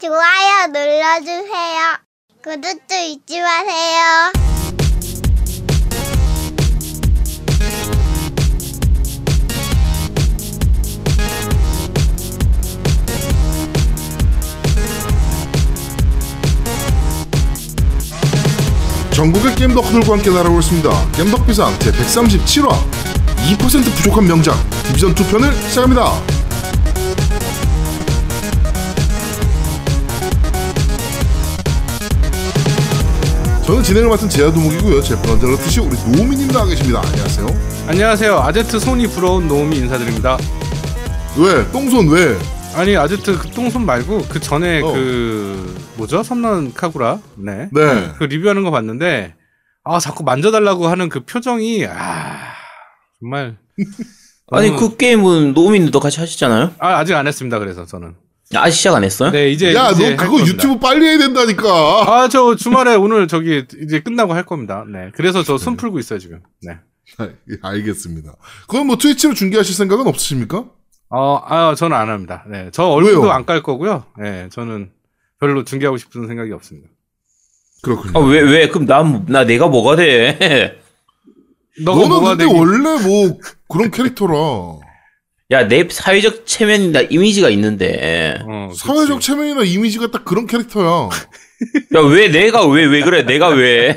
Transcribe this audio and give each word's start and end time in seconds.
좋아요 0.00 0.66
눌러주세요. 0.68 1.98
구독도 2.42 2.94
잊지 2.94 3.40
마세요. 3.40 4.32
전국의 19.14 19.54
게임 19.54 19.74
덕후들과 19.74 20.14
함께 20.14 20.30
날아오고 20.30 20.58
있습니다. 20.58 21.12
겜덕 21.12 21.46
비상 21.46 21.78
제 21.78 21.92
137화 21.92 22.68
2% 23.58 23.94
부족한 23.96 24.26
명작 24.26 24.56
디비전 24.86 25.14
2편을 25.14 25.52
시작합니다. 25.68 26.33
저는 33.66 33.82
진행을 33.82 34.10
맡은 34.10 34.28
제아도목이고요. 34.28 35.00
제 35.02 35.16
번째로 35.22 35.56
뜻이 35.56 35.80
우리 35.80 35.96
노미님 36.16 36.48
나와 36.48 36.66
계십니다. 36.66 37.00
안녕하세요. 37.02 37.46
안녕하세요. 37.88 38.38
아제트 38.40 38.78
손이 38.78 39.06
부러운 39.08 39.48
노움이 39.48 39.76
인사드립니다. 39.78 40.36
왜? 41.38 41.70
똥손 41.72 42.08
왜? 42.08 42.36
아니 42.74 42.94
아제트 42.94 43.38
그 43.38 43.48
똥손 43.50 43.86
말고 43.86 44.26
그 44.28 44.38
전에 44.38 44.82
어. 44.82 44.92
그 44.92 45.76
뭐죠? 45.96 46.22
섬난 46.22 46.74
카구라. 46.74 47.20
네. 47.36 47.70
네. 47.72 48.12
그 48.18 48.24
리뷰하는 48.24 48.64
거 48.64 48.70
봤는데 48.70 49.34
아 49.82 49.98
자꾸 49.98 50.24
만져달라고 50.24 50.86
하는 50.86 51.08
그 51.08 51.24
표정이 51.24 51.86
아 51.86 52.36
정말 53.20 53.56
아니 54.52 54.76
그 54.76 54.98
게임은 54.98 55.54
노민도 55.54 56.00
같이 56.00 56.20
하시잖아요. 56.20 56.72
아 56.78 56.98
아직 56.98 57.14
안 57.14 57.26
했습니다. 57.26 57.58
그래서 57.58 57.86
저는 57.86 58.14
아직 58.54 58.76
시작 58.76 58.94
안 58.94 59.04
했어요? 59.04 59.30
네 59.30 59.50
이제 59.50 59.74
야, 59.74 59.90
너할 59.90 60.16
그거. 60.16 60.38
유튜브 60.40 60.78
빨리 60.78 61.06
해야 61.06 61.18
된다니까. 61.18 61.64
아 62.06 62.28
저 62.28 62.54
주말에 62.56 62.94
오늘 62.94 63.26
저기 63.26 63.64
이제 63.82 64.00
끝나고 64.00 64.32
할 64.34 64.44
겁니다. 64.44 64.84
네. 64.90 65.10
그래서 65.14 65.42
저손 65.42 65.76
풀고 65.76 65.98
있어요 65.98 66.18
지금. 66.18 66.40
네. 66.62 66.78
아, 67.18 67.24
예, 67.28 67.56
알겠습니다. 67.62 68.34
그럼 68.68 68.86
뭐 68.88 68.96
트위치로 68.96 69.34
중계하실 69.34 69.74
생각은 69.74 70.06
없으십니까? 70.06 70.64
어, 71.10 71.42
아, 71.46 71.74
저는 71.76 71.96
안 71.96 72.08
합니다. 72.10 72.44
네. 72.48 72.70
저 72.72 72.84
얼굴도? 72.84 73.30
안 73.30 73.44
깔 73.46 73.62
거고요. 73.62 74.04
네. 74.18 74.48
저는 74.50 74.90
별로 75.40 75.64
중계하고 75.64 75.96
싶은 75.96 76.26
생각이 76.26 76.50
없습니다. 76.52 76.88
그렇군요. 77.82 78.18
아, 78.18 78.22
왜, 78.26 78.40
왜? 78.40 78.68
그럼 78.68 78.86
나, 78.86 79.02
나 79.28 79.44
내가 79.44 79.68
뭐가 79.68 79.96
돼? 79.96 80.80
너가 81.84 81.96
너는 82.02 82.08
뭐가 82.08 82.36
근데 82.36 82.44
되기 82.46 82.56
원래 82.58 83.02
뭐 83.02 83.38
그런 83.68 83.90
캐릭터라 83.90 84.32
야, 85.54 85.68
내 85.68 85.88
사회적 85.88 86.46
체면이나 86.46 87.02
이미지가 87.02 87.48
있는데. 87.50 88.38
어, 88.44 88.68
그치. 88.70 88.80
사회적 88.80 89.20
체면이나 89.20 89.62
이미지가 89.62 90.10
딱 90.10 90.24
그런 90.24 90.48
캐릭터야. 90.48 91.08
야, 91.94 92.00
왜 92.00 92.28
내가 92.28 92.66
왜, 92.66 92.84
왜 92.84 93.02
그래? 93.02 93.22
내가 93.22 93.48
왜? 93.48 93.96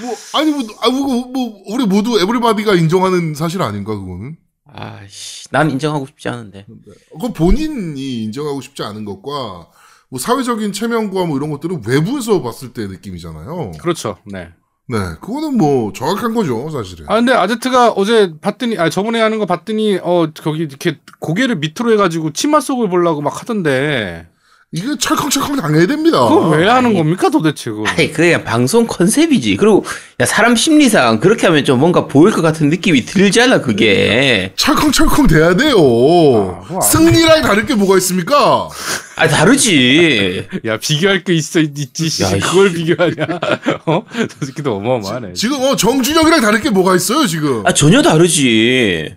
뭐 0.00 0.14
아니 0.34 0.52
뭐, 0.52 0.62
아, 0.82 0.88
뭐, 0.88 1.26
뭐 1.26 1.62
우리 1.66 1.84
모두 1.86 2.20
에브리바디가 2.20 2.74
인정하는 2.74 3.34
사실 3.34 3.60
아닌가 3.60 3.94
그거는? 3.96 4.36
아씨, 4.72 5.48
난 5.50 5.70
인정하고 5.70 6.06
싶지 6.06 6.28
않은데. 6.28 6.66
그건 7.12 7.32
본인이 7.32 8.22
인정하고 8.22 8.60
싶지 8.60 8.84
않은 8.84 9.04
것과 9.04 9.68
뭐 10.10 10.20
사회적인 10.20 10.72
체면과 10.72 11.26
뭐 11.26 11.36
이런 11.36 11.50
것들은 11.50 11.82
외부에서 11.86 12.40
봤을 12.40 12.72
때 12.72 12.86
느낌이잖아요. 12.86 13.72
그렇죠. 13.80 14.18
네. 14.26 14.50
네, 14.86 14.98
그거는 15.20 15.56
뭐 15.56 15.92
정확한 15.92 16.34
거죠 16.34 16.68
사실은. 16.70 17.06
아 17.08 17.14
근데 17.14 17.32
아제트가 17.32 17.92
어제 17.92 18.34
봤더니 18.40 18.78
아 18.78 18.90
저번에 18.90 19.20
하는 19.20 19.38
거 19.38 19.46
봤더니 19.46 19.98
어 20.02 20.30
거기 20.42 20.60
이렇게 20.60 20.98
고개를 21.20 21.56
밑으로 21.56 21.92
해가지고 21.92 22.32
치마 22.32 22.60
속을 22.60 22.90
보려고 22.90 23.22
막 23.22 23.40
하던데 23.40 24.28
이게 24.76 24.88
철컹철컹 24.98 25.54
당해야 25.54 25.86
됩니다. 25.86 26.18
그거 26.28 26.48
왜 26.48 26.66
하는 26.66 26.86
아니. 26.90 26.98
겁니까 26.98 27.30
도대체 27.30 27.70
그거? 27.70 27.84
아니, 27.86 28.10
그게 28.10 28.30
그냥 28.32 28.42
방송 28.42 28.88
컨셉이지. 28.88 29.54
그리고, 29.56 29.84
야, 30.18 30.26
사람 30.26 30.56
심리상 30.56 31.20
그렇게 31.20 31.46
하면 31.46 31.64
좀 31.64 31.78
뭔가 31.78 32.08
보일 32.08 32.34
것 32.34 32.42
같은 32.42 32.70
느낌이 32.70 33.04
들잖아, 33.04 33.60
그게. 33.60 34.52
철컹철컹 34.56 35.28
돼야 35.28 35.54
돼요. 35.54 36.64
아, 36.70 36.80
승리랑 36.80 37.42
다를 37.42 37.66
게 37.66 37.76
뭐가 37.76 37.96
있습니까? 37.98 38.68
아, 39.14 39.28
다르지. 39.28 40.48
야 40.66 40.76
비교할 40.76 41.22
게 41.22 41.34
있어 41.34 41.60
있지 41.60 42.08
씨, 42.08 42.24
야, 42.24 42.30
그걸 42.30 42.72
비교하냐? 42.72 43.14
어? 43.86 44.04
저 44.12 44.44
새끼도 44.46 44.74
어마어마하네. 44.74 45.34
지금 45.34 45.60
어 45.62 45.76
정준영이랑 45.76 46.40
다를 46.40 46.60
게 46.60 46.70
뭐가 46.70 46.96
있어요 46.96 47.28
지금? 47.28 47.64
아, 47.64 47.72
전혀 47.72 48.02
다르지. 48.02 49.14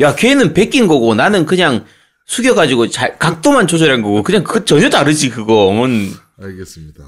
야, 0.00 0.14
걔는 0.14 0.54
베낀 0.54 0.86
거고, 0.88 1.14
나는 1.14 1.44
그냥 1.44 1.84
숙여가지고 2.26 2.88
잘, 2.88 3.18
각도만 3.18 3.66
조절한 3.66 4.02
거고, 4.02 4.22
그냥 4.22 4.44
그 4.44 4.64
전혀 4.64 4.88
다르지, 4.88 5.30
그거는. 5.30 6.10
알겠습니다. 6.40 7.04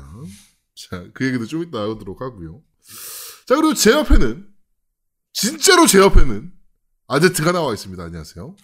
자, 0.91 1.05
그 1.15 1.27
얘기도 1.27 1.47
좀 1.47 1.63
이따 1.63 1.79
하도록 1.81 2.21
하고요. 2.21 2.61
자, 3.47 3.55
그리고 3.57 3.75
제 3.75 3.93
옆에는 3.93 4.45
진짜로 5.33 5.87
제 5.87 5.99
옆에는 5.99 6.51
아제트가 7.09 7.53
나와 7.53 7.73
있습니다. 7.73 8.03
안녕하세요. 8.03 8.57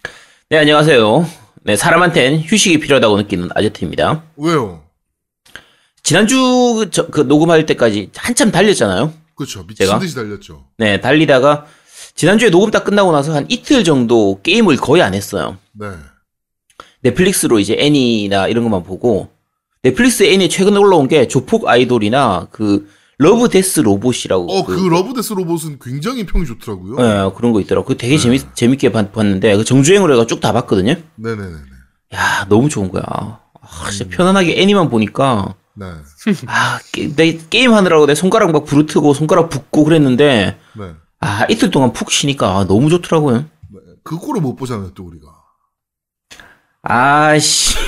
네, 0.49 0.57
안녕하세요. 0.57 1.27
네, 1.63 1.75
사람한텐 1.75 2.41
휴식이 2.41 2.79
필요하다고 2.79 3.17
느끼는 3.17 3.49
아제트입니다. 3.55 4.23
왜요? 4.37 4.83
지난주 6.03 6.35
그, 6.77 6.89
저- 6.91 7.07
그 7.07 7.21
녹음할 7.21 7.65
때까지 7.65 8.11
한참 8.15 8.51
달렸잖아요. 8.51 9.13
그렇죠. 9.35 9.65
미친 9.65 9.85
제가? 9.87 9.99
듯이 9.99 10.13
달렸죠. 10.15 10.67
네, 10.77 10.99
달리다가 10.99 11.65
지난주에 12.15 12.49
녹음 12.49 12.69
딱 12.69 12.83
끝나고 12.83 13.11
나서 13.11 13.33
한 13.33 13.45
이틀 13.49 13.83
정도 13.83 14.41
게임을 14.43 14.75
거의 14.77 15.01
안 15.01 15.13
했어요. 15.13 15.57
네. 15.71 15.87
넷플릭스로 17.03 17.59
이제 17.59 17.75
애니나 17.77 18.47
이런 18.47 18.63
것만 18.63 18.83
보고 18.83 19.29
넷플릭스 19.83 20.23
애니 20.23 20.49
최근에 20.49 20.77
올라온 20.77 21.07
게 21.07 21.27
조폭 21.27 21.67
아이돌이나 21.67 22.47
그 22.51 22.87
러브 23.19 23.47
데스 23.49 23.81
로봇이라고 23.81 24.51
어, 24.51 24.65
그 24.65 24.87
러브 24.87 25.13
데스 25.13 25.33
로봇은 25.33 25.79
굉장히 25.79 26.25
평이 26.25 26.45
좋더라고요. 26.45 26.95
예, 26.99 27.31
그런 27.35 27.51
거 27.53 27.61
있더라고. 27.61 27.85
그 27.85 27.93
네. 27.93 27.97
되게 27.97 28.17
재밌, 28.17 28.55
재밌게 28.55 28.91
봤, 28.91 29.11
봤는데, 29.13 29.55
그 29.55 29.63
정주행으로 29.63 30.13
해가 30.13 30.25
쭉 30.25 30.41
다 30.41 30.51
봤거든요? 30.51 30.93
네 30.93 31.35
네네네. 31.35 31.55
야, 32.15 32.45
너무 32.49 32.69
좋은 32.69 32.89
거야. 32.91 33.03
아, 33.05 33.89
진짜 33.91 34.05
편안하게 34.15 34.59
애니만 34.61 34.89
보니까, 34.89 35.55
네. 35.75 35.85
아, 36.47 36.79
게, 36.91 37.13
내 37.15 37.37
게임 37.49 37.73
하느라고 37.73 38.07
내 38.07 38.15
손가락 38.15 38.51
막 38.51 38.65
부르트고 38.65 39.13
손가락 39.13 39.49
붓고 39.49 39.83
그랬는데, 39.83 40.57
네. 40.77 40.91
아, 41.19 41.45
이틀 41.49 41.69
동안 41.71 41.93
푹 41.93 42.11
쉬니까 42.11 42.57
아, 42.57 42.65
너무 42.67 42.89
좋더라고요. 42.89 43.37
네. 43.37 43.79
그 44.03 44.17
꼴을 44.17 44.41
못 44.41 44.55
보잖아요, 44.55 44.91
또 44.95 45.03
우리가. 45.05 45.27
아씨. 46.83 47.75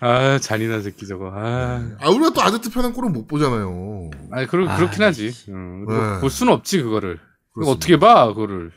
아 0.00 0.38
잔인한 0.38 0.82
새끼 0.82 1.06
저거. 1.06 1.30
아, 1.34 1.82
아, 2.00 2.10
우리가 2.10 2.30
또 2.30 2.42
아제트 2.42 2.70
편한 2.70 2.92
꼴은 2.92 3.12
못 3.12 3.26
보잖아요. 3.26 4.10
아니 4.32 4.46
그러, 4.46 4.68
아, 4.68 4.76
그렇긴 4.76 5.02
하지. 5.02 5.32
응. 5.48 5.86
네. 5.86 6.20
볼 6.20 6.30
수는 6.30 6.52
없지 6.52 6.82
그거를. 6.82 7.18
어떻게 7.64 7.98
봐 7.98 8.26
그거를? 8.28 8.72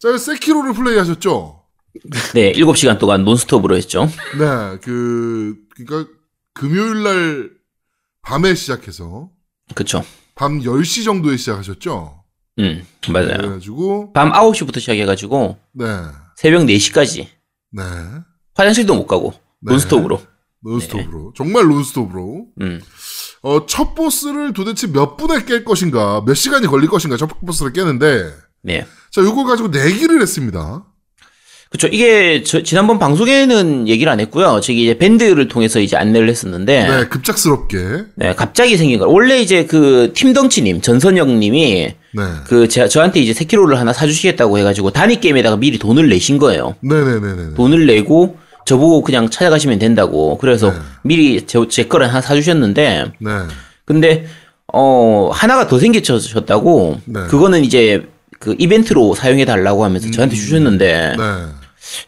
자, 0.00 0.16
세키로를 0.16 0.72
플레이 0.72 0.98
하셨죠? 0.98 1.62
네, 2.34 2.52
7시간 2.52 2.98
동안 2.98 3.24
논스톱으로 3.24 3.76
했죠. 3.76 4.08
네, 4.38 4.78
그, 4.82 5.56
그니까, 5.76 6.06
금요일 6.52 7.02
날 7.04 7.50
밤에 8.22 8.54
시작해서, 8.54 9.30
그쵸. 9.74 10.04
밤 10.34 10.60
10시 10.60 11.04
정도에 11.04 11.36
시작하셨죠? 11.36 12.23
음, 12.58 12.86
맞아요. 13.12 13.36
그래가지고, 13.36 14.12
밤 14.12 14.32
9시부터 14.32 14.80
시작해가지고, 14.80 15.58
네, 15.72 15.86
새벽 16.36 16.62
4시까지. 16.64 17.26
네. 17.72 17.82
화장실도 18.54 18.94
못 18.94 19.06
가고, 19.06 19.32
네. 19.60 19.72
논스톱으로. 19.72 20.20
논스톱으로. 20.60 21.32
정말 21.36 21.64
논스톱으로. 21.66 22.46
음. 22.60 22.80
어, 23.42 23.66
첫 23.66 23.94
보스를 23.94 24.52
도대체 24.54 24.86
몇 24.86 25.16
분에 25.16 25.40
깰 25.40 25.64
것인가, 25.64 26.22
몇 26.24 26.34
시간이 26.34 26.66
걸릴 26.66 26.88
것인가, 26.88 27.16
첫 27.16 27.28
보스를 27.44 27.72
깨는데, 27.72 28.32
네. 28.62 28.86
자, 29.10 29.20
요걸 29.20 29.44
가지고 29.44 29.68
내기를 29.68 30.22
했습니다. 30.22 30.84
그쵸. 31.74 31.88
이게, 31.88 32.44
저, 32.44 32.62
지난번 32.62 33.00
방송에는 33.00 33.88
얘기를 33.88 34.12
안 34.12 34.20
했고요. 34.20 34.60
저기 34.62 34.84
이제 34.84 34.96
밴드를 34.96 35.48
통해서 35.48 35.80
이제 35.80 35.96
안내를 35.96 36.28
했었는데, 36.28 36.86
네, 36.88 37.08
급작스럽게. 37.08 37.78
네, 38.14 38.32
갑자기 38.36 38.76
생긴 38.76 39.00
거. 39.00 39.08
원래 39.08 39.40
이제 39.40 39.66
그 39.66 40.12
팀덩치 40.14 40.62
님, 40.62 40.80
전선영 40.80 41.40
님이 41.40 41.92
네. 42.12 42.22
그 42.46 42.68
제, 42.68 42.86
저한테 42.86 43.18
이제 43.18 43.32
세키로를 43.34 43.76
하나 43.76 43.92
사 43.92 44.06
주시겠다고 44.06 44.56
해 44.58 44.62
가지고 44.62 44.92
단위 44.92 45.18
게임에다가 45.18 45.56
미리 45.56 45.76
돈을 45.80 46.08
내신 46.08 46.38
거예요. 46.38 46.76
네 46.80 46.94
네 46.94 47.18
네 47.18 47.34
네. 47.34 47.54
돈을 47.56 47.86
내고 47.86 48.36
저보고 48.66 49.02
그냥 49.02 49.28
찾아가시면 49.28 49.80
된다고. 49.80 50.38
그래서 50.38 50.70
네. 50.70 50.76
미리 51.02 51.44
제, 51.44 51.58
제 51.68 51.86
거를 51.88 52.06
하나 52.08 52.20
사 52.20 52.36
주셨는데, 52.36 53.06
네. 53.18 53.30
근데 53.84 54.26
어 54.72 55.28
하나가 55.32 55.66
더 55.66 55.80
생기셨다고. 55.80 57.00
네. 57.06 57.20
그거는 57.28 57.64
이제 57.64 58.06
그 58.38 58.54
이벤트로 58.60 59.14
사용해 59.16 59.44
달라고 59.44 59.84
하면서 59.84 60.08
저한테 60.10 60.36
주셨는데 60.36 61.14
네. 61.18 61.24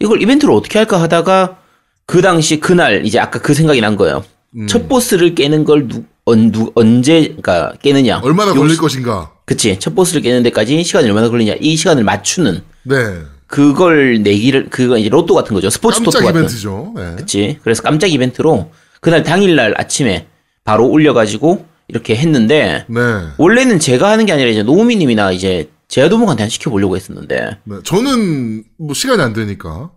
이걸 0.01 0.23
이벤트로 0.23 0.55
어떻게 0.57 0.79
할까 0.79 1.01
하다가 1.01 1.59
그 2.07 2.23
당시 2.23 2.61
그날 2.61 3.05
이제 3.07 3.19
아까 3.19 3.41
그 3.41 3.55
생각이 3.55 3.81
난 3.81 3.97
거예요. 3.97 4.25
음. 4.57 4.67
첫 4.69 4.89
보스를 4.89 5.35
깨는 5.35 5.65
걸 5.65 5.89
누, 5.89 6.05
언, 6.25 6.51
누, 6.53 6.71
언제 6.75 7.21
그러니까 7.23 7.73
깨느냐. 7.83 8.21
얼마나 8.23 8.51
요 8.51 8.55
걸릴 8.55 8.75
시- 8.75 8.79
것인가. 8.81 9.33
그치. 9.45 9.79
첫 9.79 9.95
보스를 9.95 10.23
깨는 10.23 10.43
데까지 10.45 10.83
시간이 10.83 11.07
얼마나 11.09 11.29
걸리냐. 11.29 11.55
이 11.61 11.77
시간을 11.77 12.05
맞추는. 12.05 12.63
네. 12.85 12.97
그걸 13.47 14.23
내기를 14.23 14.69
그거 14.71 14.99
이제 14.99 15.09
로또 15.09 15.35
같은 15.35 15.55
거죠. 15.55 15.71
스포츠 15.71 15.99
토토 16.01 16.11
깜짝 16.11 16.27
같은. 16.27 16.41
이벤트죠. 16.41 16.93
네. 16.97 17.15
그치. 17.17 17.59
그래서 17.63 17.83
깜짝 17.83 18.09
이벤트로 18.09 18.71
그날 19.01 19.23
당일날 19.23 19.75
아침에 19.79 20.27
바로 20.65 20.89
올려가지고 20.89 21.65
이렇게 21.89 22.17
했는데 22.17 22.85
네. 22.89 23.01
원래는 23.39 23.79
제가 23.79 24.11
하는 24.11 24.27
게 24.27 24.33
아니라 24.33 24.51
이제 24.51 24.65
노우미님이나 24.65 25.31
이제 25.31 25.69
제아도목한테 25.89 26.43
한 26.45 26.51
시켜보려고 26.51 26.97
했었는데 26.97 27.59
네. 27.65 27.77
저는 27.85 28.65
뭐 28.79 28.95
시간이 28.95 29.23
안 29.23 29.33
되니까. 29.33 29.91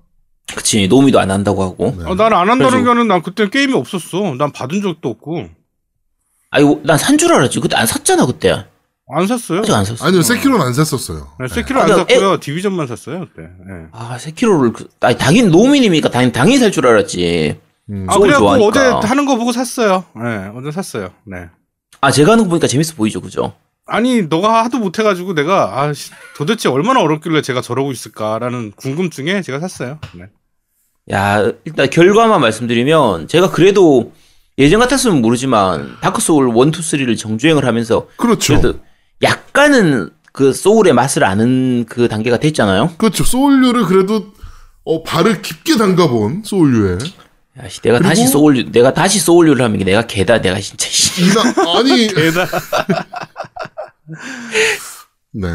그치 0.56 0.88
노우미도 0.88 1.20
안 1.20 1.30
한다고 1.30 1.62
하고 1.64 1.96
네. 1.98 2.06
어, 2.06 2.16
난안 2.16 2.50
한다는 2.50 2.84
거는 2.84 3.08
난 3.08 3.22
그때 3.22 3.50
게임이 3.50 3.74
없었어. 3.74 4.36
난 4.38 4.52
받은 4.52 4.82
적도 4.82 5.10
없고 5.10 5.48
아이고 6.52 6.82
난산 6.84 7.18
줄 7.20 7.32
알았지 7.34 7.60
그때 7.60 7.76
안 7.76 7.86
샀잖아 7.86 8.26
그때 8.26 8.66
안 9.12 9.28
샀어요. 9.28 9.60
아직 9.60 9.72
안 9.74 9.86
샀어 9.86 10.06
아니요, 10.06 10.22
세키로는 10.24 10.66
안 10.66 10.74
샀었어요. 10.74 11.28
네, 11.40 11.48
세키로 11.48 11.80
아, 11.80 11.84
안 11.84 11.90
근데 11.90 12.14
샀고요. 12.16 12.40
디비전만 12.40 12.88
샀어요 12.88 13.20
그때. 13.22 13.44
네. 13.68 13.86
아 13.92 14.18
세키로를 14.18 14.74
그, 14.74 14.88
아니 15.02 15.18
당연히 15.18 15.50
노우미님이니까 15.50 16.10
당연히 16.10 16.32
당연히 16.32 16.58
살 16.60 16.72
줄 16.72 16.86
알았지 16.88 17.60
음. 17.92 18.06
아 18.10 18.18
그래갖고 18.18 18.46
좋아하니까. 18.46 18.98
어제 18.98 19.08
하는 19.08 19.26
거 19.26 19.36
보고 19.38 19.52
샀어요. 19.52 20.06
네, 20.16 20.52
어제 20.56 20.72
샀어요. 20.72 21.10
네. 21.26 21.48
아 22.02 22.12
제가 22.12 22.32
하는 22.32 22.46
거 22.46 22.50
보니까 22.50 22.66
재밌어 22.68 22.96
보이죠 22.96 23.22
그죠 23.22 23.54
아니 23.90 24.24
너가 24.24 24.64
하도 24.64 24.78
못해가지고 24.80 25.34
내가 25.34 25.82
아 25.82 25.94
씨, 25.94 26.12
도대체 26.38 26.70
얼마나 26.70 27.02
어렵길래 27.02 27.42
제가 27.42 27.62
저러고 27.62 27.92
있을까라는 27.92 28.72
궁금증에 28.76 29.42
제가 29.42 29.60
샀어요. 29.60 30.00
네. 30.14 30.26
야 31.12 31.52
일단 31.66 31.90
결과만 31.90 32.40
말씀드리면 32.42 33.28
제가 33.28 33.50
그래도 33.52 34.14
예전 34.58 34.80
같았으면 34.80 35.22
모르지만 35.22 35.98
다크 36.02 36.22
소울 36.22 36.50
1, 36.50 36.54
2, 36.56 36.72
3를 36.72 37.18
정주행을 37.18 37.66
하면서 37.66 38.08
그렇죠. 38.18 38.60
그래도 38.60 38.80
약간은 39.24 40.10
그 40.32 40.54
소울의 40.54 40.94
맛을 40.94 41.24
아는 41.24 41.86
그 41.86 42.08
단계가 42.08 42.38
됐잖아요. 42.38 42.94
그렇죠. 42.98 43.24
소울류를 43.24 43.86
그래도 43.86 44.28
어, 44.86 45.04
발을 45.04 45.42
깊게 45.42 45.78
담가본 45.78 46.44
소울류에. 46.46 46.98
야 47.62 47.68
씨, 47.68 47.82
내가 47.82 47.98
그리고- 47.98 48.10
다시 48.10 48.28
소울류, 48.28 48.72
내가 48.72 48.94
다시 48.94 49.20
소울류를 49.20 49.64
하면 49.66 49.80
내가 49.80 50.04
개다, 50.08 50.40
내가 50.42 50.60
진짜. 50.60 50.88
씨. 50.90 51.24
이나, 51.26 51.42
아니, 51.78 52.08
게다 52.14 52.46
네. 55.32 55.48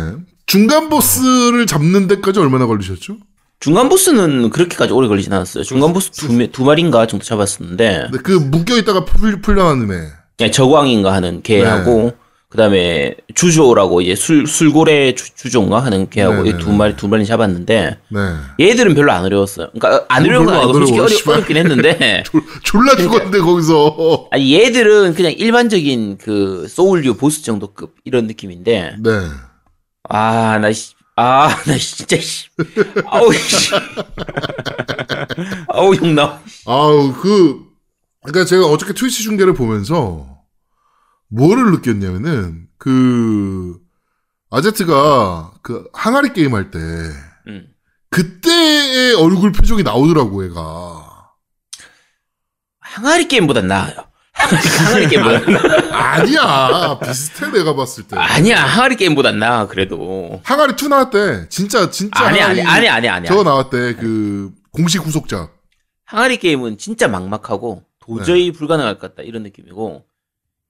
중간 0.47 0.89
보스를 0.89 1.67
잡는 1.67 2.07
데까지 2.07 2.39
얼마나 2.41 2.67
걸리셨죠? 2.67 3.17
중간 3.61 3.89
보스는 3.89 4.51
그렇게까지 4.51 4.93
오래 4.93 5.09
걸리진 5.09 5.33
않았어요. 5.33 5.65
중간 5.65 5.93
보스 5.93 6.11
두, 6.11 6.33
매- 6.33 6.49
두 6.51 6.65
마리인가 6.65 7.07
정도 7.07 7.25
잡았었는데, 7.25 8.09
네, 8.13 8.19
그 8.23 8.33
묶여 8.33 8.77
있다가 8.77 9.05
풀, 9.05 9.41
풀려나는 9.41 9.91
애. 9.93 10.13
그냥 10.37 10.53
저광인가 10.53 11.13
하는 11.13 11.43
개하고, 11.43 12.03
네. 12.03 12.17
그 12.55 12.59
다음에 12.59 13.17
주조라고 13.35 14.01
이제 14.01 14.15
술, 14.15 14.47
술고래 14.47 15.17
주, 15.17 15.35
주조인가 15.35 15.81
하는 15.83 16.09
개하고 16.09 16.45
네, 16.45 16.51
이 16.51 16.53
네, 16.53 16.59
두 16.61 16.71
네. 16.71 16.77
마리, 16.77 16.95
두 16.95 17.09
마리 17.09 17.27
잡았는데, 17.27 17.99
네. 18.11 18.21
얘들은 18.61 18.95
별로 18.95 19.11
안 19.11 19.25
어려웠어요. 19.25 19.71
그러니까 19.73 20.05
안뭐 20.09 20.29
어려운 20.29 20.47
건 20.47 20.55
아니고 20.55 20.73
솔직히 20.75 21.01
어려. 21.01 21.17
어렵긴 21.33 21.57
했는데, 21.57 22.23
졸- 22.31 22.45
졸라 22.63 22.95
죽었는데, 22.95 23.41
거기서. 23.41 24.29
아니 24.31 24.55
얘들은 24.55 25.15
그냥 25.15 25.33
일반적인 25.33 26.19
그 26.19 26.69
소울류 26.69 27.15
보스 27.17 27.43
정도급 27.43 27.97
이런 28.05 28.29
느낌인데, 28.29 28.99
네. 29.03 29.11
아, 30.09 30.57
나, 30.61 30.73
씨, 30.73 30.95
아, 31.17 31.49
나 31.67 31.77
진짜, 31.77 32.17
씨. 32.21 32.47
아우, 33.07 33.33
씨. 33.33 33.73
아우, 35.75 35.93
욕 35.97 36.07
나와. 36.07 36.39
아우, 36.67 37.13
그, 37.15 37.65
그니까 38.23 38.45
제가 38.45 38.65
어저께 38.67 38.93
트위치 38.93 39.25
중계를 39.25 39.55
보면서, 39.55 40.34
뭐를 41.35 41.73
느꼈냐면은, 41.73 42.69
그, 42.79 43.79
아제트가 44.51 45.53
그 45.63 45.89
항아리 45.93 46.33
게임 46.33 46.55
할 46.55 46.71
때, 46.71 46.79
음. 47.49 47.67
그때의 48.11 49.15
얼굴 49.15 49.51
표정이 49.51 49.83
나오더라고, 49.83 50.45
얘가. 50.45 51.33
항아리 52.79 53.27
게임보단 53.27 53.67
나아요. 53.67 53.95
항아리 54.33 55.09
게임보단 55.09 55.53
나아. 55.53 56.13
아니야. 56.15 56.99
비슷해, 57.01 57.51
내가 57.51 57.75
봤을 57.75 58.05
때. 58.05 58.17
아니야, 58.17 58.63
항아리 58.63 58.95
게임보단 58.95 59.39
나아, 59.39 59.67
그래도. 59.67 60.41
항아리 60.45 60.75
2 60.81 60.89
나왔대. 60.89 61.49
진짜, 61.49 61.91
진짜. 61.91 62.25
아니, 62.25 62.41
아니, 62.41 62.63
아니, 62.63 62.89
아니, 62.89 63.09
아니. 63.09 63.27
저거 63.27 63.43
나왔대. 63.43 63.95
그, 63.97 64.53
공식 64.71 65.05
후속작. 65.05 65.53
항아리 66.05 66.37
게임은 66.37 66.79
진짜 66.79 67.09
막막하고 67.09 67.83
도저히 67.99 68.53
불가능할 68.53 68.99
것 68.99 69.09
같다, 69.09 69.23
이런 69.25 69.43
느낌이고. 69.43 70.05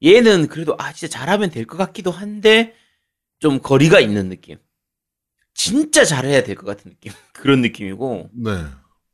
얘는 0.02 0.49
그래도, 0.49 0.75
아, 0.79 0.93
진짜 0.93 1.19
잘하면 1.19 1.50
될 1.50 1.67
것 1.67 1.76
같기도 1.76 2.11
한데, 2.11 2.75
좀 3.38 3.61
거리가 3.61 4.00
있는 4.00 4.29
느낌. 4.29 4.56
진짜 5.55 6.05
잘해야 6.05 6.43
될 6.43 6.56
것 6.56 6.67
같은 6.67 6.91
느낌. 6.91 7.12
그런 7.32 7.61
느낌이고. 7.62 8.31
네. 8.32 8.50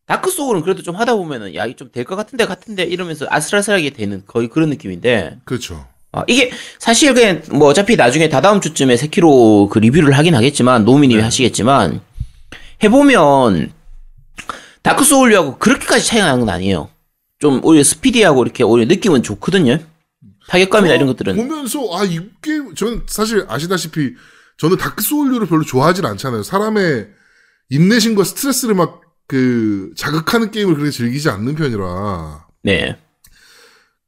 다크 0.07 0.31
소울은 0.31 0.63
그래도 0.63 0.83
좀 0.83 0.97
하다 0.97 1.15
보면은 1.15 1.55
야, 1.55 1.67
이 1.67 1.75
좀 1.77 1.91
될 1.93 2.05
것 2.05 2.17
같은데 2.17 2.45
같은데 2.45 2.83
이러면서 2.83 3.27
아슬아슬하게 3.31 3.91
되는 3.91 4.25
거의 4.27 4.49
그런 4.49 4.69
느낌인데 4.71 5.39
그렇죠. 5.45 5.87
아, 6.11 6.25
이게 6.27 6.51
사실 6.81 7.15
그냥 7.15 7.43
뭐 7.53 7.69
어차피 7.69 7.95
나중에 7.95 8.29
다다음 8.29 8.61
주쯤에 8.61 8.97
세키로 8.97 9.69
그 9.71 9.79
리뷰를 9.79 10.13
하긴 10.19 10.35
하겠지만 10.35 10.85
노미님이 10.85 11.19
네. 11.19 11.25
하시겠지만 11.25 12.01
해 12.83 12.89
보면 12.89 13.73
다크 14.83 15.05
소울하고 15.05 15.59
그렇게까지 15.59 16.05
차이가 16.05 16.27
나는 16.27 16.41
건 16.41 16.49
아니에요. 16.49 16.89
좀 17.39 17.61
오히려 17.65 17.85
스피디하고 17.85 18.43
이렇게 18.43 18.65
오히려 18.65 18.89
느낌은 18.89 19.23
좋거든요. 19.23 19.79
타격감이나 20.49 20.95
이런 20.95 21.07
것들은 21.09 21.37
보면서 21.37 21.81
아 21.97 22.05
이 22.05 22.21
게임 22.43 22.75
저는 22.75 23.03
사실 23.07 23.45
아시다시피 23.49 24.15
저는 24.59 24.77
다크 24.77 25.03
소울류를 25.03 25.47
별로 25.47 25.63
좋아하진 25.65 26.05
않잖아요. 26.07 26.43
사람의 26.43 27.09
인내심과 27.71 28.25
스트레스를 28.25 28.75
막 28.75 29.01
그 29.31 29.93
자극하는 29.97 30.51
게임을 30.51 30.75
그렇게 30.75 30.91
즐기지 30.91 31.29
않는 31.31 31.55
편이라. 31.55 32.47
네 32.65 32.97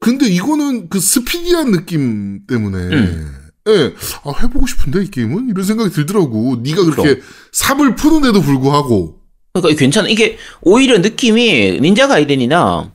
근데 0.01 0.27
이거는 0.27 0.89
그 0.89 0.99
스피디한 0.99 1.71
느낌 1.71 2.45
때문에 2.49 2.77
음. 2.77 3.37
예, 3.69 3.95
아 4.25 4.33
해보고 4.43 4.67
싶은데 4.67 5.05
이 5.05 5.11
게임은 5.13 5.49
이런 5.49 5.65
생각이 5.65 5.91
들더라고. 5.91 6.57
네가 6.65 6.83
그렇게 6.83 7.03
그럼. 7.15 7.21
삽을 7.53 7.95
푸는데도 7.95 8.41
불구하고 8.43 9.21
그러니까 9.53 9.79
괜찮아. 9.79 10.09
이게 10.09 10.39
오히려 10.61 10.99
느낌이 10.99 11.79
닌자 11.81 12.09
가이덴이나 12.09 12.93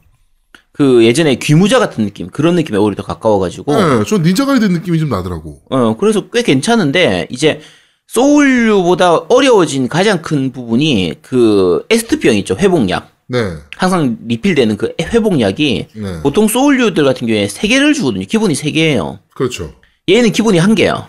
그 0.78 1.04
예전에 1.04 1.36
귀무자 1.36 1.80
같은 1.80 2.06
느낌 2.06 2.28
그런 2.28 2.54
느낌에 2.56 2.78
오히려 2.78 2.96
더 2.96 3.02
가까워가지고 3.04 3.74
예, 3.74 4.04
전 4.08 4.22
닌자 4.22 4.46
가이드 4.46 4.64
느낌이 4.66 5.00
좀 5.00 5.10
나더라고. 5.10 5.62
어, 5.72 5.98
그래서 5.98 6.30
꽤 6.30 6.44
괜찮은데, 6.44 7.26
이제, 7.32 7.62
소울류보다 8.06 9.16
어려워진 9.30 9.88
가장 9.88 10.22
큰 10.22 10.52
부분이 10.52 11.16
그 11.24 11.84
에스트병 11.90 12.36
있죠, 12.38 12.56
회복약. 12.60 13.12
네, 13.30 13.40
항상 13.76 14.18
리필되는 14.28 14.78
그 14.78 14.94
회복약이 15.02 15.88
네, 15.96 16.22
보통 16.24 16.48
소울류들 16.48 17.04
같은 17.04 17.28
경우에 17.28 17.48
3개를 17.48 17.94
주거든요. 17.96 18.26
기본이 18.26 18.54
3개예요. 18.54 19.18
그렇죠. 19.36 19.74
얘는 20.08 20.32
기본이 20.32 20.60
1개야. 20.60 21.08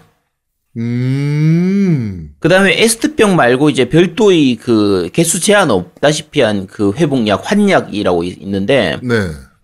음, 0.78 2.30
그 2.40 2.48
다음에 2.48 2.80
에스트병 2.82 3.36
말고 3.36 3.70
이제 3.70 3.88
별도의 3.88 4.56
그 4.56 5.10
개수 5.12 5.40
제한 5.40 5.70
없다시피 5.70 6.40
한 6.40 6.66
그 6.66 6.92
회복약, 6.96 7.42
환약이라고 7.50 8.24
있- 8.24 8.42
있는데, 8.42 8.98
네, 9.02 9.16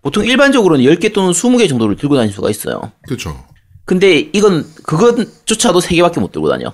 보통 0.05 0.23
일반적으로는 0.23 0.85
10개 0.85 1.11
또는 1.13 1.31
20개 1.31 1.67
정도를 1.67 1.95
들고 1.95 2.15
다닐 2.15 2.31
수가 2.31 2.51
있어요. 2.51 2.91
그렇죠. 3.07 3.43
근데 3.85 4.19
이건, 4.33 4.63
그것조차도 4.83 5.79
3개밖에 5.79 6.19
못 6.19 6.31
들고 6.31 6.47
다녀. 6.47 6.71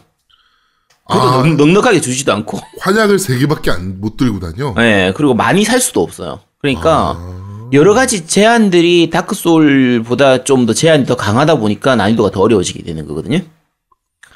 그래도 1.07 1.25
아, 1.29 1.41
넉- 1.43 1.55
넉넉하게 1.55 2.01
주지도 2.01 2.33
않고. 2.33 2.59
환약을 2.81 3.19
세 3.19 3.37
개밖에 3.37 3.71
안 3.71 4.01
못 4.01 4.17
들고 4.17 4.41
다녀. 4.41 4.73
네, 4.75 5.13
그리고 5.15 5.33
많이 5.33 5.63
살 5.63 5.79
수도 5.79 6.03
없어요. 6.03 6.41
그러니까 6.59 7.13
아. 7.17 7.69
여러 7.71 7.93
가지 7.93 8.27
제한들이 8.27 9.09
다크 9.09 9.33
소울보다 9.33 10.43
좀 10.43 10.65
더 10.65 10.73
제한이 10.73 11.05
더 11.05 11.15
강하다 11.15 11.55
보니까 11.55 11.95
난이도가 11.95 12.31
더 12.31 12.41
어려워지게 12.41 12.83
되는 12.83 13.07
거거든요. 13.07 13.39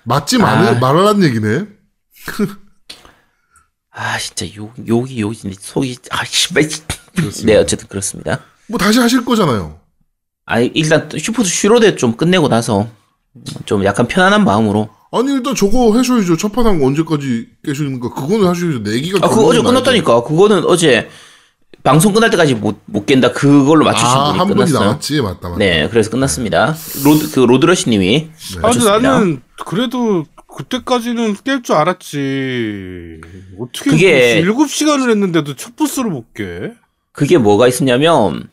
맞지 0.05 0.37
말, 0.37 0.57
아. 0.69 0.73
말하란 0.79 1.21
얘기네. 1.21 1.65
아, 3.91 4.17
진짜 4.19 4.45
욕 4.55 4.73
욕이 4.87 5.19
욕이 5.19 5.35
속이 5.59 5.97
아 6.11 6.23
씨발. 6.23 6.63
그렇습니다. 7.13 7.45
네, 7.53 7.55
어쨌든 7.59 7.87
그렇습니다. 7.89 8.39
뭐 8.67 8.77
다시 8.77 8.99
하실 8.99 9.23
거잖아요. 9.25 9.79
아, 10.45 10.59
일단 10.59 11.09
슈퍼 11.17 11.43
슈로데 11.43 11.95
좀 11.95 12.15
끝내고 12.15 12.47
나서 12.47 12.87
좀 13.65 13.83
약간 13.85 14.07
편안한 14.07 14.43
마음으로. 14.43 14.89
아니 15.11 15.31
일단 15.33 15.55
저거 15.55 15.95
하셔야죠. 15.97 16.37
첫판한 16.37 16.79
거 16.79 16.87
언제까지 16.87 17.47
깨시는 17.63 17.99
거 17.99 18.13
그거는 18.13 18.47
하셔야죠. 18.47 18.79
내기가 18.79 19.19
아, 19.25 19.29
그거 19.29 19.45
어제 19.47 19.61
끝났다니까. 19.61 20.23
그거는 20.23 20.65
어제 20.65 21.09
방송 21.83 22.13
끝날 22.13 22.29
때까지 22.31 22.55
못 22.55 22.79
못 22.85 23.05
깬다. 23.05 23.31
그걸로 23.31 23.85
맞추신 23.85 24.07
분이 24.07 24.19
아한 24.19 24.37
분이 24.47 24.53
끝났어요. 24.55 24.79
나왔지 24.79 25.21
맞다 25.21 25.49
맞다. 25.49 25.57
네, 25.59 25.87
그래서 25.89 26.09
끝났습니다. 26.09 26.75
로드 27.03 27.31
그 27.31 27.39
로드러시님이 27.41 28.29
아, 28.61 28.71
근데. 28.71 28.85
나는 28.85 29.41
그래도 29.65 30.25
그때까지는 30.57 31.35
깰 31.35 31.63
줄 31.63 31.75
알았지. 31.75 33.21
어떻게 33.59 33.89
그게- 33.89 34.41
7 34.41 34.67
시간을 34.67 35.09
했는데도 35.11 35.55
첫 35.55 35.75
보스를 35.75 36.09
못 36.11 36.33
깨? 36.33 36.73
그게 37.11 37.37
뭐가 37.37 37.67
있었냐면 37.67 38.49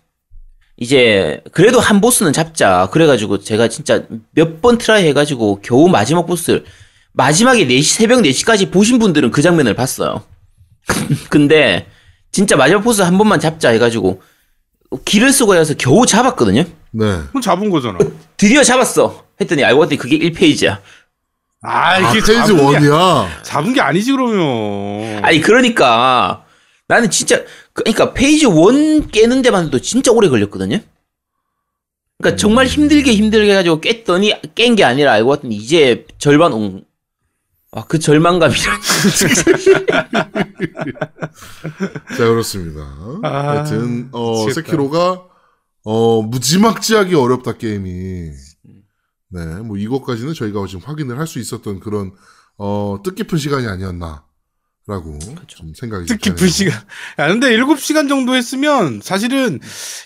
이제 0.77 1.41
그래도 1.53 1.81
한 1.81 2.01
보스는 2.01 2.33
잡자 2.33 2.89
그래가지고 2.93 3.39
제가 3.41 3.69
진짜 3.69 4.03
몇 4.33 4.61
번 4.63 4.79
try 4.79 5.07
해가지고 5.09 5.61
겨우 5.63 5.89
마지막 5.89 6.27
보스를 6.27 6.65
마지막에 7.13 7.67
4시 7.67 7.83
새벽 7.83 8.21
4시까지 8.23 8.71
보신 8.71 8.99
분들은 8.99 9.31
그 9.31 9.43
장면을 9.43 9.75
봤어요 9.75 10.23
근데 11.29 11.87
진짜 12.33 12.57
마지막 12.57 12.81
보스 12.83 13.03
한 13.03 13.19
번만 13.19 13.39
잡자 13.39 13.69
해가지고 13.71 14.23
기를 15.05 15.33
쓰고 15.33 15.55
해서 15.55 15.75
겨우 15.79 16.05
잡았거든요. 16.05 16.65
네. 16.91 17.19
그럼 17.31 17.41
잡은 17.43 17.71
거잖아. 17.71 17.97
드디어 18.37 18.63
잡았어. 18.63 19.25
했더니 19.41 19.65
알고 19.65 19.81
봤더니 19.81 19.97
그게 19.97 20.19
1 20.19 20.26
phase야. 20.26 20.81
아, 21.63 21.89
아, 21.95 21.99
이게 21.99 22.21
phase 22.21 22.33
잡은 22.49 22.57
게, 22.57 22.63
one이야. 22.63 23.41
잡은 23.43 23.73
게 23.73 23.81
아니지 23.81 24.13
그러면. 24.13 25.25
아니 25.25 25.41
그러니까 25.41 26.45
나는 26.89 27.11
진짜 27.11 27.43
그러니까 27.73 28.13
phase 28.13 28.47
one 28.47 29.07
깨는 29.09 29.43
데만 29.43 29.67
해도 29.67 29.81
진짜 29.81 30.13
오래 30.13 30.29
걸렸거든요. 30.29 30.79
그러니까 32.19 32.37
정말 32.37 32.67
힘들게 32.67 33.13
힘들게 33.15 33.51
해가지고 33.53 33.81
깼더니 33.81 34.35
깬 34.55 34.77
게 34.77 34.85
아니라 34.85 35.13
알고 35.13 35.31
봤더니 35.31 35.57
이제 35.57 36.07
절반 36.19 36.53
온. 36.53 36.85
아, 37.75 37.85
그 37.87 37.99
절망감이라. 37.99 38.61
자, 42.17 42.29
그렇습니다. 42.29 42.83
아, 43.23 43.49
하여튼, 43.49 44.09
어, 44.13 44.45
미치겠다. 44.45 44.55
세키로가, 44.55 45.25
어, 45.85 46.23
무지막지하게 46.23 47.17
어렵다, 47.17 47.55
게임이. 47.55 48.31
네, 49.31 49.45
뭐, 49.63 49.79
이것까지는 49.79 50.35
저희가 50.35 50.67
지금 50.67 50.83
확인을 50.85 51.19
할 51.19 51.27
수 51.27 51.39
있었던 51.39 51.81
그런, 51.81 52.13
어, 52.59 52.99
뜻깊은 53.03 53.39
시간이 53.39 53.67
아니었나. 53.67 54.25
라고 54.87 55.17
좀 55.47 55.73
생각이 55.75 56.07
좀 56.07 56.17
뜻깊은 56.19 56.37
드네요. 56.37 56.51
시간. 56.51 56.75
야, 57.21 57.29
근데 57.29 57.57
7시간 57.57 58.09
정도 58.09 58.35
했으면 58.35 59.01
사실은 59.03 59.61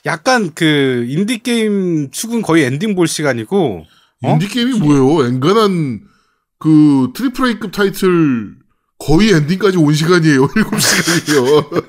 약간 0.04 0.52
그 0.54 1.06
인디 1.09 1.38
게임 1.38 2.11
축은 2.11 2.42
거의 2.42 2.64
엔딩 2.64 2.95
볼 2.95 3.09
시간이고. 3.09 3.87
어? 4.23 4.33
인디 4.33 4.49
게임이 4.49 4.78
뭐예요? 4.80 5.26
엔간한 5.26 6.02
그 6.59 7.11
triple 7.14 7.49
A급 7.49 7.73
타이틀 7.73 8.54
거의 8.99 9.33
엔딩까지 9.33 9.78
온 9.78 9.95
시간이에요. 9.95 10.47
7시간이에요. 10.49 11.87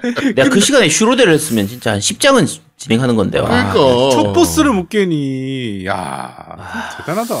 내가 0.34 0.48
그 0.50 0.60
시간에 0.60 0.88
슈로데를 0.88 1.32
했으면 1.32 1.68
진짜 1.68 1.92
한 1.92 1.98
10장은 2.00 2.46
진행하는 2.76 3.16
건데요. 3.16 3.44
그러니까. 3.44 3.74
첫 4.12 4.32
보스를 4.32 4.72
못 4.72 4.88
깨니. 4.88 5.86
야 5.86 6.56
대단하다. 6.98 7.34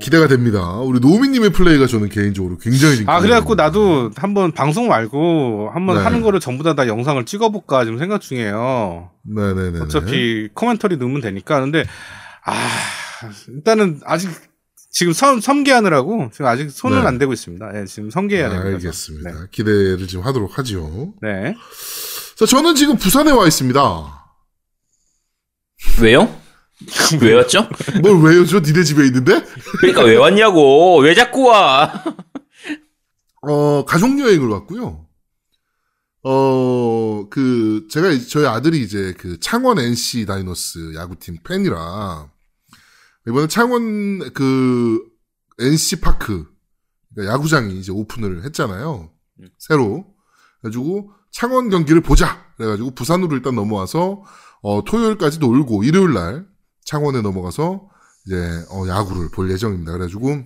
기대가 0.00 0.26
됩니다. 0.26 0.78
우리 0.80 0.98
노미님의 1.00 1.50
플레이가 1.50 1.86
저는 1.86 2.08
개인적으로 2.08 2.58
굉장히 2.58 3.04
아, 3.06 3.20
그래갖고. 3.20 3.54
나도 3.54 4.10
한번 4.16 4.52
방송 4.52 4.88
말고 4.88 5.70
한번 5.72 5.96
네. 5.98 6.02
하는 6.02 6.20
거를 6.20 6.40
전부 6.40 6.64
다 6.64 6.74
다 6.74 6.88
영상을 6.88 7.24
찍어볼까 7.24 7.84
지금 7.84 7.98
생각 7.98 8.20
중이에요. 8.20 9.10
네네네. 9.22 9.80
어차피 9.80 10.48
코멘터리 10.54 10.96
넣으면 10.96 11.20
되니까. 11.20 11.60
근데, 11.60 11.84
아, 12.44 12.54
일단은 13.48 14.00
아직 14.04 14.30
지금 14.90 15.12
섬, 15.12 15.40
섬계하느라고 15.40 16.30
지금 16.32 16.46
아직 16.46 16.70
손은 16.70 17.00
네. 17.02 17.06
안 17.06 17.18
대고 17.18 17.32
있습니다. 17.32 17.80
예, 17.80 17.84
지금 17.84 18.10
섬계해야 18.10 18.48
됩니다. 18.48 18.68
알겠습니다. 18.70 19.30
네. 19.30 19.36
기대를 19.52 20.06
지금 20.08 20.24
하도록 20.24 20.58
하죠. 20.58 21.14
네. 21.22 21.54
자, 22.36 22.46
저는 22.46 22.74
지금 22.74 22.96
부산에 22.96 23.30
와 23.30 23.46
있습니다. 23.46 23.80
왜요? 26.02 26.34
왜 27.20 27.34
왔죠? 27.34 27.68
뭘 28.02 28.20
왜요? 28.22 28.44
저 28.46 28.60
니네 28.60 28.82
집에 28.84 29.06
있는데? 29.06 29.44
그러니까 29.80 30.02
왜 30.02 30.16
왔냐고. 30.16 30.98
왜 31.00 31.14
자꾸 31.14 31.44
와? 31.44 32.04
어, 33.42 33.84
가족 33.84 34.18
여행을 34.18 34.48
왔고요. 34.48 35.06
어, 36.26 37.28
그, 37.28 37.86
제가, 37.90 38.10
이- 38.10 38.26
저희 38.26 38.46
아들이 38.46 38.80
이제 38.82 39.14
그 39.18 39.38
창원 39.40 39.78
NC 39.78 40.24
다이노스 40.24 40.94
야구팀 40.94 41.38
팬이라, 41.44 42.30
이번에 43.28 43.46
창원 43.48 44.32
그 44.32 45.00
NC 45.58 46.00
파크, 46.00 46.46
그러니까 47.14 47.34
야구장이 47.34 47.78
이제 47.78 47.92
오픈을 47.92 48.42
했잖아요. 48.44 49.10
새로. 49.58 50.06
그래가지고 50.62 51.10
창원 51.30 51.68
경기를 51.68 52.00
보자! 52.00 52.42
그래가지고 52.56 52.92
부산으로 52.94 53.36
일단 53.36 53.54
넘어와서, 53.54 54.22
어, 54.62 54.82
토요일까지 54.84 55.40
놀고, 55.40 55.84
일요일 55.84 56.14
날 56.14 56.46
창원에 56.84 57.22
넘어가서 57.22 57.88
이제, 58.26 58.36
어, 58.70 58.86
야구를 58.88 59.30
볼 59.30 59.50
예정입니다. 59.50 59.92
그래가지고, 59.92 60.44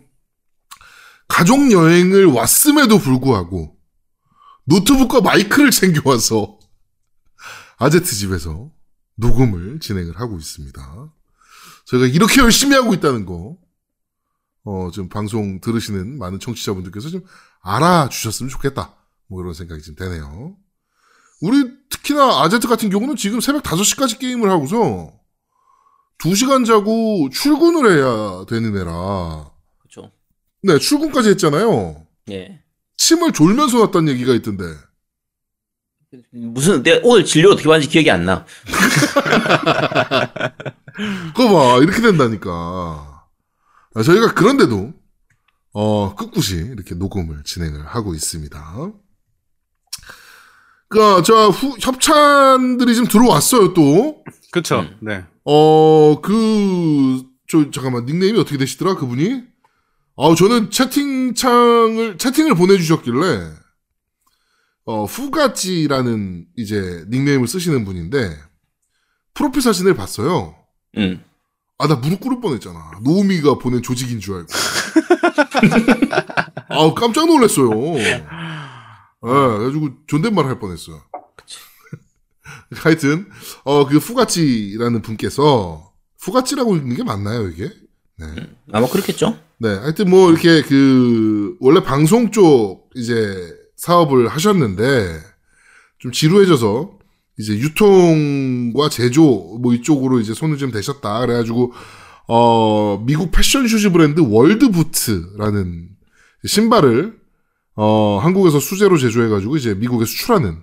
가족 1.28 1.70
여행을 1.70 2.26
왔음에도 2.26 2.98
불구하고 2.98 3.76
노트북과 4.64 5.20
마이크를 5.20 5.70
챙겨와서 5.70 6.58
아제트 7.76 8.06
집에서 8.14 8.70
녹음을 9.16 9.78
진행을 9.78 10.18
하고 10.18 10.36
있습니다. 10.36 11.12
저희가 11.84 12.06
이렇게 12.06 12.40
열심히 12.40 12.74
하고 12.74 12.94
있다는 12.94 13.24
거, 13.24 13.56
어, 14.64 14.90
좀 14.92 15.08
방송 15.08 15.60
들으시는 15.60 16.18
많은 16.18 16.40
청취자분들께서 16.40 17.08
좀 17.08 17.22
알아주셨으면 17.60 18.50
좋겠다. 18.50 18.94
뭐 19.28 19.40
이런 19.40 19.54
생각이 19.54 19.82
좀 19.82 19.94
되네요. 19.94 20.56
우리 21.40 21.70
특히나 21.88 22.42
아제트 22.42 22.66
같은 22.66 22.90
경우는 22.90 23.16
지금 23.16 23.40
새벽 23.40 23.62
5시까지 23.62 24.18
게임을 24.18 24.50
하고서 24.50 25.12
2시간 26.18 26.66
자고 26.66 27.28
출근을 27.32 27.96
해야 27.96 28.44
되는 28.46 28.76
애라. 28.76 29.50
그렇죠. 29.80 30.10
네, 30.62 30.78
출근까지 30.78 31.30
했잖아요. 31.30 32.06
예. 32.30 32.60
침을 32.96 33.32
졸면서 33.32 33.80
왔다는 33.80 34.12
얘기가 34.12 34.34
있던데. 34.34 34.64
무슨 36.32 36.82
내가 36.82 37.00
오늘 37.04 37.24
진료 37.24 37.50
어떻게 37.50 37.68
받는지 37.68 37.88
기억이 37.88 38.10
안 38.10 38.24
나. 38.24 38.44
그거 41.36 41.52
봐, 41.52 41.76
이렇게 41.78 42.00
된다니까. 42.00 42.50
아, 43.94 44.02
저희가 44.02 44.34
그런데도, 44.34 44.92
어, 45.74 46.14
끝굿이 46.16 46.72
이렇게 46.72 46.94
녹음을 46.94 47.44
진행을 47.44 47.86
하고 47.86 48.14
있습니다. 48.14 48.74
그, 50.88 51.22
저, 51.24 51.48
후, 51.50 51.76
협찬들이 51.78 52.96
좀 52.96 53.06
들어왔어요, 53.06 53.74
또. 53.74 54.24
그쵸. 54.50 54.80
음. 54.80 54.96
네. 55.00 55.24
어, 55.50 56.20
그, 56.20 57.22
저, 57.48 57.70
잠깐만, 57.70 58.04
닉네임이 58.04 58.38
어떻게 58.38 58.58
되시더라, 58.58 58.96
그분이? 58.96 59.44
아, 60.18 60.34
저는 60.36 60.70
채팅창을, 60.70 62.18
채팅을 62.18 62.54
보내주셨길래, 62.54 63.52
어, 64.84 65.04
후가찌라는 65.04 66.44
이제 66.58 67.02
닉네임을 67.08 67.48
쓰시는 67.48 67.86
분인데, 67.86 68.36
프로필 69.32 69.62
사진을 69.62 69.94
봤어요. 69.94 70.54
응. 70.98 71.24
아, 71.78 71.88
나 71.88 71.94
무릎 71.94 72.20
꿇을 72.20 72.42
뻔 72.42 72.52
했잖아. 72.52 72.90
노우미가 73.02 73.54
보낸 73.54 73.80
조직인 73.80 74.20
줄 74.20 74.34
알고. 74.34 74.48
아우, 76.68 76.94
깜짝 76.94 77.26
놀랐어요. 77.26 77.70
예, 77.96 78.26
그래가지고 79.22 79.90
존댓말 80.06 80.44
할 80.44 80.58
뻔했어요. 80.58 81.00
하여튼, 82.74 83.26
어, 83.64 83.86
그 83.86 83.98
후가찌라는 83.98 85.02
분께서, 85.02 85.92
후가찌라고 86.20 86.76
읽는 86.76 86.96
게 86.96 87.04
맞나요, 87.04 87.48
이게? 87.48 87.70
네. 88.18 88.26
아마 88.72 88.86
그렇겠죠. 88.88 89.38
네, 89.58 89.68
하여튼 89.68 90.10
뭐, 90.10 90.30
이렇게 90.30 90.62
그, 90.62 91.56
원래 91.60 91.82
방송 91.82 92.30
쪽, 92.30 92.90
이제, 92.94 93.52
사업을 93.76 94.28
하셨는데, 94.28 95.20
좀 95.98 96.12
지루해져서, 96.12 96.98
이제 97.38 97.54
유통과 97.54 98.88
제조, 98.88 99.58
뭐 99.62 99.72
이쪽으로 99.72 100.18
이제 100.20 100.34
손을 100.34 100.58
좀 100.58 100.72
대셨다. 100.72 101.20
그래가지고, 101.20 101.72
어, 102.26 103.02
미국 103.06 103.30
패션 103.30 103.66
슈즈 103.66 103.90
브랜드 103.92 104.20
월드부트라는 104.20 105.88
신발을, 106.44 107.16
어, 107.76 108.18
한국에서 108.20 108.58
수제로 108.58 108.98
제조해가지고 108.98 109.56
이제 109.56 109.74
미국에 109.74 110.04
수출하는, 110.04 110.58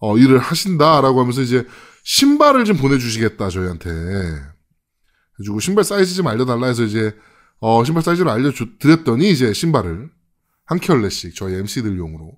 어, 0.00 0.16
일을 0.16 0.38
하신다라고 0.38 1.20
하면서 1.20 1.40
이제 1.42 1.66
신발을 2.04 2.64
좀 2.64 2.76
보내주시겠다, 2.76 3.48
저희한테. 3.50 3.90
그래가지고 5.36 5.60
신발 5.60 5.84
사이즈 5.84 6.14
좀 6.14 6.26
알려달라 6.26 6.66
해서 6.68 6.82
이제 6.84 7.14
어, 7.60 7.82
신발 7.84 8.02
사이즈를 8.02 8.30
알려드렸더니 8.30 9.30
이제 9.30 9.52
신발을 9.52 10.08
한 10.64 10.78
켤레씩 10.78 11.34
저희 11.34 11.54
MC들용으로 11.54 12.32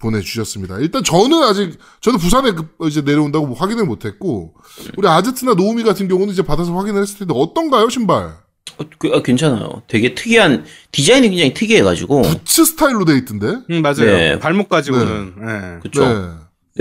보내주셨습니다. 0.00 0.78
일단 0.78 1.04
저는 1.04 1.42
아직 1.44 1.78
저는 2.00 2.18
부산에 2.18 2.52
그- 2.52 2.88
이제 2.88 3.00
내려온다고 3.02 3.46
뭐 3.46 3.56
확인을 3.56 3.84
못했고 3.86 4.54
우리 4.96 5.06
아제트나 5.08 5.54
노우미 5.54 5.82
같은 5.84 6.08
경우는 6.08 6.32
이제 6.32 6.42
받아서 6.42 6.74
확인을 6.74 7.00
했을 7.02 7.18
텐데 7.18 7.32
어떤가요 7.36 7.88
신발? 7.88 8.36
어, 8.78 8.84
그, 8.98 9.10
아, 9.14 9.22
괜찮아요. 9.22 9.82
되게 9.86 10.14
특이한 10.14 10.64
디자인이 10.90 11.28
굉장히 11.28 11.54
특이해가지고. 11.54 12.22
부츠 12.22 12.64
스타일로 12.64 13.04
돼 13.04 13.16
있던데? 13.18 13.46
음, 13.70 13.82
맞아요. 13.82 14.04
네. 14.04 14.38
발목 14.40 14.68
가지고는. 14.68 15.34
예. 15.76 15.80
그쵸. 15.80 16.00
네. 16.04 16.30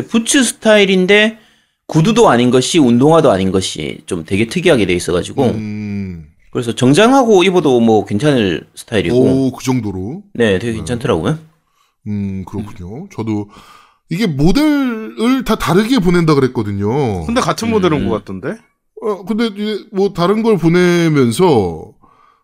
부츠 0.01 0.43
스타일인데 0.43 1.37
구두도 1.85 2.29
아닌 2.29 2.49
것이 2.49 2.79
운동화도 2.79 3.31
아닌 3.31 3.51
것이 3.51 3.99
좀 4.05 4.25
되게 4.25 4.47
특이하게 4.47 4.85
돼 4.85 4.93
있어가지고. 4.93 5.43
음, 5.43 6.27
그래서 6.51 6.73
정장하고 6.73 7.43
입어도 7.43 7.79
뭐 7.79 8.05
괜찮을 8.05 8.67
스타일이고. 8.75 9.15
오, 9.15 9.51
그 9.51 9.63
정도로. 9.63 10.23
네, 10.33 10.59
되게 10.59 10.73
괜찮더라고요. 10.73 11.37
음, 12.07 12.43
그렇군요. 12.45 13.07
저도 13.11 13.49
이게 14.09 14.27
모델을 14.27 15.43
다 15.45 15.55
다르게 15.55 15.99
보낸다 15.99 16.35
그랬거든요. 16.35 17.25
근데 17.25 17.41
같은 17.41 17.69
음. 17.69 17.71
모델인 17.71 18.07
것 18.07 18.19
같던데? 18.19 18.55
어, 19.01 19.25
근데 19.25 19.49
뭐 19.91 20.13
다른 20.13 20.43
걸 20.43 20.57
보내면서 20.57 21.93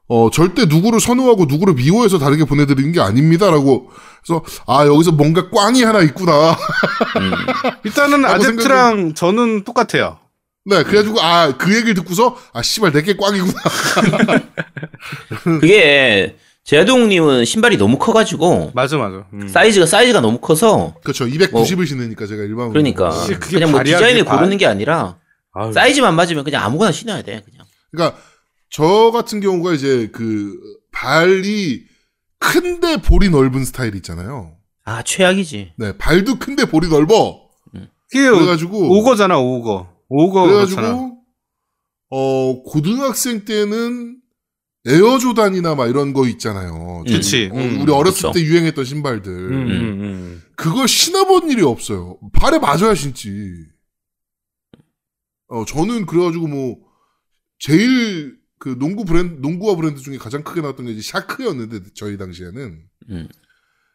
어, 0.09 0.29
절대 0.31 0.65
누구를 0.65 0.99
선호하고 0.99 1.45
누구를 1.45 1.75
미워해서 1.75 2.17
다르게 2.17 2.43
보내드리는 2.43 2.91
게 2.91 2.99
아닙니다라고. 2.99 3.89
그래서, 4.23 4.43
아, 4.67 4.85
여기서 4.85 5.11
뭔가 5.11 5.49
꽝이 5.49 5.83
하나 5.83 6.01
있구나. 6.01 6.51
음. 6.51 7.31
일단은 7.83 8.25
아제트랑 8.25 9.13
저는 9.13 9.63
똑같아요. 9.63 10.17
네, 10.65 10.83
그래가지고, 10.83 11.21
아, 11.21 11.55
그 11.57 11.73
얘기를 11.73 11.93
듣고서, 11.93 12.35
아, 12.53 12.61
씨발, 12.61 12.91
내게 12.91 13.15
꽝이구나. 13.15 13.53
그게 15.43 16.35
제아동님은 16.63 17.45
신발이 17.45 17.77
너무 17.77 17.97
커가지고 17.97 18.71
맞아 18.75 18.97
맞아. 18.97 19.25
음. 19.33 19.47
사이즈가 19.47 19.85
사이즈가 19.85 20.21
너무 20.21 20.37
커서 20.39 20.93
그렇죠. 21.03 21.25
290을 21.25 21.87
신으니까 21.87 22.27
제가 22.27 22.43
일반으로. 22.43 22.69
그러니까 22.69 23.09
그냥 23.39 23.71
뭐 23.71 23.83
디자인을 23.83 24.23
발. 24.23 24.37
고르는 24.37 24.57
게 24.57 24.67
아니라 24.67 25.15
아유, 25.53 25.73
사이즈만 25.73 26.15
맞으면 26.15 26.43
그냥 26.43 26.63
아무거나 26.63 26.91
신어야 26.91 27.23
돼 27.23 27.41
그냥. 27.43 27.65
그러니까, 27.91 28.19
저 28.69 29.11
같은 29.11 29.39
경우가 29.39 29.73
이제 29.73 30.09
그, 30.11 30.59
발이 30.91 31.85
큰데 32.39 33.01
볼이 33.01 33.29
넓은 33.29 33.65
스타일 33.65 33.95
있잖아요. 33.95 34.57
아 34.85 35.03
최악이지. 35.03 35.73
네, 35.77 35.97
발도 35.97 36.39
큰데 36.39 36.65
볼이 36.65 36.87
넓어. 36.89 37.49
그게 38.11 38.29
그래가지고. 38.29 38.97
오거잖아 38.99 39.37
오거. 39.37 39.87
오거 40.07 40.41
그래가지고 40.43 40.81
그렇잖아. 40.81 41.11
어 42.09 42.63
고등학생 42.63 43.45
때는 43.45 44.17
에어 44.87 45.19
조단이나 45.19 45.75
막 45.75 45.87
이런 45.87 46.13
거 46.13 46.27
있잖아요. 46.27 47.03
좀, 47.05 47.17
그치. 47.17 47.49
어, 47.51 47.55
음, 47.55 47.81
우리 47.81 47.91
어렸을 47.91 48.29
그쵸. 48.29 48.31
때 48.31 48.41
유행했던 48.41 48.83
신발들. 48.85 49.31
음, 49.31 49.53
음, 49.53 49.71
음. 50.01 50.43
그걸 50.55 50.87
신어본 50.87 51.51
일이 51.51 51.61
없어요. 51.61 52.17
발에 52.33 52.57
맞아야 52.57 52.95
신지. 52.95 53.29
어 55.49 55.65
저는 55.65 56.05
그래가지고 56.07 56.47
뭐 56.47 56.77
제일 57.59 58.38
그 58.59 58.77
농구 58.77 59.05
브랜드 59.05 59.39
농구화 59.41 59.75
브랜드 59.75 60.01
중에 60.01 60.17
가장 60.17 60.43
크게 60.43 60.61
나왔던 60.61 60.85
게 60.85 60.91
이제 60.91 61.01
샤크였는데 61.01 61.93
저희 61.95 62.17
당시에는 62.17 62.83
음. 63.09 63.27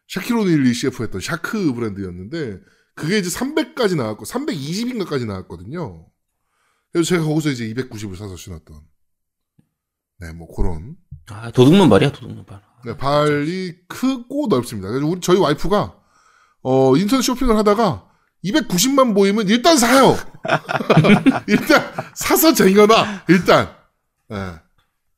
샤킬 0.07 0.47
오닐 0.47 0.73
CF 0.73 1.03
했던 1.03 1.21
샤크 1.21 1.73
브랜드였는데 1.73 2.59
그게 2.95 3.19
이제 3.19 3.29
300까지 3.29 3.95
나왔고 3.95 4.25
320인가까지 4.25 5.27
나왔거든요. 5.27 6.07
그래서 6.91 7.09
제가 7.09 7.25
거기서 7.25 7.51
이제 7.51 7.71
290을 7.73 8.15
사서 8.15 8.35
신었던. 8.35 8.81
네, 10.19 10.33
뭐 10.33 10.53
그런. 10.55 10.95
아 11.27 11.51
도둑놈 11.51 11.89
발이야 11.89 12.11
도둑놈 12.11 12.45
발. 12.45 12.61
네, 12.85 12.97
발이 12.97 13.75
크고 13.87 14.47
넓습니다. 14.49 14.89
그래서 14.89 15.05
우리 15.05 15.19
저희 15.21 15.37
와이프가 15.37 15.99
어 16.61 16.97
인터넷 16.97 17.21
쇼핑을 17.21 17.55
하다가 17.57 18.09
290만 18.43 19.13
보이면 19.13 19.47
일단 19.49 19.77
사요. 19.77 20.15
일단 21.47 21.93
사서 22.15 22.53
쟁여놔. 22.53 23.25
일단. 23.27 23.84
예. 24.31 24.59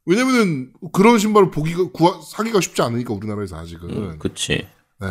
왜냐면은 0.05 0.73
그런 0.93 1.19
신발을 1.19 1.51
보기가 1.51 1.91
구하, 1.91 2.21
사기가 2.21 2.61
쉽지 2.61 2.81
않으니까 2.81 3.13
우리나라에서 3.13 3.57
아직은. 3.57 3.89
음, 3.89 4.19
그치. 4.19 4.67
네. 5.01 5.07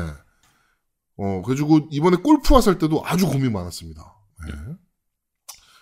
어, 1.18 1.42
그래가지고 1.42 1.88
이번에 1.90 2.16
골프화 2.16 2.60
살 2.60 2.78
때도 2.78 3.02
아주 3.04 3.26
고민 3.26 3.52
많았습니다. 3.52 4.02
네. 4.46 4.54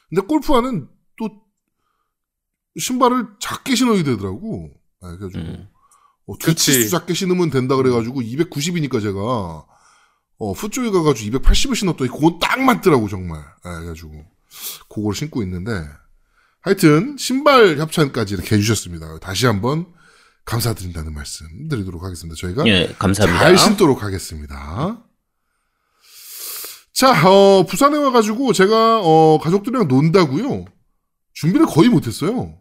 근데 0.08 0.22
골프화는 0.26 0.88
또 1.16 1.28
신발을 2.78 3.26
작게 3.40 3.74
신어야 3.74 4.02
되더라고. 4.02 4.70
네, 5.02 5.16
그래가지고 5.16 5.42
음. 5.44 5.68
어, 6.26 6.38
두 6.38 6.46
그치. 6.46 6.72
치수 6.72 6.90
작게 6.90 7.14
신으면 7.14 7.50
된다 7.50 7.76
그래가지고 7.76 8.20
290이니까 8.20 9.00
제가 9.00 9.20
어, 10.38 10.52
풋쪽에 10.54 10.90
가가지고 10.90 11.38
280을 11.38 11.76
신었더니 11.76 12.10
그건 12.10 12.38
딱 12.40 12.60
맞더라고 12.60 13.08
정말. 13.08 13.40
네, 13.64 13.70
그래가지고 13.74 14.24
그걸 14.88 15.14
신고 15.14 15.42
있는데 15.42 15.70
하여튼 16.64 17.16
신발 17.18 17.76
협찬까지 17.76 18.34
이렇게 18.34 18.56
해주셨습니다. 18.56 19.18
다시 19.18 19.44
한번 19.44 19.84
감사드린다는 20.46 21.12
말씀 21.12 21.68
드리도록 21.68 22.02
하겠습니다. 22.02 22.34
저희가 22.40 22.66
예 22.66 22.94
감사합니다. 22.98 23.38
잘 23.38 23.58
신도록 23.58 24.02
하겠습니다. 24.02 25.04
자, 26.94 27.28
어, 27.28 27.66
부산에 27.66 27.98
와가지고 27.98 28.52
제가, 28.54 29.00
어, 29.02 29.38
가족들이랑 29.42 29.88
논다고요 29.88 30.64
준비를 31.34 31.66
거의 31.66 31.88
못했어요. 31.90 32.56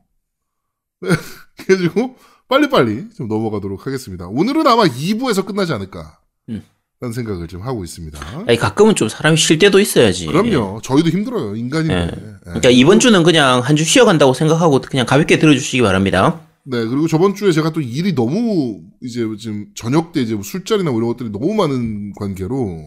네, 0.99 1.09
그래가지고, 1.65 2.17
빨리빨리 2.49 3.11
좀 3.15 3.27
넘어가도록 3.27 3.85
하겠습니다. 3.87 4.27
오늘은 4.27 4.65
아마 4.67 4.83
2부에서 4.83 5.45
끝나지 5.45 5.71
않을까. 5.71 6.19
음. 6.49 6.65
라는 7.03 7.11
생각을 7.11 7.49
좀 7.49 7.61
하고 7.63 7.83
있습니다. 7.83 8.17
아니 8.47 8.57
가끔은 8.57 8.95
좀 8.95 9.09
사람이 9.09 9.35
쉴 9.35 9.59
때도 9.59 9.81
있어야지. 9.81 10.25
그럼요. 10.27 10.79
저희도 10.81 11.09
힘들어요. 11.09 11.53
인간인데. 11.57 11.93
예. 11.95 12.05
예. 12.07 12.35
그러니까 12.45 12.69
이번 12.69 13.01
주는 13.01 13.21
그냥 13.23 13.59
한 13.59 13.75
주 13.75 13.83
쉬어간다고 13.83 14.33
생각하고 14.33 14.79
그냥 14.79 15.05
가볍게 15.05 15.37
들어주시기 15.37 15.81
바랍니다. 15.81 16.47
네, 16.63 16.85
그리고 16.85 17.07
저번 17.09 17.35
주에 17.35 17.51
제가 17.51 17.73
또 17.73 17.81
일이 17.81 18.15
너무, 18.15 18.79
이제 19.01 19.27
지금 19.37 19.65
저녁 19.75 20.13
때 20.13 20.21
이제 20.21 20.33
뭐 20.35 20.43
술자리나 20.43 20.91
뭐 20.91 20.99
이런 21.01 21.09
것들이 21.09 21.29
너무 21.31 21.53
많은 21.55 22.13
관계로, 22.15 22.79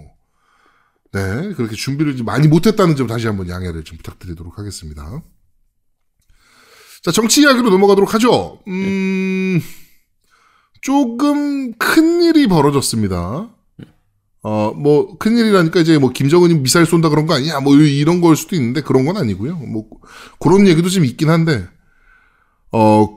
네, 1.12 1.52
그렇게 1.54 1.74
준비를 1.76 2.16
좀 2.16 2.24
많이 2.24 2.48
못했다는 2.48 2.96
점 2.96 3.06
다시 3.08 3.26
한번 3.26 3.50
양해를 3.50 3.84
좀 3.84 3.98
부탁드리도록 3.98 4.58
하겠습니다. 4.58 5.22
자, 7.02 7.10
정치 7.10 7.42
이야기로 7.42 7.68
넘어가도록 7.68 8.14
하죠. 8.14 8.60
음, 8.68 9.60
조금 10.80 11.74
큰 11.76 12.22
일이 12.22 12.46
벌어졌습니다. 12.46 13.50
어, 14.48 14.72
뭐, 14.76 15.16
큰 15.18 15.36
일이라니까 15.36 15.80
이제 15.80 15.98
뭐, 15.98 16.10
김정은이 16.12 16.54
미사일 16.60 16.86
쏜다 16.86 17.08
그런 17.08 17.26
거 17.26 17.34
아니야? 17.34 17.58
뭐, 17.58 17.74
이런 17.74 18.20
걸 18.20 18.36
수도 18.36 18.54
있는데 18.54 18.80
그런 18.80 19.04
건 19.04 19.16
아니고요. 19.16 19.56
뭐, 19.56 19.86
그런 20.38 20.68
얘기도 20.68 20.88
좀 20.88 21.04
있긴 21.04 21.30
한데, 21.30 21.66
어, 22.70 23.08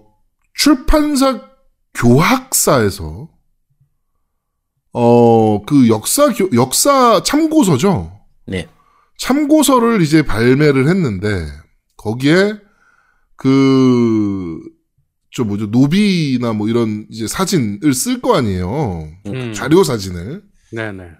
출판사 0.55 1.41
교학사에서 1.93 3.29
어 4.93 5.61
그 5.67 5.87
역사 5.87 6.33
교- 6.33 6.49
역사 6.53 7.21
참고서죠. 7.23 8.11
네. 8.47 8.67
참고서를 9.19 10.01
이제 10.01 10.23
발매를 10.23 10.87
했는데 10.87 11.45
거기에 11.97 12.55
그 13.35 14.59
저 15.31 15.43
뭐죠 15.43 15.67
노비나 15.67 16.53
뭐 16.53 16.67
이런 16.67 17.05
이제 17.11 17.27
사진을 17.27 17.93
쓸 17.93 18.19
거 18.19 18.35
아니에요. 18.35 19.07
음. 19.27 19.53
자료 19.53 19.83
사진을 19.83 20.41
네네. 20.71 21.11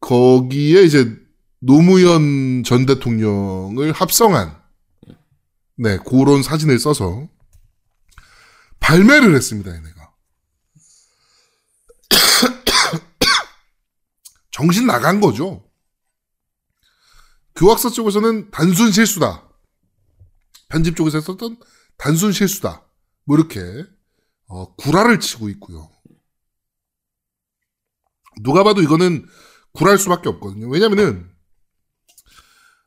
거기에 0.00 0.82
이제 0.82 1.16
노무현 1.58 2.62
전 2.64 2.86
대통령을 2.86 3.92
합성한 3.92 4.58
네 5.76 5.98
그런 5.98 6.42
사진을 6.42 6.78
써서 6.78 7.28
발매를 8.80 9.34
했습니다. 9.34 9.74
얘네가 9.74 10.14
정신 14.50 14.86
나간 14.86 15.20
거죠. 15.20 15.68
교학사 17.54 17.90
쪽에서는 17.90 18.50
단순 18.50 18.90
실수다. 18.90 19.46
편집 20.68 20.96
쪽에서 20.96 21.18
했었던 21.18 21.58
단순 21.98 22.32
실수다. 22.32 22.82
뭐 23.24 23.36
이렇게 23.36 23.60
어, 24.46 24.74
구라를 24.76 25.20
치고 25.20 25.48
있고요. 25.50 25.90
누가 28.42 28.62
봐도 28.62 28.82
이거는 28.82 29.26
구랄 29.72 29.98
수밖에 29.98 30.28
없거든요. 30.28 30.68
왜냐면은 30.68 31.28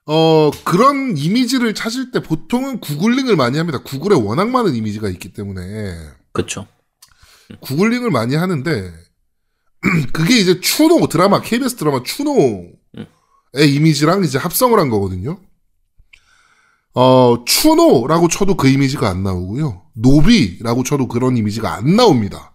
어 0.05 0.51
그런 0.65 1.17
이미지를 1.17 1.73
찾을 1.73 2.11
때 2.11 2.21
보통은 2.21 2.81
구글링을 2.81 3.35
많이 3.35 3.57
합니다. 3.57 3.81
구글에 3.83 4.15
워낙 4.15 4.49
많은 4.49 4.75
이미지가 4.75 5.09
있기 5.09 5.31
때문에 5.31 5.95
그렇죠. 6.33 6.67
구글링을 7.61 8.11
많이 8.11 8.35
하는데 8.35 8.93
그게 10.11 10.37
이제 10.39 10.59
추노 10.59 11.07
드라마 11.07 11.41
KBS 11.41 11.75
드라마 11.75 12.03
추노의 12.03 12.73
이미지랑 13.53 14.23
이제 14.23 14.37
합성을 14.37 14.77
한 14.77 14.89
거거든요. 14.89 15.39
어 16.95 17.43
추노라고 17.45 18.27
쳐도 18.27 18.55
그 18.55 18.67
이미지가 18.67 19.09
안 19.09 19.23
나오고요. 19.23 19.83
노비라고 19.93 20.83
쳐도 20.83 21.07
그런 21.07 21.37
이미지가 21.37 21.73
안 21.73 21.95
나옵니다. 21.95 22.52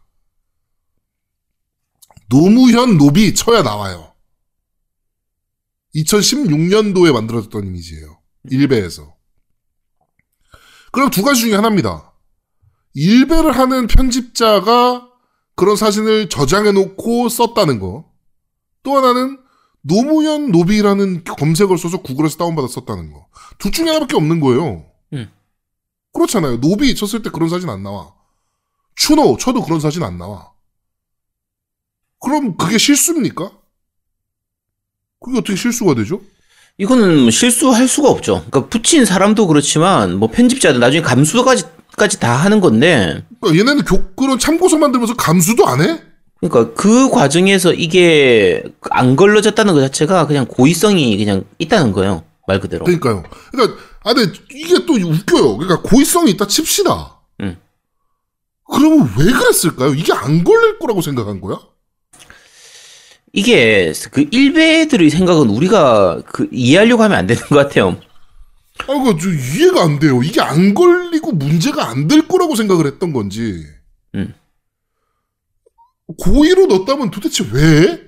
노무현 2.28 2.98
노비 2.98 3.34
쳐야 3.34 3.62
나와요. 3.62 4.12
2016년도에 5.94 7.12
만들어졌던 7.12 7.66
이미지예요. 7.66 8.20
일베에서. 8.50 9.14
그럼 10.92 11.10
두 11.10 11.22
가지 11.22 11.40
중에 11.42 11.54
하나입니다. 11.54 12.12
일베를 12.94 13.52
하는 13.52 13.86
편집자가 13.86 15.08
그런 15.54 15.76
사진을 15.76 16.28
저장해 16.28 16.72
놓고 16.72 17.28
썼다는 17.28 17.80
거. 17.80 18.10
또 18.82 18.96
하나는 18.96 19.38
노무현 19.82 20.50
노비라는 20.50 21.24
검색어를 21.24 21.78
써서 21.78 22.02
구글에서 22.02 22.36
다운받아 22.36 22.68
썼다는 22.68 23.12
거. 23.12 23.26
둘 23.58 23.72
중에 23.72 23.88
하나밖에 23.88 24.16
없는 24.16 24.40
거예요. 24.40 24.86
음. 25.14 25.30
그렇잖아요. 26.12 26.60
노비 26.60 26.94
쳤을 26.94 27.22
때 27.22 27.30
그런 27.30 27.48
사진 27.48 27.70
안 27.70 27.82
나와. 27.82 28.14
추노 28.96 29.36
쳐도 29.38 29.62
그런 29.62 29.80
사진 29.80 30.02
안 30.02 30.18
나와. 30.18 30.52
그럼 32.20 32.56
그게 32.56 32.78
실수입니까? 32.78 33.50
그게 35.20 35.38
어떻게 35.38 35.56
실수가 35.56 35.94
되죠? 35.94 36.20
이거는 36.78 37.30
실수할 37.30 37.88
수가 37.88 38.08
없죠. 38.08 38.44
그러니까 38.48 38.68
붙인 38.68 39.04
사람도 39.04 39.46
그렇지만 39.48 40.16
뭐 40.16 40.30
편집자들 40.30 40.78
나중에 40.78 41.02
감수까지 41.02 41.64
것까지 41.98 42.20
다 42.20 42.32
하는 42.32 42.60
건데 42.60 43.24
그러니까 43.40 43.60
얘네는 43.60 43.84
교, 43.84 44.14
그런 44.14 44.38
참고서 44.38 44.78
만들면서 44.78 45.14
감수도 45.14 45.66
안 45.66 45.82
해? 45.82 46.00
그러니까 46.40 46.72
그 46.74 47.10
과정에서 47.10 47.72
이게 47.74 48.62
안 48.90 49.16
걸러졌다는 49.16 49.74
것 49.74 49.80
자체가 49.80 50.28
그냥 50.28 50.46
고의성이 50.46 51.18
그냥 51.18 51.44
있다는 51.58 51.92
거예요. 51.92 52.22
말 52.46 52.60
그대로. 52.60 52.84
그러니까요. 52.84 53.24
그러니까 53.50 53.76
아 54.04 54.14
근데 54.14 54.38
이게 54.54 54.86
또 54.86 54.94
웃겨요. 54.94 55.58
그러니까 55.58 55.82
고의성이 55.82 56.30
있다 56.30 56.46
칩시다. 56.46 57.18
응. 57.42 57.56
그러면 58.70 59.10
왜 59.18 59.32
그랬을까요? 59.32 59.94
이게 59.94 60.12
안 60.12 60.44
걸릴 60.44 60.78
거라고 60.78 61.02
생각한 61.02 61.40
거야? 61.40 61.58
이게 63.32 63.92
그 64.10 64.26
일베들의 64.30 65.10
생각은 65.10 65.48
우리가 65.50 66.22
그 66.26 66.48
이해하려고 66.50 67.02
하면 67.02 67.18
안 67.18 67.26
되는 67.26 67.42
것 67.42 67.54
같아요. 67.56 68.00
아, 68.86 68.92
이거 68.92 69.16
저 69.20 69.28
이해가 69.30 69.82
안 69.82 69.98
돼요. 69.98 70.20
이게 70.22 70.40
안 70.40 70.72
걸리고 70.74 71.32
문제가 71.32 71.88
안 71.90 72.08
될 72.08 72.26
거라고 72.26 72.54
생각을 72.56 72.86
했던 72.86 73.12
건지. 73.12 73.64
음. 74.14 74.34
고의로 76.16 76.66
넣었다면 76.66 77.10
도대체 77.10 77.44
왜? 77.52 78.00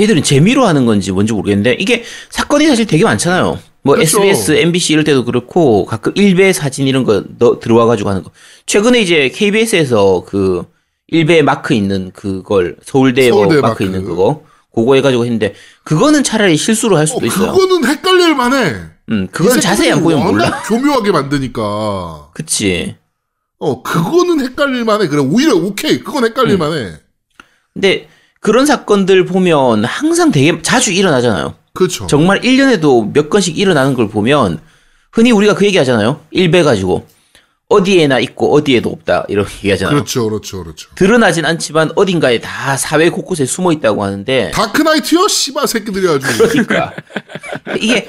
얘들은 0.00 0.22
재미로 0.22 0.66
하는 0.66 0.86
건지 0.86 1.12
뭔지 1.12 1.32
모르겠는데 1.32 1.74
이게 1.78 2.02
사건이 2.30 2.66
사실 2.66 2.86
되게 2.86 3.04
많잖아요. 3.04 3.58
뭐 3.82 3.94
그렇죠. 3.94 4.22
SBS, 4.24 4.52
MBC 4.52 4.92
이럴 4.94 5.04
때도 5.04 5.24
그렇고 5.24 5.84
가끔 5.84 6.12
일베 6.16 6.52
사진 6.52 6.86
이런 6.86 7.04
거 7.04 7.22
넣, 7.38 7.60
들어와 7.60 7.86
가지고 7.86 8.10
하는 8.10 8.22
거. 8.22 8.30
최근에 8.66 9.00
이제 9.00 9.28
KBS에서 9.28 10.24
그 10.26 10.64
일베 11.10 11.42
마크 11.42 11.74
있는 11.74 12.12
그걸 12.12 12.76
서울대, 12.84 13.30
뭐 13.30 13.40
서울대 13.40 13.56
마크, 13.60 13.68
마크. 13.72 13.84
있는 13.84 14.04
그거 14.04 14.44
그거 14.72 14.94
해가지고 14.94 15.24
했는데 15.24 15.54
그거는 15.84 16.22
차라리 16.22 16.56
실수로 16.56 16.96
할 16.96 17.02
어, 17.02 17.06
수도 17.06 17.26
있어요. 17.26 17.52
그거는 17.52 17.84
헷갈릴 17.88 18.34
만해. 18.36 18.76
음, 19.10 19.28
그건 19.32 19.58
이 19.58 19.60
자세히 19.60 19.90
안 19.90 20.02
보면 20.02 20.22
몰라. 20.22 20.44
워낙 20.44 20.62
교묘하게 20.68 21.10
만드니까. 21.10 22.30
그치. 22.32 22.96
어, 23.58 23.82
그거는 23.82 24.40
헷갈릴 24.40 24.84
만해. 24.84 25.08
그래, 25.08 25.20
오히려 25.20 25.54
오케이. 25.56 26.00
그건 26.00 26.24
헷갈릴 26.24 26.54
음. 26.54 26.58
만해. 26.58 26.92
근데 27.74 28.08
그런 28.38 28.64
사건들 28.66 29.26
보면 29.26 29.84
항상 29.84 30.30
되게 30.30 30.62
자주 30.62 30.92
일어나잖아요. 30.92 31.54
그렇죠. 31.74 32.06
정말 32.06 32.40
1년에도 32.40 33.12
몇 33.12 33.28
건씩 33.28 33.58
일어나는 33.58 33.94
걸 33.94 34.08
보면 34.08 34.60
흔히 35.12 35.32
우리가 35.32 35.54
그 35.54 35.66
얘기 35.66 35.76
하잖아요. 35.78 36.20
일배 36.30 36.62
가지고 36.62 37.06
어디에나 37.70 38.18
있고 38.18 38.52
어디에도 38.54 38.90
없다 38.90 39.24
이렇게 39.28 39.50
얘기하잖아요. 39.58 39.94
그렇죠, 39.94 40.28
그렇죠, 40.28 40.62
그렇죠. 40.62 40.90
드러나진 40.96 41.44
않지만 41.46 41.92
어딘가에 41.96 42.40
다 42.40 42.76
사회 42.76 43.08
곳곳에 43.08 43.46
숨어 43.46 43.72
있다고 43.72 44.04
하는데 44.04 44.50
다크나이트요? 44.52 45.28
씨바 45.28 45.66
새끼들이 45.66 46.08
아주. 46.08 46.26
그러니까 46.48 46.92
이게 47.80 48.06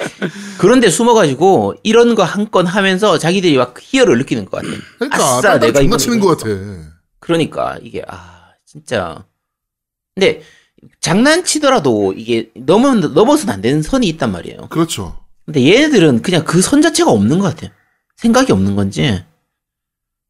그런데 0.57 0.89
숨어가지고 0.89 1.75
이런 1.83 2.15
거 2.15 2.23
한 2.23 2.49
건 2.51 2.65
하면서 2.65 3.17
자기들이 3.17 3.55
막 3.57 3.75
희열을 3.79 4.17
느끼는 4.17 4.45
것 4.45 4.61
같아. 4.61 4.67
그러니까, 4.97 5.17
아싸, 5.37 5.59
내가 5.59 5.79
장난치는 5.79 6.19
것 6.19 6.37
같아. 6.37 6.49
그러니까 7.19 7.77
이게 7.83 8.01
아 8.07 8.49
진짜 8.65 9.23
근데 10.15 10.41
장난치더라도 11.01 12.13
이게 12.17 12.49
넘어 12.55 12.93
넘어서는 12.95 13.53
안 13.53 13.61
되는 13.61 13.81
선이 13.81 14.07
있단 14.09 14.31
말이에요. 14.31 14.67
그렇죠. 14.69 15.17
근데 15.45 15.63
얘네들은 15.71 16.21
그냥 16.23 16.43
그 16.45 16.61
선 16.61 16.81
자체가 16.81 17.11
없는 17.11 17.37
것 17.39 17.53
같아요. 17.55 17.71
생각이 18.17 18.51
없는 18.51 18.75
건지. 18.75 19.23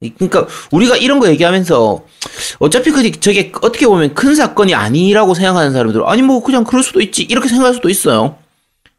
이- 0.02 0.14
그러니까 0.14 0.48
우리가 0.72 0.98
이런 0.98 1.20
거 1.20 1.30
얘기하면서 1.30 2.04
어차피 2.60 2.92
그 2.92 3.12
저게 3.20 3.52
어떻게 3.62 3.86
보면 3.88 4.14
큰 4.14 4.36
사건이 4.36 4.74
아니라고 4.74 5.34
생각하는 5.36 5.72
사람들 5.72 6.04
아니 6.06 6.22
뭐 6.24 6.42
그냥 6.44 6.64
그럴 6.64 6.84
수도 6.84 7.02
있지 7.02 7.24
이렇게 7.24 7.48
생각할 7.48 7.74
수도 7.76 7.90
있어요. 7.90 8.36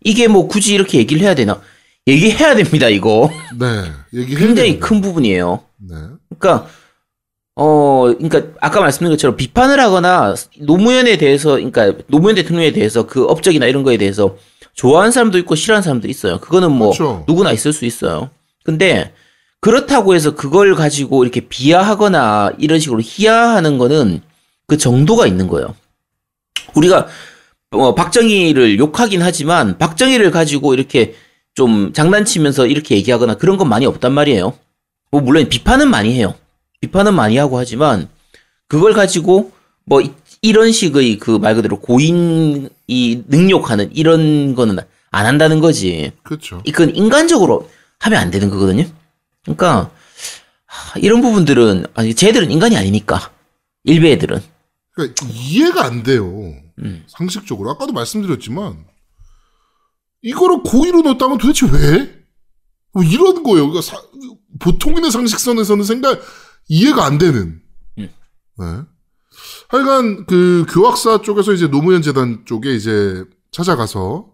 이게 0.04 0.28
뭐 0.28 0.48
굳이 0.48 0.74
이렇게 0.74 0.98
얘기를 0.98 1.22
해야 1.22 1.34
되나? 1.34 1.60
얘기해야 2.06 2.54
됩니다 2.54 2.88
이거. 2.88 3.30
네. 3.58 3.66
얘기해. 4.14 4.38
굉장히 4.38 4.80
큰 4.80 5.00
부분이에요. 5.00 5.60
네. 5.88 5.94
그러니까 6.38 6.68
어 7.54 8.04
그러니까 8.18 8.42
아까 8.60 8.80
말씀드린 8.80 9.10
것처럼 9.12 9.36
비판을 9.36 9.78
하거나 9.80 10.34
노무현에 10.60 11.18
대해서 11.18 11.50
그러니까 11.52 11.92
노무현 12.06 12.34
대통령에 12.36 12.72
대해서 12.72 13.06
그 13.06 13.24
업적이나 13.24 13.66
이런 13.66 13.82
거에 13.82 13.96
대해서 13.98 14.36
좋아하는 14.74 15.10
사람도 15.12 15.36
있고 15.38 15.54
싫어하는 15.54 15.82
사람도 15.82 16.08
있어요. 16.08 16.38
그거는 16.38 16.72
뭐 16.72 16.90
그렇죠. 16.92 17.24
누구나 17.28 17.52
있을 17.52 17.72
수 17.72 17.84
있어요. 17.84 18.30
근데 18.64 19.12
그렇다고 19.72 20.14
해서 20.16 20.34
그걸 20.34 20.74
가지고 20.74 21.22
이렇게 21.22 21.40
비하하거나 21.48 22.50
이런 22.58 22.80
식으로 22.80 23.00
희화하는 23.00 23.78
거는 23.78 24.20
그 24.66 24.76
정도가 24.76 25.28
있는 25.28 25.46
거예요. 25.46 25.76
우리가 26.74 27.06
어, 27.70 27.94
박정희를 27.94 28.78
욕하긴 28.80 29.22
하지만 29.22 29.78
박정희를 29.78 30.32
가지고 30.32 30.74
이렇게 30.74 31.14
좀 31.54 31.92
장난치면서 31.92 32.66
이렇게 32.66 32.96
얘기하거나 32.96 33.36
그런 33.36 33.56
건 33.56 33.68
많이 33.68 33.86
없단 33.86 34.12
말이에요. 34.12 34.52
뭐 35.12 35.20
물론 35.20 35.48
비판은 35.48 35.88
많이 35.88 36.12
해요. 36.14 36.34
비판은 36.80 37.14
많이 37.14 37.36
하고 37.36 37.56
하지만 37.56 38.08
그걸 38.66 38.92
가지고 38.94 39.52
뭐 39.84 40.00
이- 40.00 40.10
이런 40.42 40.72
식의 40.72 41.18
그 41.18 41.38
말 41.38 41.54
그대로 41.54 41.78
고인이 41.78 42.68
능욕하는 43.28 43.90
이런 43.94 44.56
거는 44.56 44.78
안 45.12 45.26
한다는 45.26 45.60
거지. 45.60 46.10
그렇죠. 46.24 46.60
이건 46.64 46.96
인간적으로 46.96 47.70
하면 48.00 48.18
안 48.20 48.32
되는 48.32 48.50
거거든요. 48.50 48.86
그러니까 49.42 49.90
하, 50.66 50.98
이런 50.98 51.20
부분들은 51.20 51.86
아니 51.94 52.14
쟤들은 52.14 52.50
인간이 52.50 52.76
아니니까 52.76 53.32
일베 53.84 54.12
애들은 54.12 54.40
그러니까 54.92 55.26
이해가 55.26 55.84
안 55.84 56.02
돼요. 56.02 56.26
음. 56.78 57.04
상식적으로. 57.08 57.70
아까도 57.70 57.92
말씀드렸지만, 57.92 58.84
이거를 60.22 60.62
고의로 60.62 61.00
넣었다면 61.02 61.38
도대체 61.38 61.66
왜? 61.70 62.22
뭐 62.92 63.02
이런 63.02 63.42
거예요. 63.42 63.68
그러니까 63.70 63.80
사- 63.80 64.02
보통인의 64.60 65.10
상식선에서는 65.10 65.84
생각, 65.84 66.20
이해가 66.68 67.04
안 67.06 67.16
되는. 67.18 67.62
음. 67.98 68.08
네. 68.58 68.64
하여간, 69.68 70.26
그, 70.26 70.66
교학사 70.68 71.22
쪽에서 71.22 71.52
이제 71.54 71.68
노무현 71.68 72.02
재단 72.02 72.44
쪽에 72.44 72.74
이제 72.74 73.24
찾아가서, 73.50 74.28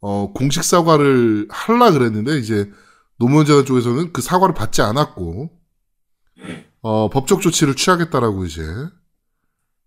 어, 0.00 0.32
공식 0.32 0.62
사과를 0.62 1.48
할라 1.50 1.90
그랬는데, 1.90 2.38
이제 2.38 2.70
노무현 3.18 3.46
재단 3.46 3.64
쪽에서는 3.64 4.12
그 4.12 4.22
사과를 4.22 4.54
받지 4.54 4.82
않았고, 4.82 5.50
어, 6.82 7.10
법적 7.10 7.40
조치를 7.40 7.76
취하겠다라고 7.76 8.44
이제, 8.44 8.62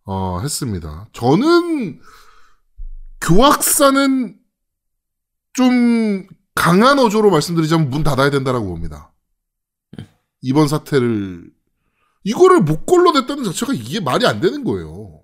어, 0.04 0.40
했습니다. 0.40 1.10
저는 1.14 2.00
교학사는 3.22 4.40
좀 5.54 6.28
강한 6.56 6.98
어조로 7.00 7.30
말씀드리자면 7.30 7.90
문 7.90 8.04
닫아야 8.04 8.30
된다라고 8.30 8.68
봅니다. 8.68 9.14
이번 10.42 10.68
사태를 10.68 11.52
이거를 12.24 12.62
못 12.62 12.86
걸러냈다는 12.86 13.44
자체가 13.44 13.74
이게 13.74 14.00
말이 14.00 14.26
안 14.26 14.40
되는 14.40 14.64
거예요. 14.64 15.22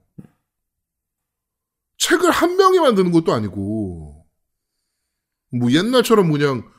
책을 1.97 2.31
한 2.31 2.57
명이 2.57 2.79
만드는 2.79 3.11
것도 3.11 3.33
아니고 3.33 4.25
뭐 5.51 5.71
옛날처럼 5.71 6.31
그냥 6.31 6.69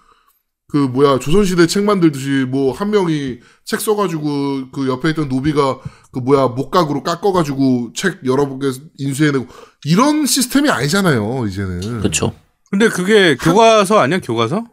그 0.75 0.79
뭐야 0.79 1.21
조선시대 1.21 1.69
책 1.69 1.85
만들듯이 1.85 2.47
뭐 2.49 2.73
한 2.73 2.91
명이 2.91 3.39
책 3.65 3.81
써가지고 3.81 4.71
그 4.73 4.89
옆에 4.89 5.11
있던 5.11 5.29
노비가 5.29 5.79
그 6.11 6.19
뭐야 6.19 6.49
목각으로 6.49 7.05
깎아가지고 7.05 7.93
책 7.95 8.27
여러 8.27 8.59
개 8.59 8.73
인수해내고 8.99 9.47
이런 9.85 10.27
시스템이 10.27 10.69
아니잖아요 10.71 11.47
이제는 11.47 12.01
그렇죠. 12.01 12.33
근데 12.73 12.89
그게 12.89 13.37
교과서 13.37 14.01
아니야 14.01 14.19
교과서? 14.19 14.65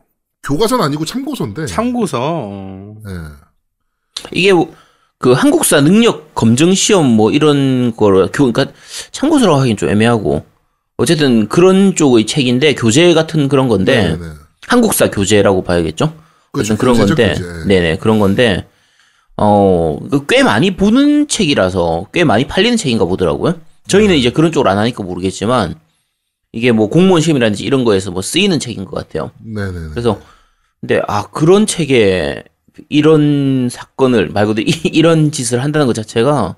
교과서는 0.41 0.83
아니고 0.83 1.05
참고서인데 1.05 1.67
참고서. 1.67 2.17
어. 2.19 2.95
예. 3.07 3.13
이게 4.31 4.53
뭐, 4.53 4.73
그 5.19 5.33
한국사 5.33 5.81
능력 5.81 6.33
검정 6.33 6.73
시험 6.73 7.05
뭐 7.05 7.29
이런 7.29 7.95
거를 7.95 8.29
교 8.33 8.51
그러니까 8.51 8.75
참고서라고 9.11 9.59
하긴 9.59 9.77
좀 9.77 9.89
애매하고 9.89 10.43
어쨌든 10.97 11.47
그런 11.47 11.95
쪽의 11.95 12.25
책인데 12.25 12.73
교재 12.73 13.13
같은 13.13 13.47
그런 13.47 13.67
건데 13.67 14.17
네네. 14.17 14.40
한국사 14.67 15.09
교재라고 15.09 15.63
봐야겠죠. 15.63 16.13
그렇죠. 16.51 16.77
그런 16.77 16.97
건데, 16.97 17.29
교재. 17.37 17.65
네네 17.67 17.97
그런 17.97 18.19
건데 18.19 18.67
어, 19.37 19.97
그꽤 20.11 20.43
많이 20.43 20.75
보는 20.75 21.27
책이라서 21.27 22.07
꽤 22.13 22.23
많이 22.23 22.45
팔리는 22.47 22.77
책인가 22.77 23.05
보더라고요. 23.05 23.53
네. 23.53 23.59
저희는 23.87 24.15
이제 24.15 24.31
그런 24.31 24.51
쪽을 24.51 24.67
안 24.69 24.77
하니까 24.77 25.03
모르겠지만 25.03 25.75
이게 26.51 26.71
뭐 26.71 26.89
공무원 26.89 27.21
시험이라든지 27.21 27.63
이런 27.63 27.83
거에서 27.85 28.11
뭐 28.11 28.21
쓰이는 28.21 28.59
책인 28.59 28.85
것 28.85 28.95
같아요. 28.97 29.31
네네네. 29.43 29.89
그래서 29.91 30.21
근데 30.79 31.01
아 31.07 31.23
그런 31.31 31.65
책에 31.65 32.43
이런 32.89 33.69
사건을 33.69 34.29
말 34.29 34.45
그대로 34.45 34.65
이- 34.67 34.89
이런 34.93 35.31
짓을 35.31 35.63
한다는 35.63 35.87
것 35.87 35.93
자체가 35.93 36.55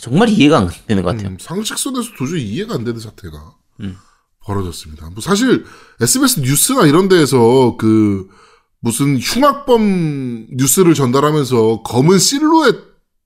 정말 0.00 0.28
이해가 0.28 0.58
안 0.58 0.70
되는 0.86 1.02
것 1.02 1.10
같아요. 1.10 1.30
음, 1.30 1.36
상식선에서 1.40 2.10
도저히 2.18 2.42
이해가 2.42 2.74
안 2.74 2.84
되는 2.84 2.98
사태가 3.00 3.52
음. 3.80 3.96
벌어졌습니다. 4.44 5.10
뭐 5.10 5.20
사실 5.20 5.64
SBS 6.00 6.40
뉴스나 6.40 6.86
이런 6.86 7.08
데에서 7.08 7.76
그 7.78 8.28
무슨 8.80 9.18
흉악범 9.18 10.48
뉴스를 10.50 10.94
전달하면서 10.94 11.82
검은 11.82 12.18
실루엣 12.18 12.76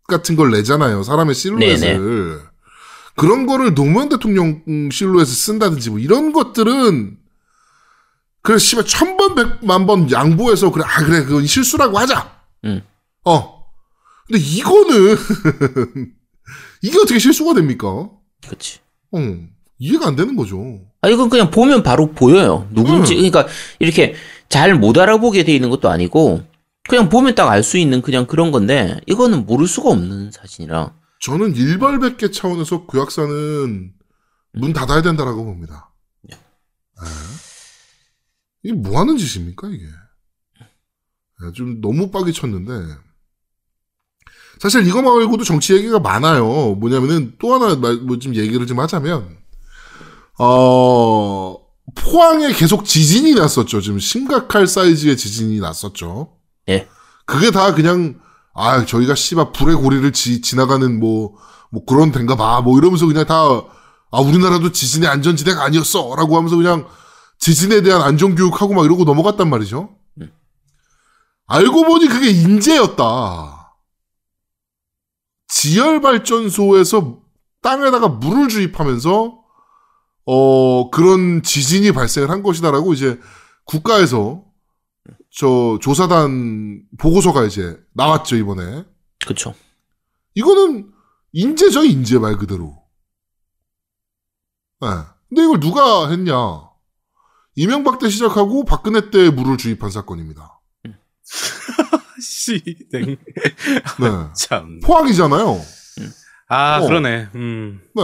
같은 0.07 0.37
걸 0.37 0.50
내잖아요. 0.50 1.02
사람의 1.02 1.35
실루엣을. 1.35 2.40
그런 3.16 3.46
거를 3.46 3.74
노무현 3.74 4.09
대통령 4.11 4.62
실루엣을 4.92 5.26
쓴다든지 5.35 5.90
뭐 5.90 5.98
이런 5.98 6.33
것들은 6.33 7.16
그래 8.42 8.59
씨발 8.59 8.85
천번 8.85 9.35
백만 9.35 9.87
번 9.87 10.11
양보해서 10.11 10.70
그래 10.70 10.85
아 10.87 11.02
그래 11.05 11.24
그건 11.24 11.46
실수라고 11.46 11.98
하자. 11.98 12.31
음. 12.64 12.83
어. 13.24 13.66
근데 14.26 14.38
이거는 14.40 15.16
이게 16.83 16.98
어떻게 16.98 17.18
실수가 17.18 17.55
됩니까? 17.55 18.11
그렇지. 18.44 18.81
어. 19.12 19.18
이해가 19.79 20.09
안 20.09 20.16
되는 20.16 20.37
거죠. 20.37 20.86
아, 21.03 21.09
이건 21.09 21.29
그냥 21.29 21.51
보면 21.51 21.83
바로 21.83 22.13
보여요. 22.13 22.69
누군지. 22.73 23.15
음. 23.15 23.17
그러니까 23.31 23.47
이렇게 23.79 24.15
잘 24.49 24.75
못 24.75 24.97
알아보게 24.99 25.45
돼 25.45 25.55
있는 25.55 25.71
것도 25.71 25.89
아니고 25.91 26.43
그냥 26.89 27.09
보면 27.09 27.35
딱 27.35 27.49
알 27.49 27.63
수 27.63 27.79
있는 27.79 28.01
그냥 28.03 28.27
그런 28.27 28.53
건데 28.53 28.99
이거는 29.07 29.47
모를 29.47 29.67
수가 29.67 29.91
없는 29.91 30.31
사진이라. 30.33 30.95
저는 31.21 31.55
일발백계 31.57 32.31
차원에서 32.31 32.87
구약사는 32.87 33.93
문 34.53 34.73
닫아야 34.73 35.03
된다라고 35.03 35.45
봅니다. 35.45 35.93
예. 36.31 36.37
이게 38.63 38.75
뭐 38.75 39.01
하는 39.01 39.17
짓입니까, 39.17 39.69
이게? 39.69 39.85
예, 41.45 41.53
좀 41.53 41.81
너무 41.81 42.11
빡이 42.11 42.33
쳤는데. 42.33 42.73
사실 44.61 44.87
이거 44.87 45.03
말고도 45.03 45.45
정치 45.45 45.75
얘기가 45.75 45.99
많아요. 45.99 46.75
뭐냐면은 46.77 47.35
또 47.39 47.55
하나 47.55 47.75
뭐좀 47.75 48.35
얘기를 48.35 48.67
좀 48.67 48.79
하자면, 48.81 49.37
어, 50.38 51.57
포항에 51.94 52.53
계속 52.53 52.85
지진이 52.85 53.35
났었죠. 53.35 53.81
지금 53.81 53.99
심각할 53.99 54.66
사이즈의 54.66 55.16
지진이 55.16 55.61
났었죠. 55.61 56.33
예. 56.68 56.88
그게 57.25 57.51
다 57.51 57.75
그냥 57.75 58.20
아 58.55 58.85
저희가 58.85 59.14
씨발 59.14 59.53
불의 59.53 59.77
고리를 59.77 60.12
지, 60.12 60.40
지나가는 60.40 60.99
뭐 61.01 61.37
뭐 61.70 61.85
그런 61.85 62.12
데인가 62.12 62.37
봐. 62.37 62.61
뭐 62.61 62.79
이러면서 62.79 63.07
그냥 63.07 63.27
다 63.27 63.64
아 64.12 64.20
우리나라도 64.20 64.70
지진의 64.70 65.09
안전지대가 65.09 65.64
아니었어 65.64 66.14
라고 66.16 66.37
하면서 66.37 66.57
그냥 66.57 66.87
지진에 67.38 67.83
대한 67.83 68.01
안전 68.03 68.37
교육하고 68.37 68.72
막 68.72 68.85
이러고 68.85 69.03
넘어갔단 69.03 69.51
말이죠. 69.51 69.90
음. 70.22 70.33
알고 71.49 71.85
보니 71.85 72.07
그게 72.07 72.31
인재였다. 72.31 73.75
지열 75.49 76.01
발전소에서 76.01 77.18
땅에다가 77.62 78.09
물을 78.09 78.49
주입하면서 78.49 79.38
어 80.27 80.91
그런 80.91 81.43
지진이 81.43 81.93
발생을 81.93 82.31
한 82.31 82.43
것이다라고 82.43 82.93
이제 82.93 83.19
국가에서 83.65 84.45
저 85.31 85.79
조사단 85.81 86.83
보고서가 86.99 87.45
이제 87.45 87.79
나왔죠 87.95 88.37
이번에 88.37 88.85
그렇죠. 89.25 89.55
이거는 90.35 90.91
인재죠 91.33 91.85
인재 91.85 92.19
말 92.19 92.37
그대로 92.37 92.83
예. 94.85 94.89
근데 95.29 95.43
이걸 95.45 95.61
누가 95.61 96.09
했냐 96.09 96.35
이명박 97.55 97.99
때 97.99 98.09
시작하고 98.09 98.65
박근혜 98.65 99.11
때 99.11 99.31
물을 99.31 99.57
주입한 99.57 99.91
사건입니다 99.91 100.61
씨, 102.21 102.62
네. 102.93 103.01
네 103.05 103.17
참. 104.37 104.81
포항이잖아요 104.81 105.61
아, 106.49 106.79
어. 106.81 106.87
그러네. 106.87 107.29
음. 107.35 107.81
네 107.95 108.03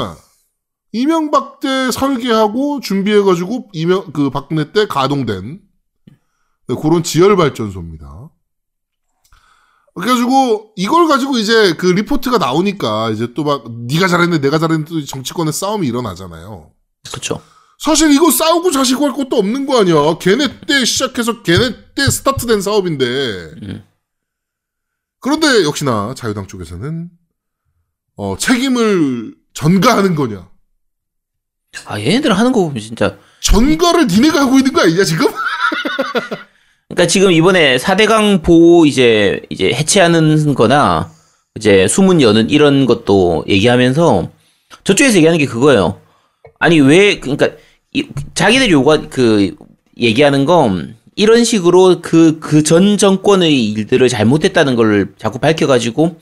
이명박 0.92 1.60
때 1.60 1.90
설계하고 1.90 2.80
준비해가지고 2.80 3.70
이명 3.72 4.12
그 4.12 4.30
박근혜 4.30 4.72
때 4.72 4.86
가동된 4.86 5.60
네, 6.68 6.74
그런 6.80 7.02
지열 7.02 7.34
발전소입니다. 7.36 8.30
그래가지고 9.94 10.72
이걸 10.76 11.06
가지고 11.06 11.36
이제 11.38 11.74
그 11.74 11.86
리포트가 11.86 12.38
나오니까 12.38 13.10
이제 13.10 13.34
또 13.34 13.44
막 13.44 13.70
네가 13.70 14.08
잘했네 14.08 14.38
내가 14.40 14.58
잘했네 14.58 14.84
또 14.84 15.04
정치권의 15.04 15.52
싸움이 15.52 15.86
일어나잖아요. 15.86 16.72
그렇죠. 17.10 17.42
사실 17.78 18.12
이거 18.12 18.30
싸우고 18.30 18.70
자시고 18.70 19.04
할 19.04 19.12
것도 19.12 19.36
없는 19.36 19.66
거 19.66 19.80
아니야. 19.80 20.16
걔네 20.18 20.60
때 20.66 20.84
시작해서 20.84 21.42
걔네 21.42 21.94
때 21.94 22.08
스타트된 22.10 22.60
사업인데. 22.62 23.04
음. 23.62 23.84
그런데 25.20 25.64
역시나 25.64 26.14
자유당 26.16 26.46
쪽에서는 26.46 27.10
어, 28.16 28.36
책임을 28.38 29.34
전가하는 29.52 30.14
거냐. 30.14 30.48
아, 31.86 31.98
얘네들 31.98 32.32
하는 32.32 32.52
거 32.52 32.60
보면 32.64 32.80
진짜. 32.80 33.16
전가를 33.40 34.06
니네가 34.06 34.40
하고 34.42 34.58
있는 34.58 34.72
거 34.72 34.82
아니냐 34.82 35.04
지금? 35.04 35.26
그러니까 36.88 37.06
지금 37.08 37.32
이번에 37.32 37.76
4대강 37.78 38.42
보호 38.42 38.86
이제, 38.86 39.40
이제 39.48 39.72
해체하는 39.72 40.54
거나, 40.54 41.10
이제 41.56 41.88
수문 41.88 42.20
여는 42.20 42.50
이런 42.50 42.86
것도 42.86 43.44
얘기하면서, 43.48 44.30
저쪽에서 44.84 45.16
얘기하는 45.16 45.38
게 45.38 45.46
그거예요. 45.46 46.00
아니, 46.58 46.80
왜, 46.80 47.18
그러니까, 47.18 47.48
이- 47.92 48.06
자기들이 48.34 48.70
요구, 48.72 49.08
그, 49.10 49.56
얘기하는 49.98 50.44
건, 50.44 50.96
이런 51.16 51.44
식으로 51.44 52.00
그, 52.00 52.38
그 52.40 52.62
전 52.62 52.96
정권의 52.98 53.70
일들을 53.72 54.08
잘못했다는 54.08 54.76
걸 54.76 55.14
자꾸 55.18 55.38
밝혀가지고, 55.38 56.20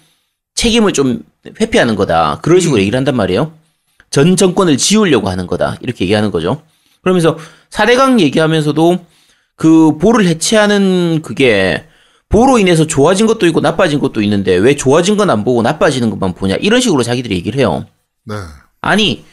책임을 0.55 0.93
좀 0.93 1.23
회피하는 1.61 1.97
거다. 1.97 2.39
그런 2.43 2.61
식으로 2.61 2.81
얘기를 2.81 2.97
한단 2.97 3.17
말이에요. 3.17 3.53
전 4.11 4.37
정권을 4.37 4.77
지우려고 4.77 5.29
하는 5.29 5.46
거다. 5.46 5.77
이렇게 5.81 6.05
얘기하는 6.05 6.31
거죠. 6.31 6.62
그러면서 7.03 7.38
4대강 7.70 8.20
얘기하면서도 8.20 9.07
그 9.57 9.99
보를 9.99 10.27
해체하는 10.27 11.20
그게 11.23 11.87
보로 12.29 12.59
인해서 12.59 12.87
좋아진 12.87 13.27
것도 13.27 13.46
있고 13.46 13.61
나빠진 13.61 13.99
것도 14.01 14.23
있는데 14.23 14.55
왜 14.57 14.75
좋아진 14.77 15.16
건 15.16 15.31
안 15.31 15.44
보고 15.44 15.62
나빠지는 15.62 16.11
것만 16.11 16.35
보냐 16.35 16.57
이런 16.57 16.81
식으로 16.81 17.03
자기들이 17.03 17.35
얘기를 17.37 17.59
해요. 17.59 17.87
네. 18.25 18.35
아니 18.81 19.25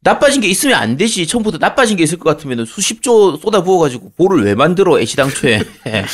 나빠진 0.00 0.40
게 0.42 0.48
있으면 0.48 0.76
안 0.78 0.96
되지. 0.96 1.26
처음부터 1.26 1.58
나빠진 1.58 1.96
게 1.96 2.02
있을 2.04 2.18
것 2.18 2.28
같으면 2.30 2.64
수십조 2.66 3.38
쏟아 3.38 3.62
부어가지고 3.62 4.12
보를 4.16 4.44
왜 4.44 4.54
만들어 4.54 5.00
애시당초에. 5.00 5.60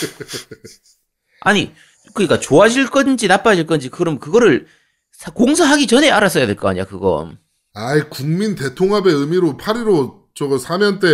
아니 1.41 1.73
그러니까 2.15 2.39
좋아질 2.41 2.89
건지 2.91 3.27
나빠질 3.29 3.67
건지 3.67 3.89
그럼 3.89 4.19
그거를 4.19 4.67
사- 5.13 5.31
공사하기 5.33 5.87
전에 5.87 6.11
알았어야 6.11 6.47
될 6.47 6.57
거 6.57 6.69
아니야 6.69 6.85
그거. 6.85 7.31
아이 7.75 8.03
국민 8.11 8.55
대통합의 8.55 9.13
의미로 9.13 9.57
8.15 9.57 10.21
저거 10.35 10.59
사면 10.59 10.99
때 10.99 11.09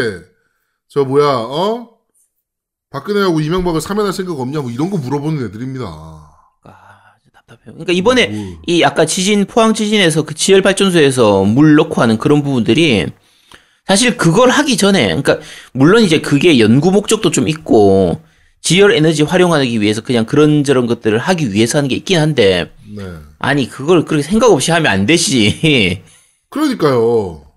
저 0.89 1.05
뭐야 1.05 1.27
어 1.27 1.91
박근혜하고 2.91 3.41
이명박을 3.41 3.81
사면할 3.81 4.13
생각 4.13 4.39
없냐 4.39 4.61
뭐 4.61 4.71
이런 4.71 4.91
거 4.91 4.97
물어보는 4.97 5.45
애들입니다. 5.47 5.85
아 5.85 6.73
답답해요. 7.33 7.75
그러니까 7.75 7.93
이번에 7.93 8.29
뭐, 8.29 8.59
이 8.67 8.83
아까 8.85 9.05
지진 9.05 9.45
포항 9.47 9.75
지진에서 9.75 10.23
그 10.23 10.35
지열 10.35 10.63
발전소에서 10.63 11.45
물 11.45 11.75
넣고 11.75 12.01
하는 12.01 12.19
그런 12.19 12.43
부분들이 12.43 13.07
사실 13.87 14.17
그걸 14.17 14.51
하기 14.51 14.77
전에 14.77 15.07
그러니까 15.07 15.39
물론 15.73 16.03
이제 16.03 16.21
그게 16.21 16.59
연구 16.59 16.91
목적도 16.91 17.31
좀 17.31 17.49
있고 17.49 18.21
지열 18.61 18.93
에너지 18.93 19.23
활용하기 19.23 19.81
위해서 19.81 20.01
그냥 20.01 20.25
그런저런 20.25 20.87
것들을 20.87 21.19
하기 21.19 21.53
위해서 21.53 21.79
하는 21.79 21.89
게 21.89 21.97
있긴 21.97 22.19
한데 22.19 22.73
네. 22.97 23.03
아니 23.39 23.69
그걸 23.69 24.05
그렇게 24.05 24.23
생각 24.23 24.51
없이 24.51 24.71
하면 24.71 24.91
안 24.91 25.07
되지. 25.07 26.03
그러니까요. 26.57 27.53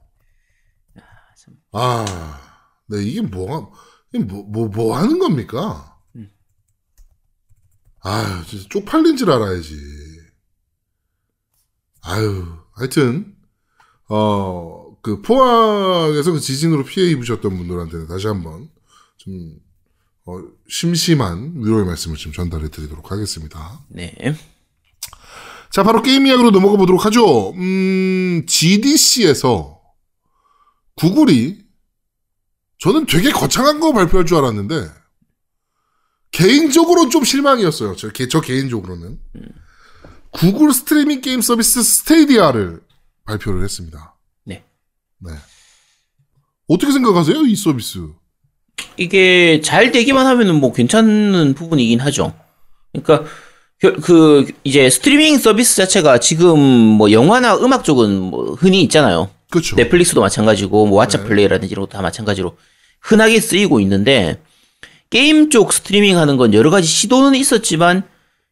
아, 1.71 2.05
네 2.88 3.01
이게 3.01 3.21
뭐가 3.21 3.69
이게 4.12 4.23
뭐, 4.25 4.43
뭐, 4.43 4.67
뭐 4.67 4.97
하는 4.97 5.19
겁니까? 5.19 5.97
아유, 8.01 8.45
진짜 8.45 8.67
쪽팔린 8.69 9.15
줄 9.15 9.31
알아야지. 9.31 9.75
아유, 12.01 12.45
하여튼, 12.73 13.38
어, 14.09 14.97
그 15.01 15.21
포항에서 15.21 16.33
그 16.33 16.39
지진으로 16.41 16.83
피해 16.83 17.09
입으셨던 17.12 17.57
분들한테는 17.57 18.07
다시 18.07 18.27
한번 18.27 18.69
좀, 19.15 19.59
어, 20.25 20.41
심심한 20.67 21.53
위로의 21.55 21.85
말씀을 21.85 22.17
좀 22.17 22.33
전달해 22.33 22.69
드리도록 22.69 23.12
하겠습니다. 23.12 23.79
네. 23.88 24.13
자, 25.71 25.84
바로 25.84 26.01
게임 26.01 26.25
이야기로 26.25 26.51
넘어가 26.51 26.77
보도록 26.77 27.05
하죠. 27.05 27.51
음, 27.51 28.43
GDC에서 28.47 29.79
구글이 30.95 31.60
저는 32.79 33.05
되게 33.05 33.32
거창한 33.32 33.79
거 33.79 33.93
발표할 33.93 34.25
줄 34.25 34.38
알았는데 34.38 34.89
개인적으로 36.32 37.10
좀 37.10 37.23
실망이었어요. 37.23 37.95
저, 37.95 38.10
개, 38.10 38.27
저 38.27 38.41
개인적으로는. 38.41 39.19
구글 40.32 40.71
스트리밍 40.73 41.21
게임 41.21 41.41
서비스 41.41 41.82
스테이디아를 41.82 42.82
발표를 43.25 43.63
했습니다. 43.63 44.15
네. 44.45 44.63
네. 45.19 45.32
어떻게 46.67 46.91
생각하세요? 46.91 47.41
이 47.41 47.55
서비스. 47.55 48.08
이게 48.97 49.60
잘 49.62 49.91
되기만 49.91 50.25
하면은 50.25 50.55
뭐 50.55 50.71
괜찮은 50.71 51.53
부분이긴 51.55 51.99
하죠. 52.01 52.34
그러니까 52.91 53.29
그- 53.81 53.93
그 54.01 54.45
이제 54.63 54.89
스트리밍 54.89 55.37
서비스 55.37 55.75
자체가 55.77 56.19
지금 56.19 56.59
뭐 56.59 57.11
영화나 57.11 57.55
음악 57.57 57.83
쪽은 57.83 58.19
뭐 58.19 58.55
흔히 58.55 58.81
있잖아요. 58.83 59.29
그렇죠. 59.49 59.75
넷플릭스도 59.77 60.21
마찬가지고 60.21 60.85
뭐 60.85 61.03
왓챠 61.05 61.21
네. 61.21 61.27
플레이라든지 61.27 61.71
이런 61.71 61.83
것도 61.85 61.93
다 61.97 62.01
마찬가지로 62.01 62.57
흔하게 63.01 63.39
쓰이고 63.39 63.79
있는데 63.79 64.41
게임 65.09 65.49
쪽 65.49 65.71
스트리밍 65.73 66.17
하는 66.17 66.37
건 66.37 66.53
여러 66.53 66.69
가지 66.69 66.87
시도는 66.87 67.35
있었지만 67.35 68.03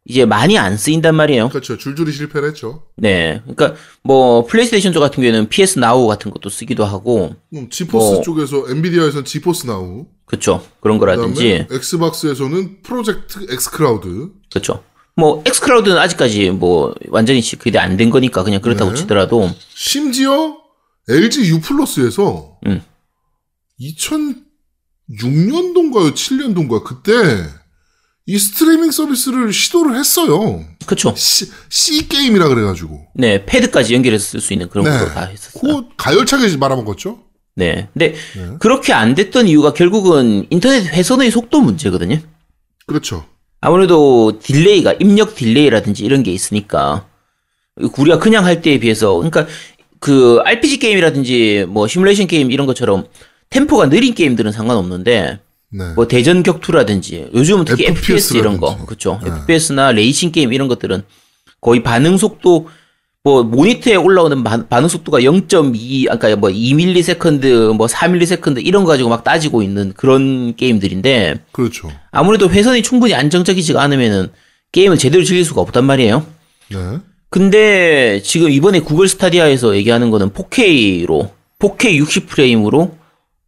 이제 0.05 0.23
많이 0.25 0.57
안 0.57 0.77
쓰인단 0.77 1.13
말이에요. 1.15 1.49
그렇죠. 1.49 1.77
줄줄이 1.77 2.13
실패를 2.13 2.47
했죠. 2.49 2.83
네. 2.95 3.41
그러니까 3.45 3.75
뭐 4.03 4.45
플레이스테이션 4.45 4.93
쪽 4.93 5.01
같은 5.01 5.17
경우에는 5.21 5.49
PS 5.49 5.79
나우 5.79 6.07
같은 6.07 6.31
것도 6.31 6.49
쓰기도 6.49 6.85
하고 6.85 7.35
음, 7.53 7.69
지포스 7.69 8.13
뭐. 8.13 8.21
쪽에서 8.21 8.65
엔비디아에서는 8.69 9.25
지포스 9.25 9.67
나우. 9.67 10.05
그렇죠. 10.25 10.65
그런 10.79 10.97
거라든지 10.97 11.67
엑스박스에서는 11.69 12.81
프로젝트 12.83 13.45
엑스 13.51 13.69
클라우드. 13.71 14.29
그렇죠. 14.49 14.81
뭐 15.17 15.41
엑스클라우드는 15.45 15.97
아직까지 15.97 16.51
뭐 16.51 16.93
완전히 17.09 17.41
시- 17.41 17.55
그게 17.55 17.77
안 17.79 17.97
된 17.97 18.09
거니까 18.11 18.43
그냥 18.43 18.61
그렇다고 18.61 18.91
네. 18.91 18.97
치더라도 18.97 19.49
심지어 19.73 20.57
LG 21.09 21.49
U 21.49 21.59
플러스에서 21.61 22.57
음. 22.67 22.81
2006년도인가요, 25.09 26.13
7년도인가 26.13 26.83
그때 26.83 27.11
이 28.25 28.37
스트리밍 28.37 28.91
서비스를 28.91 29.53
시도를 29.53 29.97
했어요. 29.97 30.65
그쵸. 30.85 31.13
C, 31.15 31.49
C 31.69 32.07
게임이라 32.09 32.49
그래가지고 32.49 33.07
네 33.15 33.45
패드까지 33.45 33.93
연결해서 33.93 34.25
쓸 34.31 34.41
수 34.41 34.53
있는 34.53 34.69
그런 34.69 34.85
네. 34.85 34.91
것도 34.91 35.13
다 35.13 35.21
했었어요. 35.25 35.61
그 35.61 35.87
가열차게 35.97 36.57
말아먹었죠. 36.57 37.19
네. 37.55 37.87
근데 37.93 38.13
네. 38.35 38.49
그렇게 38.59 38.93
안 38.93 39.15
됐던 39.15 39.47
이유가 39.47 39.73
결국은 39.73 40.45
인터넷 40.49 40.85
회선의 40.85 41.31
속도 41.31 41.61
문제거든요. 41.61 42.19
그렇죠. 42.85 43.25
아무래도 43.61 44.39
delay가 44.39 44.93
입력 44.93 45.35
delay라든지 45.35 46.03
이런 46.03 46.23
게 46.23 46.31
있으니까 46.31 47.05
우리가 47.97 48.19
그냥 48.19 48.45
할 48.45 48.61
때에 48.61 48.79
비해서 48.79 49.15
그러니까 49.15 49.47
그 49.99 50.39
RPG 50.43 50.79
게임이라든지 50.79 51.65
뭐 51.67 51.87
시뮬레이션 51.87 52.27
게임 52.27 52.51
이런 52.51 52.67
것처럼 52.67 53.05
템포가 53.49 53.89
느린 53.89 54.13
게임들은 54.13 54.51
상관없는데 54.51 55.39
네. 55.69 55.93
뭐 55.95 56.07
대전 56.07 56.43
격투라든지 56.43 57.29
요즘은 57.33 57.65
특히 57.65 57.85
FPS 57.87 58.37
이런 58.37 58.57
거. 58.57 58.77
그렇죠. 58.85 59.19
네. 59.23 59.31
FPS나 59.31 59.91
레이싱 59.91 60.31
게임 60.31 60.53
이런 60.53 60.67
것들은 60.67 61.03
거의 61.59 61.83
반응 61.83 62.17
속도 62.17 62.69
뭐 63.27 63.43
모니터에 63.43 63.95
올라오는 63.95 64.41
반, 64.41 64.69
반응 64.69 64.87
속도가 64.87 65.19
0.2 65.19 66.09
아까 66.09 66.33
뭐 66.37 66.49
2ms 66.49 67.73
뭐 67.73 67.87
4ms 67.87 68.65
이런 68.65 68.85
거 68.85 68.91
가지고 68.91 69.09
막 69.09 69.25
따지고 69.25 69.61
있는 69.61 69.91
그런 69.97 70.55
게임들인데 70.55 71.43
그렇죠. 71.51 71.91
아무래도 72.11 72.49
회선이 72.49 72.83
충분히 72.83 73.13
안정적이지가 73.15 73.81
않으면은 73.81 74.29
게임을 74.71 74.97
제대로 74.97 75.25
즐길 75.25 75.43
수가 75.43 75.59
없단 75.59 75.83
말이에요. 75.83 76.25
네. 76.69 76.77
근데 77.29 78.21
지금 78.23 78.49
이번에 78.49 78.79
구글 78.79 79.09
스타디아에서 79.09 79.75
얘기하는 79.75 80.09
거는 80.09 80.29
4K로 80.29 81.31
4K 81.59 82.01
60프레임으로 82.01 82.91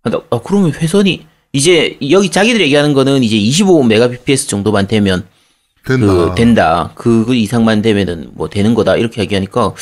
아, 0.04 0.40
그러면 0.44 0.74
회선이 0.74 1.26
이제 1.54 1.98
여기 2.10 2.30
자기들이 2.30 2.66
얘기하는 2.66 2.94
거는 2.94 3.24
이제 3.24 3.38
25mbps 3.38 4.50
정도만 4.50 4.88
되면 4.88 5.26
된다. 5.86 6.08
그 6.14 6.32
된다. 6.36 6.92
그, 6.96 7.26
그 7.26 7.36
이상만 7.36 7.82
되면은 7.82 8.32
뭐 8.34 8.50
되는 8.50 8.74
거다. 8.74 8.96
이렇게 8.98 9.22
얘기하니까 9.22 9.74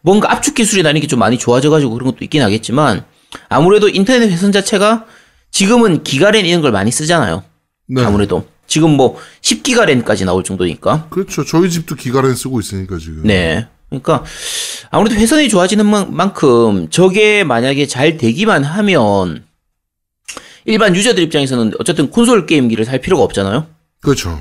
뭔가 0.00 0.32
압축 0.32 0.54
기술이라는 0.54 1.00
게 1.00 1.06
좀 1.06 1.18
많이 1.18 1.38
좋아져가지고 1.38 1.92
그런 1.92 2.10
것도 2.12 2.24
있긴 2.24 2.42
하겠지만 2.42 3.04
아무래도 3.48 3.88
인터넷 3.88 4.28
회선 4.30 4.52
자체가 4.52 5.06
지금은 5.50 6.02
기가랜 6.04 6.46
이런 6.46 6.60
걸 6.62 6.70
많이 6.72 6.90
쓰잖아요. 6.90 7.42
네. 7.88 8.02
아무래도 8.04 8.46
지금 8.66 8.90
뭐 8.90 9.18
10기가랜까지 9.42 10.24
나올 10.24 10.44
정도니까. 10.44 11.08
그렇죠. 11.10 11.44
저희 11.44 11.68
집도 11.68 11.96
기가렌 11.96 12.34
쓰고 12.36 12.60
있으니까 12.60 12.98
지금. 12.98 13.22
네. 13.24 13.66
그러니까 13.88 14.22
아무래도 14.90 15.16
회선이 15.16 15.48
좋아지는 15.48 15.84
만- 15.84 16.14
만큼 16.14 16.88
저게 16.90 17.42
만약에 17.42 17.86
잘 17.86 18.16
되기만 18.16 18.62
하면 18.62 19.42
일반 20.64 20.94
유저들 20.94 21.22
입장에서는 21.24 21.72
어쨌든 21.80 22.10
콘솔 22.10 22.46
게임기를 22.46 22.84
살 22.84 23.00
필요가 23.00 23.24
없잖아요. 23.24 23.66
그렇죠. 24.00 24.38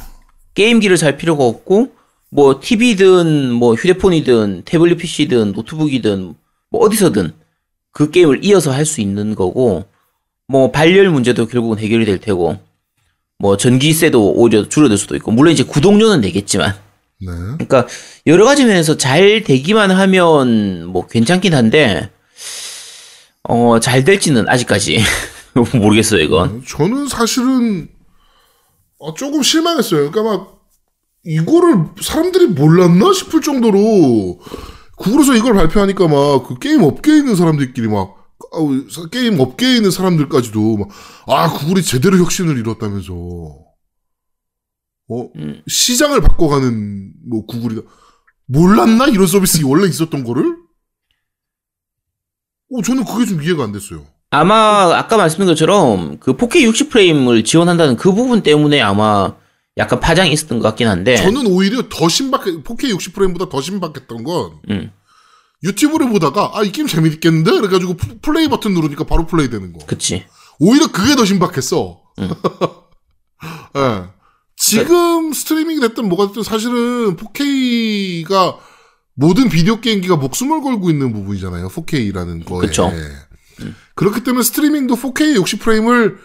게임기를 0.56 0.98
살 0.98 1.18
필요가 1.18 1.44
없고 1.44 1.90
뭐 2.32 2.60
TV든 2.62 3.52
뭐 3.54 3.74
휴대폰이든 3.76 4.64
태블릿 4.66 4.98
PC든 4.98 5.54
노트북이든 5.54 6.34
뭐 6.70 6.82
어디서든 6.82 7.34
그 7.92 8.12
게임을 8.12 8.44
이어서 8.46 8.72
할 8.72 8.86
수 8.86 9.02
있는 9.02 9.36
거고 9.36 9.86
뭐 10.48 10.72
발열 10.72 11.10
문제도 11.10 11.46
결국은 11.48 11.80
해결이 11.80 12.06
될 12.06 12.20
테고 12.20 12.58
뭐 13.40 13.58
전기세도 13.58 14.34
오히려 14.34 14.68
줄어들 14.68 14.98
수도 14.98 15.16
있고 15.16 15.32
물론 15.32 15.54
이제 15.54 15.64
구독료는 15.64 16.22
내겠지만 16.22 16.74
네. 17.22 17.28
그러니까 17.32 17.88
여러 18.28 18.46
가지 18.46 18.64
면에서 18.66 18.98
잘 18.98 19.44
되기만 19.44 19.92
하면 19.92 20.86
뭐 20.86 21.08
괜찮긴 21.08 21.54
한데 21.54 22.10
어 23.44 23.80
잘 23.80 24.04
될지는 24.04 24.48
아직까지 24.48 25.00
모르겠어요 25.74 26.22
이건 26.22 26.64
저는 26.68 27.08
사실은 27.08 27.88
어, 29.00 29.14
조금 29.14 29.42
실망했어요. 29.44 30.12
그러니까 30.12 30.24
막 30.38 30.60
이거를 31.26 31.86
사람들이 32.02 32.48
몰랐나 32.48 33.14
싶을 33.14 33.42
정도로 33.42 34.40
구글에서 34.98 35.36
이걸 35.36 35.54
발표하니까 35.54 36.08
막 36.08 36.44
그 36.48 36.58
게임 36.60 36.84
업계에 36.84 37.18
있는 37.18 37.36
사람들끼리 37.36 37.88
막 37.88 38.16
게임 39.12 39.40
업계에 39.40 39.76
있는 39.78 39.92
사람들까지도 39.92 40.78
막 40.78 40.90
아 41.28 41.52
구글이 41.54 41.84
제대로 41.84 42.18
혁신을 42.18 42.58
이뤘다면서 42.58 43.14
어 45.12 45.30
음. 45.36 45.62
시장을 45.68 46.22
바꿔가는 46.22 47.14
뭐 47.30 47.46
구글이다 47.46 47.82
몰랐나 48.48 49.08
이런 49.08 49.28
서비스 49.28 49.64
원래 49.64 49.88
있었던 49.88 50.24
거를? 50.24 50.58
어 52.72 52.82
저는 52.82 53.06
그게 53.06 53.26
좀 53.26 53.42
이해가 53.44 53.64
안 53.64 53.72
됐어요. 53.72 54.06
아마 54.32 54.92
아까 54.96 55.18
말씀드린 55.18 55.48
것처럼 55.48 56.20
그 56.20 56.36
4K 56.38 56.70
60프레임을 56.72 57.44
지원한다는 57.44 57.96
그 57.98 58.14
부분 58.14 58.44
때문에 58.44 58.80
아마 58.82 59.34
약간 59.78 60.00
파장이 60.00 60.32
있었던 60.32 60.60
것 60.60 60.68
같긴 60.68 60.88
한데. 60.88 61.16
저는 61.16 61.48
오히려 61.48 61.84
더 61.90 62.08
신박해 62.08 62.64
4K 62.64 62.96
60프레임보다 62.98 63.50
더 63.50 63.60
신박했던 63.62 64.24
건 64.24 64.52
음, 64.70 64.92
유튜브를 65.64 66.10
보다가 66.10 66.52
아 66.54 66.64
이 66.64 66.72
게임 66.72 66.88
재밌겠는데? 66.88 67.52
그래가지고 67.52 67.96
플- 67.96 68.20
플레이 68.22 68.48
버튼 68.50 68.74
누르니까 68.74 69.06
바로 69.06 69.26
플레이 69.26 69.50
되는 69.50 69.74
거. 69.74 69.80
그치. 69.88 70.26
오히려 70.60 70.92
그게 70.92 71.16
더 71.16 71.26
신박했어. 71.26 72.00
음. 72.20 72.30
예. 73.78 74.04
지금 74.58 75.32
스트리밍이 75.32 75.80
됐든 75.80 76.08
뭐가 76.10 76.28
됐든 76.28 76.44
사실은 76.44 77.16
4K가 77.16 78.58
모든 79.16 79.50
비디오 79.50 79.80
게임기가 79.80 80.18
목숨을 80.18 80.62
걸고 80.62 80.90
있는 80.90 81.14
부분이잖아요 81.14 81.70
4K라는 81.70 82.46
거에. 82.46 82.60
그쵸. 82.68 82.92
그렇기 83.96 84.24
때문에 84.24 84.44
스트리밍도 84.44 84.96
4K 84.96 85.42
60프레임을 85.42 86.18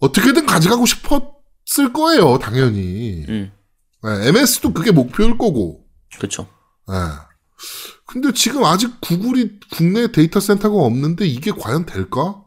어떻게든 0.00 0.46
가져가고 0.46 0.86
싶었을 0.86 1.92
거예요 1.92 2.38
당연히 2.38 3.24
음, 3.28 3.52
예, 4.04 4.28
MS도 4.28 4.72
그게 4.72 4.90
목표일 4.90 5.38
거고 5.38 5.84
그쵸 6.18 6.48
예. 6.90 6.94
근데 8.06 8.32
지금 8.32 8.64
아직 8.64 9.00
구글이 9.00 9.60
국내 9.70 10.10
데이터 10.12 10.40
센터가 10.40 10.76
없는데 10.76 11.26
이게 11.26 11.50
과연 11.50 11.86
될까? 11.86 12.42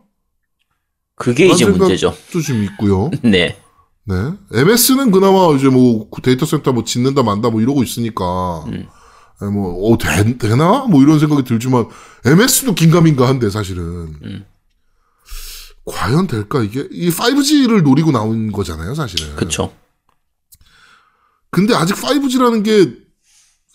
그게 1.15 1.47
이제 1.47 1.65
문제죠 1.65 2.15
또좀 2.31 2.63
있고요. 2.65 3.09
네 3.23 3.57
네. 4.03 4.15
MS는 4.53 5.11
그나마 5.11 5.55
이제 5.55 5.69
뭐 5.69 6.07
데이터 6.21 6.45
센터 6.45 6.71
뭐 6.71 6.83
짓는다 6.83 7.23
만다 7.23 7.49
뭐 7.49 7.61
이러고 7.61 7.81
있으니까 7.83 8.65
음. 8.67 8.87
예, 9.41 9.45
뭐 9.47 9.91
어, 9.93 9.97
되, 9.97 10.37
되나? 10.37 10.85
뭐 10.85 11.01
이런 11.01 11.19
생각이 11.19 11.43
들지만 11.43 11.87
MS도 12.25 12.73
긴가민가 12.75 13.27
한데 13.27 13.49
사실은 13.49 13.83
음. 14.23 14.45
과연 15.85 16.27
될까 16.27 16.63
이게 16.63 16.87
이 16.91 17.09
5G를 17.11 17.83
노리고 17.83 18.11
나온 18.11 18.51
거잖아요, 18.51 18.95
사실은. 18.95 19.35
그쵸 19.35 19.73
근데 21.51 21.73
아직 21.75 21.95
5G라는 21.95 22.63
게 22.63 22.97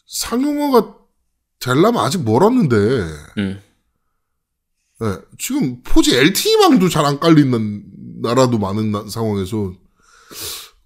상용화가 0.06 0.94
되려면 1.60 1.96
아직 2.04 2.24
멀었는데 2.24 2.76
음, 3.38 3.60
예, 5.02 5.18
지금 5.38 5.82
포지 5.82 6.16
LTE망도 6.16 6.88
잘 6.88 7.04
안 7.06 7.20
깔리는 7.20 7.84
나라도 8.22 8.58
많은 8.58 8.90
나- 8.92 9.04
상황에서 9.08 9.72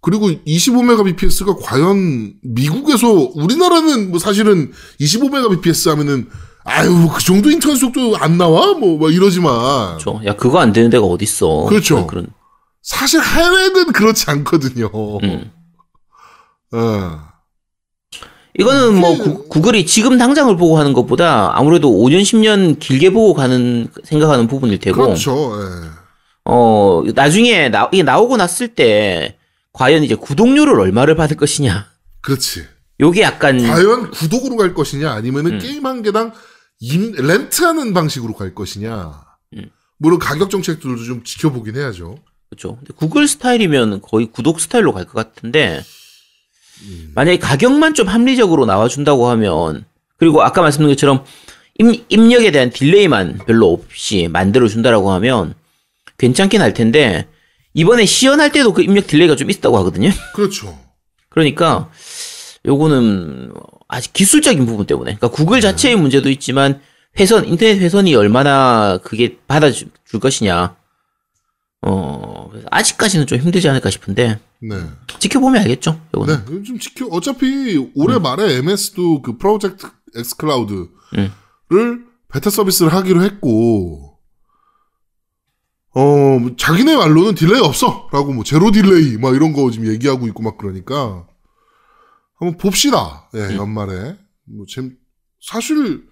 그리고 0.04 0.28
25mbps가 0.28 1.56
과연 1.62 2.34
미국에서 2.42 3.08
우리나라는 3.34 4.10
뭐 4.10 4.18
사실은 4.18 4.70
25mbps 5.00 5.88
하면은 5.88 6.28
아유 6.62 7.08
그 7.10 7.24
정도 7.24 7.50
인터넷 7.50 7.76
속도 7.76 8.14
안 8.18 8.36
나와 8.36 8.74
뭐막 8.74 9.14
이러지만 9.14 9.96
그쵸 9.96 10.20
야 10.26 10.36
그거 10.36 10.58
안 10.58 10.74
되는 10.74 10.90
데가 10.90 11.06
어딨어 11.06 11.64
그렇죠. 11.70 12.06
그런 12.06 12.26
사실 12.82 13.22
해외는 13.22 13.92
그렇지 13.92 14.26
않거든요. 14.28 14.90
음. 15.22 15.50
예. 16.74 16.80
이거는 18.58 19.00
뭐 19.00 19.16
구, 19.16 19.48
구글이 19.48 19.86
지금 19.86 20.18
당장을 20.18 20.54
보고 20.58 20.78
하는 20.78 20.92
것보다 20.92 21.58
아무래도 21.58 21.90
5년 21.90 22.20
10년 22.20 22.78
길게 22.78 23.08
보고 23.10 23.32
가는 23.32 23.88
생각하는 24.04 24.48
부분일 24.48 24.80
테고 24.80 25.02
그렇죠. 25.02 25.54
예. 25.62 25.88
어 26.44 27.02
나중에 27.14 27.70
나, 27.70 27.88
이게 27.90 28.02
나오고 28.02 28.36
났을 28.36 28.68
때 28.68 29.38
과연 29.74 30.02
이제 30.04 30.14
구독료를 30.14 30.80
얼마를 30.80 31.14
받을 31.16 31.36
것이냐 31.36 31.86
그렇지. 32.22 32.64
요게 33.00 33.20
약간 33.22 33.58
과연 33.60 34.10
구독으로 34.12 34.56
갈 34.56 34.72
것이냐 34.72 35.10
아니면은 35.12 35.54
음. 35.54 35.58
게임 35.58 35.84
한 35.84 36.02
개당 36.02 36.32
임, 36.80 37.12
렌트하는 37.12 37.92
방식으로 37.92 38.34
갈 38.34 38.54
것이냐. 38.54 39.20
음. 39.54 39.70
물론 39.98 40.18
가격 40.18 40.48
정책들도 40.50 41.04
좀 41.04 41.22
지켜보긴 41.24 41.76
해야죠. 41.76 42.16
그렇죠. 42.48 42.76
근데 42.76 42.94
구글 42.94 43.26
스타일이면 43.28 44.00
거의 44.00 44.26
구독 44.26 44.60
스타일로 44.60 44.92
갈 44.92 45.04
것 45.06 45.12
같은데 45.14 45.82
음. 46.82 47.12
만약에 47.14 47.38
가격만 47.38 47.94
좀 47.94 48.06
합리적으로 48.08 48.66
나와준다고 48.66 49.28
하면 49.30 49.84
그리고 50.16 50.42
아까 50.42 50.62
말씀드린 50.62 50.94
것처럼 50.94 51.24
입, 51.80 52.06
입력에 52.08 52.52
대한 52.52 52.70
delay만 52.70 53.40
별로 53.46 53.72
없이 53.72 54.28
만들어준다라고 54.30 55.10
하면 55.12 55.54
괜찮긴 56.18 56.60
할 56.60 56.74
텐데 56.74 57.26
이번에 57.74 58.06
시연할 58.06 58.52
때도 58.52 58.72
그 58.72 58.82
입력 58.82 59.06
delay가 59.06 59.36
좀 59.36 59.50
있었다고 59.50 59.76
하거든요. 59.78 60.10
그렇죠. 60.34 60.78
그러니까 61.28 61.90
요거는 62.66 63.52
아직 63.88 64.12
기술적인 64.12 64.64
부분 64.64 64.86
때문에. 64.86 65.16
그러니까 65.16 65.28
구글 65.28 65.60
자체의 65.60 65.96
문제도 65.96 66.30
있지만 66.30 66.80
회선 67.18 67.46
인터넷 67.46 67.78
회선이 67.78 68.14
얼마나 68.14 68.98
그게 69.02 69.38
받아줄 69.46 69.90
것이냐. 70.20 70.76
어 71.86 72.50
아직까지는 72.70 73.26
좀 73.26 73.38
힘들지 73.38 73.68
않을까 73.68 73.90
싶은데 73.90 74.38
네. 74.60 74.76
지켜보면 75.18 75.62
알겠죠. 75.62 76.00
요거는. 76.14 76.44
네. 76.46 76.62
좀 76.62 76.78
지켜, 76.78 77.06
어차피 77.06 77.90
올해 77.94 78.18
말에 78.18 78.56
MS도 78.56 79.22
그 79.22 79.36
프로젝트 79.36 79.86
X 80.16 80.36
클라우드를 80.36 80.88
음. 81.72 82.06
베타 82.32 82.50
서비스를 82.50 82.92
하기로 82.92 83.22
했고, 83.22 84.13
어, 85.94 86.38
자기네 86.56 86.96
말로는 86.96 87.36
delay 87.36 87.60
없어! 87.60 88.08
라고 88.12 88.32
뭐, 88.32 88.42
zero 88.42 88.72
delay, 88.72 89.16
막 89.16 89.34
이런 89.34 89.52
거 89.52 89.70
지금 89.70 89.86
얘기하고 89.86 90.26
있고 90.26 90.42
막 90.42 90.58
그러니까, 90.58 91.26
한번 92.38 92.58
봅시다. 92.58 93.28
예, 93.34 93.38
음. 93.38 93.56
연말에. 93.56 94.16
뭐, 94.44 94.66
잼, 94.68 94.96
사실, 95.40 96.04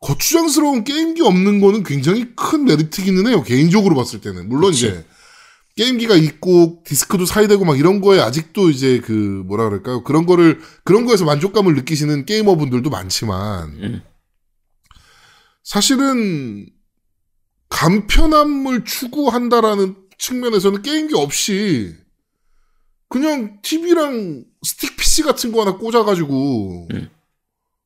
거추장스러운 0.00 0.82
게임기 0.82 1.22
없는 1.22 1.60
거는 1.60 1.84
굉장히 1.84 2.34
큰 2.34 2.64
메리트기는 2.64 3.26
해요. 3.28 3.42
개인적으로 3.44 3.94
봤을 3.94 4.20
때는. 4.20 4.48
물론 4.48 4.72
그치. 4.72 4.88
이제, 4.88 5.06
게임기가 5.76 6.16
있고, 6.16 6.82
디스크도 6.84 7.24
사야 7.24 7.46
되고 7.46 7.64
막 7.64 7.78
이런 7.78 8.00
거에 8.00 8.18
아직도 8.18 8.68
이제 8.70 9.00
그, 9.00 9.12
뭐라 9.46 9.68
그럴까요. 9.68 10.02
그런 10.02 10.26
거를, 10.26 10.60
그런 10.82 11.06
거에서 11.06 11.24
만족감을 11.24 11.76
느끼시는 11.76 12.26
게이머분들도 12.26 12.90
많지만, 12.90 13.68
음. 13.80 14.02
사실은 15.62 16.66
간편함을 17.68 18.84
추구한다라는 18.84 19.96
측면에서는 20.18 20.82
게임기 20.82 21.14
없이 21.14 21.94
그냥 23.08 23.60
TV랑 23.62 24.44
스틱 24.62 24.96
PC 24.96 25.22
같은 25.22 25.52
거 25.52 25.60
하나 25.62 25.76
꽂아가지고 25.76 26.88
음. 26.92 27.08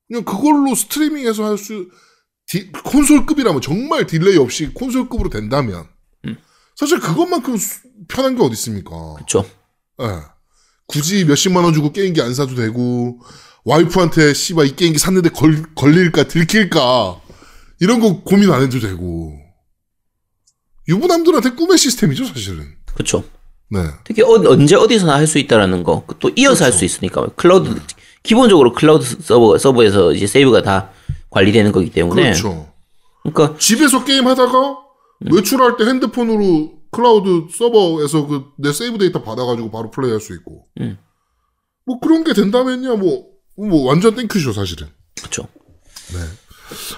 그냥 0.07 0.23
그걸로 0.25 0.73
스트리밍해서 0.75 1.45
할 1.45 1.57
수 1.57 1.87
콘솔급이라면 2.83 3.61
정말 3.61 4.05
delay 4.05 4.37
없이 4.37 4.67
콘솔급으로 4.73 5.29
된다면 5.29 5.87
음. 6.25 6.37
사실 6.75 6.99
그것만큼 6.99 7.55
수- 7.57 7.79
편한 8.07 8.35
게 8.35 8.43
어디 8.43 8.53
있습니까? 8.53 8.91
그쵸. 9.17 9.49
예. 10.01 10.05
굳이 10.87 11.23
몇십만 11.25 11.63
원 11.63 11.73
주고 11.73 11.93
게임기 11.93 12.21
안 12.21 12.33
사도 12.33 12.53
되고 12.53 13.19
와이프한테 13.63 14.33
씨발 14.33 14.67
이 14.67 14.75
게임기 14.75 14.99
샀는데 14.99 15.29
걸, 15.29 15.73
걸릴까 15.73 16.27
들킬까 16.27 17.21
이런 17.79 17.99
거 18.01 18.21
고민 18.23 18.51
안 18.51 18.61
해도 18.61 18.79
되고 18.79 19.39
유부남들한테 20.87 21.51
꿈의 21.51 21.77
시스템이죠 21.77 22.25
사실은 22.25 22.67
그쵸. 22.95 23.23
네 23.69 23.79
특히 24.03 24.21
어, 24.21 24.27
언제 24.47 24.75
어디서나 24.75 25.15
할 25.15 25.27
수 25.27 25.37
있다라는 25.39 25.83
거. 25.83 26.05
또 26.19 26.29
이어서 26.35 26.65
할수 26.65 26.85
있으니까. 26.85 27.27
클라우드, 27.35 27.81
기본적으로 28.21 28.73
클라우드 28.73 29.05
서버, 29.21 29.57
서버에서 29.57 30.13
이제 30.13 30.27
세이브가 30.27 30.61
다 30.61 30.91
관리되는 31.29 31.71
거기 31.71 31.89
때문에. 31.89 32.21
그렇죠 32.21 32.71
그러니까 33.23 33.57
집에서 33.57 34.03
게임 34.03 34.27
하다가 34.27 34.77
외출할 35.31 35.77
때 35.77 35.85
핸드폰으로 35.85 36.73
클라우드 36.91 37.47
서버에서 37.57 38.27
그 38.27 38.43
내 38.57 38.71
세이브 38.71 38.97
데이터 38.99 39.23
받아가지고 39.23 39.71
바로 39.71 39.89
플레이할 39.89 40.19
수 40.19 40.33
있고 40.35 40.67
음. 40.81 40.97
뭐 41.85 41.99
그런 41.99 42.23
게 42.23 42.33
된다면야 42.33 42.95
뭐, 42.95 43.25
뭐 43.57 43.85
완전 43.87 44.13
thank 44.15 44.32
you죠 44.32 44.53
사실은 44.53 44.87
그쵸. 45.21 45.47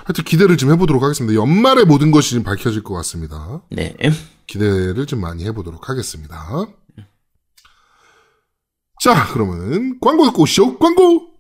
하여튼 0.05 0.23
기대를 0.23 0.57
좀 0.57 0.71
해보도록 0.71 1.03
하겠습니다 1.03 1.39
연말에 1.39 1.83
모든 1.83 2.11
것이 2.11 2.31
좀 2.31 2.43
밝혀질 2.43 2.83
것 2.83 2.93
같습니다 2.95 3.61
네. 3.71 3.95
기대를 4.47 5.05
좀 5.05 5.21
많이 5.21 5.43
해보도록 5.45 5.89
하겠습니다. 5.89 6.65
자, 9.01 9.27
그러면은 9.33 9.99
광고 9.99 10.25
듣고 10.25 10.43
오시죠. 10.43 10.77
광고! 10.79 11.34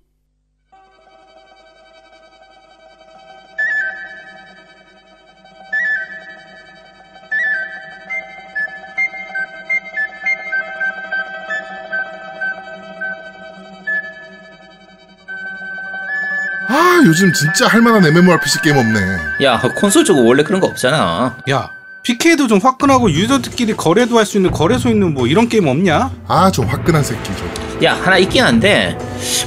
요즘 17.05 17.31
진짜 17.33 17.67
할만한 17.67 18.03
MMORPG 18.05 18.61
게임 18.63 18.77
없네. 18.77 18.99
야, 19.43 19.61
콘솔 19.75 20.05
쪽은 20.05 20.25
원래 20.25 20.41
그런 20.43 20.59
거 20.59 20.67
없잖아. 20.67 21.35
야, 21.49 21.69
PK도 22.01 22.47
좀 22.47 22.59
화끈하고 22.59 23.11
유저들끼리 23.11 23.73
거래도 23.73 24.17
할 24.17 24.25
수 24.25 24.37
있는 24.37 24.49
거래소 24.51 24.89
있는 24.89 25.13
뭐 25.13 25.27
이런 25.27 25.47
게임 25.47 25.67
없냐? 25.67 26.11
아, 26.27 26.51
저 26.51 26.63
화끈한 26.63 27.03
새끼, 27.03 27.21
저. 27.37 27.85
야, 27.85 27.93
하나 27.93 28.17
있긴 28.17 28.43
한데, 28.43 28.97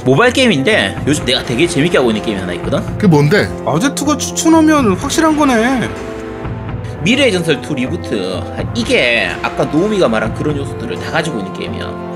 모바일 0.05 0.31
게임인데, 0.31 0.99
요즘 1.07 1.25
내가 1.25 1.43
되게 1.43 1.67
재밌게 1.67 1.97
하고 1.97 2.11
있는 2.11 2.23
게임이 2.23 2.39
하나 2.39 2.53
있거든? 2.53 2.79
그게 2.97 3.07
뭔데? 3.07 3.49
아제트가 3.65 4.17
추천하면 4.17 4.93
확실한 4.93 5.35
거네. 5.35 5.89
미르의 7.03 7.31
전설 7.33 7.61
2 7.61 7.73
리부트. 7.75 8.41
이게 8.75 9.29
아까 9.41 9.65
노우미가 9.65 10.07
말한 10.07 10.33
그런 10.35 10.55
요소들을 10.55 10.99
다 10.99 11.11
가지고 11.11 11.39
있는 11.39 11.53
게임이야. 11.53 12.09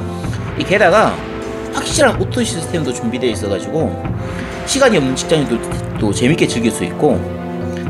이 0.60 0.64
게다가 0.64 1.16
확실한 1.74 2.22
auto 2.22 2.44
시스템도 2.44 2.94
준비되어 2.94 3.30
있어가지고 3.32 4.04
시간이 4.66 4.98
없는 4.98 5.16
직장인들도 5.16 6.14
재밌게 6.14 6.48
즐길 6.48 6.72
수 6.72 6.84
있고 6.86 7.20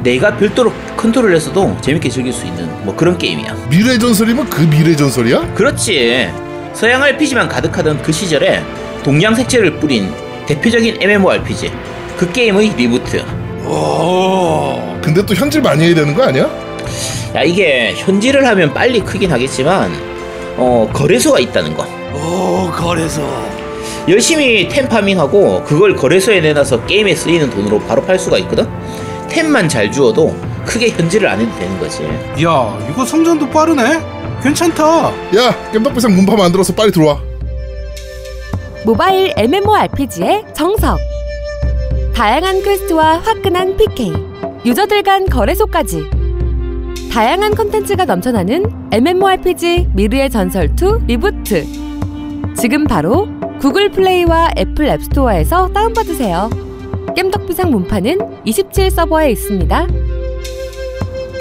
내가 0.03 0.35
별도로 0.35 0.71
컨트롤 0.97 1.33
해서도 1.35 1.77
재밌게 1.81 2.09
즐길 2.09 2.33
수 2.33 2.45
있는 2.45 2.67
뭐 2.83 2.95
그런 2.95 3.17
게임이야. 3.17 3.55
미르의 3.69 3.97
전설이면 3.97 4.49
그 4.49 4.61
미르의 4.69 4.95
전설이야? 4.95 5.53
그렇지. 5.53 6.29
서양 6.73 7.01
RPG만 7.03 7.47
가득하던 7.47 8.01
그 8.01 8.11
시절에 8.11 8.61
동양 9.03 9.33
색채를 9.35 9.79
뿌린 9.79 10.11
대표적인 10.45 10.97
MMORPG. 11.01 11.71
그 12.17 12.31
게임의 12.31 12.73
reboot. 12.75 13.23
오. 13.65 14.99
근데 15.01 15.25
또 15.25 15.33
현질 15.33 15.61
많이 15.61 15.85
해야 15.85 15.95
되는 15.95 16.13
거 16.13 16.23
아니야? 16.23 16.49
야 17.35 17.41
이게 17.43 17.93
현질을 17.95 18.45
하면 18.45 18.73
빨리 18.73 18.99
크긴 18.99 19.31
하겠지만 19.31 19.91
어 20.57 20.89
거래소가 20.91 21.39
있다는 21.39 21.75
거. 21.75 21.85
오, 22.13 22.69
거래소. 22.71 23.21
열심히 24.07 24.67
템 24.67 24.87
farming하고 24.89 25.63
그걸 25.63 25.95
거래소에 25.95 26.41
내놔서 26.41 26.85
게임에 26.85 27.15
쓰이는 27.15 27.49
돈으로 27.49 27.79
바로 27.79 28.01
팔 28.03 28.19
수가 28.19 28.37
있거든. 28.39 28.67
템만 29.29 29.69
잘 29.69 29.91
주워도 29.91 30.35
크게 30.65 30.89
현질을 30.89 31.27
안 31.27 31.39
해도 31.39 31.51
되는 31.57 31.79
거지. 31.79 32.03
야, 32.43 32.77
이거 32.89 33.05
성장도 33.05 33.49
빠르네. 33.49 33.99
괜찮다. 34.43 35.07
야, 35.37 35.71
겜덕비상 35.71 36.13
문파 36.13 36.35
만들어서 36.35 36.73
빨리 36.73 36.91
들어와. 36.91 37.17
모바일 38.85 39.33
MMORPG의 39.37 40.43
정석. 40.53 40.99
다양한 42.13 42.61
quest와 42.61 43.19
화끈한 43.19 43.77
PK, 43.77 44.13
유저들 44.65 45.03
간 45.03 45.25
거래소까지. 45.25 46.09
다양한 47.11 47.55
컨텐츠가 47.55 48.05
넘쳐나는 48.05 48.65
MMORPG 48.91 49.87
미르의 49.93 50.29
전설 50.29 50.65
2 50.65 51.05
리부트. 51.07 51.65
지금 52.55 52.83
바로 52.83 53.27
구글 53.63 53.89
플레이와 53.89 54.51
애플 54.57 54.89
앱스토어에서 54.89 55.71
다운받으세요. 55.71 56.49
겜덕비상 57.15 57.71
문파는 57.71 58.45
27 58.45 58.91
서버에 58.91 59.31
있습니다. 59.31 59.87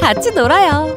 같이 0.01 0.31
놀아요. 0.31 0.97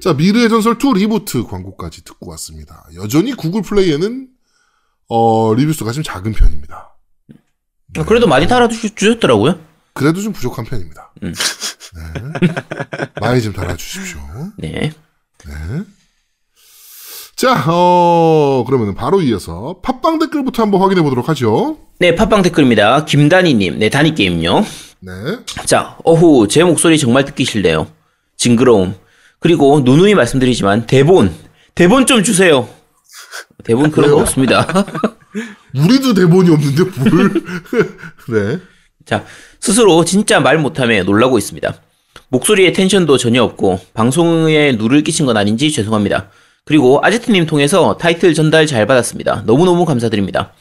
자, 0.00 0.14
미르의 0.14 0.48
전설 0.48 0.78
2 0.82 1.00
리부트 1.00 1.44
광고까지 1.44 2.02
듣고 2.04 2.30
왔습니다. 2.30 2.86
여전히 2.94 3.34
구글 3.34 3.60
플레이에는 3.60 4.28
어, 5.08 5.52
리뷰 5.52 5.74
수가 5.74 5.92
좀 5.92 6.02
작은 6.02 6.32
편입니다. 6.32 6.96
그래도 8.06 8.26
많이 8.26 8.48
달아주셨더라고요. 8.48 9.73
그래도 9.94 10.20
좀 10.20 10.32
부족한 10.32 10.64
편입니다. 10.64 11.12
음. 11.22 11.32
네. 11.94 12.48
많이 13.20 13.40
좀 13.40 13.52
달아주십시오. 13.52 14.18
네. 14.58 14.92
네. 15.46 15.82
자, 17.36 17.64
어, 17.68 18.64
그러면 18.66 18.94
바로 18.94 19.20
이어서 19.22 19.80
팟빵 19.82 20.18
댓글부터 20.18 20.62
한번 20.62 20.80
확인해 20.80 21.02
보도록 21.02 21.28
하죠. 21.28 21.78
네, 21.98 22.14
팟빵 22.14 22.42
댓글입니다. 22.42 23.04
김다니님, 23.04 23.78
네, 23.78 23.88
다니게임요. 23.88 24.64
네. 25.00 25.12
자, 25.64 25.96
어후, 26.04 26.48
제 26.48 26.64
목소리 26.64 26.98
정말 26.98 27.24
듣기 27.24 27.44
싫네요. 27.44 27.86
징그러움. 28.36 28.94
그리고 29.40 29.80
누누이 29.80 30.14
말씀드리지만, 30.14 30.86
대본. 30.86 31.34
대본 31.74 32.06
좀 32.06 32.22
주세요. 32.22 32.68
대본 33.64 33.90
그런 33.90 34.10
거? 34.12 34.18
없습니다. 34.18 34.66
우리도 35.74 36.14
대본이 36.14 36.50
없는데 36.50 36.84
뭘. 37.10 37.32
네. 38.30 38.60
자, 39.04 39.24
스스로 39.60 40.04
진짜 40.04 40.40
말 40.40 40.58
못함에 40.58 41.02
놀라고 41.02 41.38
있습니다. 41.38 41.74
목소리에 42.28 42.72
텐션도 42.72 43.18
전혀 43.18 43.42
없고, 43.42 43.80
방송에 43.94 44.72
누를 44.72 45.02
끼친 45.02 45.26
건 45.26 45.36
아닌지 45.36 45.70
죄송합니다. 45.72 46.30
그리고 46.64 47.00
아제트님 47.02 47.46
통해서 47.46 47.96
타이틀 47.98 48.34
전달 48.34 48.66
잘 48.66 48.86
받았습니다. 48.86 49.42
너무너무 49.46 49.84
감사드립니다. 49.84 50.52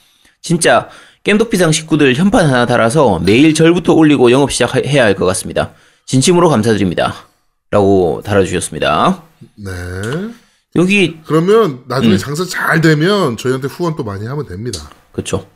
진짜, 0.41 0.89
겜독비상 1.23 1.71
식구들 1.71 2.15
현판 2.15 2.45
하나 2.45 2.65
달아서 2.65 3.19
매일 3.19 3.53
절부터 3.53 3.93
올리고 3.93 4.31
영업 4.31 4.51
시작해야 4.51 5.05
할 5.05 5.15
것 5.15 5.25
같습니다. 5.25 5.71
진심으로 6.05 6.49
감사드립니다. 6.49 7.15
라고 7.71 8.21
달아주셨습니다. 8.25 9.23
네. 9.55 9.71
여기 10.75 11.19
그러면 11.25 11.83
나중에 11.87 12.13
음. 12.13 12.17
장사 12.17 12.43
잘 12.45 12.81
되면 12.81 13.37
저희한테 13.37 13.67
후원 13.67 13.95
또 13.95 14.03
많이 14.03 14.25
하면 14.25 14.45
됩니다. 14.45 14.79
그렇죠. 15.13 15.47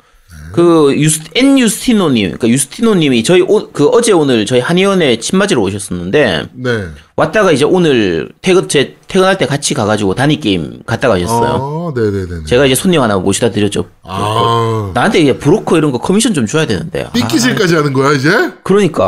그 0.54 0.94
유스 0.96 1.22
N 1.36 1.60
유스티노님, 1.60 2.26
그러니까 2.32 2.48
유스티노님이 2.48 3.24
저희 3.24 3.42
오, 3.42 3.70
그 3.72 3.88
어제 3.90 4.12
오늘 4.12 4.46
저희 4.46 4.60
한의원에 4.60 5.20
침 5.20 5.38
맞으러 5.38 5.62
오셨었는데 5.62 6.50
네. 6.54 6.86
왔다가 7.16 7.52
이제 7.52 7.64
오늘 7.66 8.30
퇴근 8.42 8.68
제 8.68 8.96
퇴근할 9.08 9.38
때 9.38 9.46
같이 9.46 9.74
가가지고 9.74 10.16
단위 10.16 10.40
게임 10.40 10.82
갔다 10.86 11.10
가셨어요. 11.10 11.94
아, 11.96 12.00
네네네. 12.00 12.46
제가 12.46 12.66
이제 12.66 12.76
손님 12.76 13.02
하나 13.02 13.18
모시다 13.18 13.52
드렸죠. 13.52 13.86
아, 14.04 14.92
나한테 14.94 15.20
이게 15.20 15.38
브로커 15.38 15.78
이런 15.78 15.92
거 15.92 16.00
커미션 16.00 16.34
좀 16.34 16.46
줘야 16.48 16.66
되는데. 16.66 17.04
아, 17.04 17.12
삐끼질까지 17.12 17.76
하는 17.76 17.94
거야 17.94 18.14
이제? 18.14 18.30
그러니까 18.64 19.04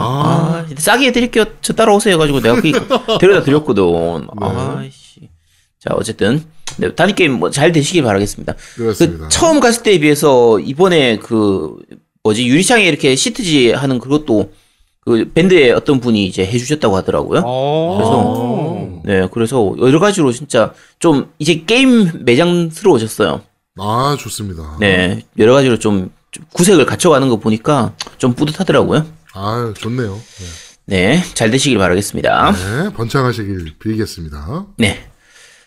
아, 0.00 0.64
싸게 0.76 1.08
해드릴게요. 1.08 1.44
저 1.60 1.72
따라오세요. 1.74 2.14
해가지고 2.14 2.40
내가 2.40 2.60
그 2.60 2.72
데려다 3.20 3.42
드렸거든. 3.44 4.26
아씨. 4.40 5.28
자 5.80 5.90
어쨌든 5.94 6.42
네, 6.78 6.94
단위 6.94 7.14
게임 7.14 7.32
뭐잘 7.32 7.72
되시길 7.72 8.02
바라겠습니다. 8.02 8.54
그렇습니다. 8.76 9.24
그 9.24 9.28
처음 9.28 9.60
갔을 9.60 9.82
때에 9.82 9.98
비해서 9.98 10.58
이번에 10.60 11.18
그 11.18 11.76
뭐지 12.22 12.46
유리창에 12.46 12.86
이렇게 12.86 13.14
시트지 13.14 13.72
하는 13.72 13.98
그것도 13.98 14.52
그 15.04 15.30
밴드의 15.34 15.72
어떤 15.72 16.00
분이 16.00 16.26
이제 16.26 16.46
해주셨다고 16.46 16.96
하더라고요. 16.96 17.42
어. 17.44 19.02
네, 19.04 19.28
그래서 19.32 19.74
여러 19.78 20.00
가지로 20.00 20.32
진짜 20.32 20.72
좀 20.98 21.30
이제 21.38 21.62
게임 21.66 22.24
매장스러워졌어요. 22.24 23.42
아, 23.76 24.16
좋습니다. 24.18 24.78
네, 24.80 25.22
여러 25.38 25.52
가지로 25.52 25.78
좀, 25.78 26.10
좀 26.30 26.44
구색을 26.54 26.86
갖춰가는 26.86 27.28
거 27.28 27.36
보니까 27.36 27.92
좀 28.16 28.32
뿌듯하더라고요. 28.34 29.04
아, 29.34 29.74
좋네요. 29.76 30.18
네, 30.86 31.22
잘 31.34 31.50
되시길 31.50 31.76
바라겠습니다. 31.76 32.52
네, 32.52 32.92
번창하시길 32.94 33.74
빌겠습니다. 33.78 34.66
네. 34.78 35.04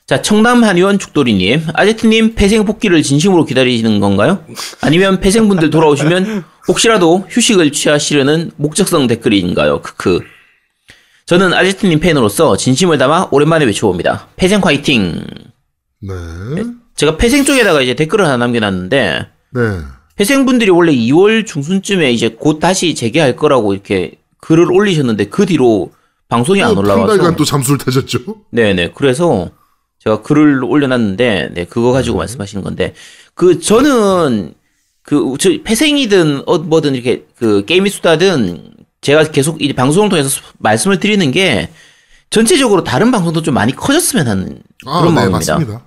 자, 0.08 0.22
청담 0.22 0.64
한의원 0.64 1.00
죽돌이님, 1.00 1.64
아제트님 1.74 2.36
폐생 2.36 2.64
복귀를 2.64 3.04
진심으로 3.04 3.44
기다리시는 3.44 4.00
건가요? 4.00 4.42
아니면 4.80 5.20
폐생분들 5.20 5.70
돌아오시면 5.70 6.46
혹시라도 6.70 7.26
휴식을 7.30 7.74
취하시려는 7.74 8.52
목적성 8.56 9.08
댓글인가요? 9.08 9.82
크크. 9.82 10.22
저는 11.26 11.54
아제트님 11.54 12.00
팬으로서 12.00 12.56
진심을 12.56 12.98
담아 12.98 13.28
오랜만에 13.32 13.66
외쳐봅니다. 13.66 14.30
폐생 14.38 14.62
화이팅! 14.64 15.26
네. 16.00 16.14
제가 16.96 17.18
폐생 17.18 17.44
쪽에다가 17.44 17.82
이제 17.82 17.94
댓글을 17.94 18.24
하나 18.24 18.38
남겨놨는데, 18.38 19.28
네. 19.56 19.62
회생분들이 20.22 20.70
원래 20.70 20.94
2월 20.94 21.46
중순쯤에 21.46 22.14
이제 22.14 22.30
곧 22.30 22.60
다시 22.60 22.96
재개할 22.96 23.36
거라고 23.36 23.74
이렇게 23.74 24.14
글을 24.40 24.72
올리셨는데 24.72 25.26
그 25.26 25.46
뒤로 25.46 25.92
방송이 26.30 26.64
안또한 26.64 26.86
올라와서 26.86 27.18
달간 27.18 27.36
또 27.36 27.44
잠수를 27.46 27.78
타셨죠? 27.78 28.20
네네 28.52 28.94
그래서 28.96 29.52
제가 30.08 30.22
글을 30.22 30.64
올려놨는데 30.64 31.50
네 31.54 31.66
그거 31.66 31.92
가지고 31.92 32.18
말씀하시는 32.18 32.64
건데 32.64 32.94
그 33.34 33.60
저는 33.60 34.54
그저 35.04 35.50
폐생이든 35.64 36.44
어 36.46 36.60
뭐든 36.60 36.96
이렇게 36.96 37.26
그 37.36 37.66
게임이 37.66 37.90
수다든 37.90 38.72
제가 39.02 39.26
계속 39.32 39.62
이 39.62 39.74
방송을 39.74 40.08
통해서 40.10 40.30
수- 40.30 40.42
말씀을 40.60 41.00
드리는 41.02 41.30
게 41.32 41.70
전체적으로 42.30 42.84
다른 42.86 43.12
방송도 43.12 43.42
좀 43.42 43.54
많이 43.54 43.76
커졌으면 43.76 44.28
하는 44.28 44.62
아, 44.86 45.02
그런 45.02 45.14
네, 45.14 45.22
마음입니다. 45.22 45.54
맞습니다. 45.56 45.84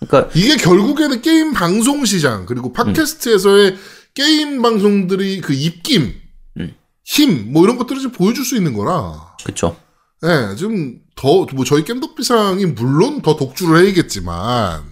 그러니까 0.00 0.30
이게 0.34 0.56
결국에는 0.56 1.22
게임 1.22 1.52
방송 1.52 2.04
시장 2.04 2.46
그리고 2.46 2.72
팟캐스트에서의 2.72 3.76
게임 4.14 4.62
방송들이 4.62 5.40
그 5.42 5.52
입김, 5.52 6.14
음. 6.58 6.74
힘, 7.04 7.52
뭐 7.52 7.62
이런 7.64 7.76
것들을 7.78 8.02
좀 8.02 8.10
보여줄 8.12 8.44
수 8.44 8.56
있는 8.56 8.72
거라. 8.72 9.34
그쵸 9.44 9.76
네, 10.22 10.54
좀 10.56 11.00
더, 11.16 11.46
뭐 11.54 11.64
저희 11.64 11.84
겜덕비상이 11.84 12.66
물론 12.66 13.22
더 13.22 13.36
독주를 13.36 13.84
해야겠지만, 13.84 14.82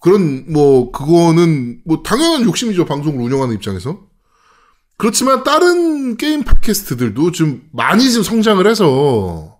그런, 0.00 0.52
뭐, 0.52 0.92
그거는, 0.92 1.80
뭐, 1.84 2.02
당연한 2.02 2.44
욕심이죠, 2.44 2.84
방송을 2.84 3.22
운영하는 3.24 3.54
입장에서. 3.54 4.00
그렇지만, 4.98 5.42
다른 5.42 6.16
게임 6.16 6.44
팟캐스트들도 6.44 7.32
좀 7.32 7.62
많이 7.72 8.08
지금 8.08 8.22
성장을 8.22 8.64
해서, 8.66 9.58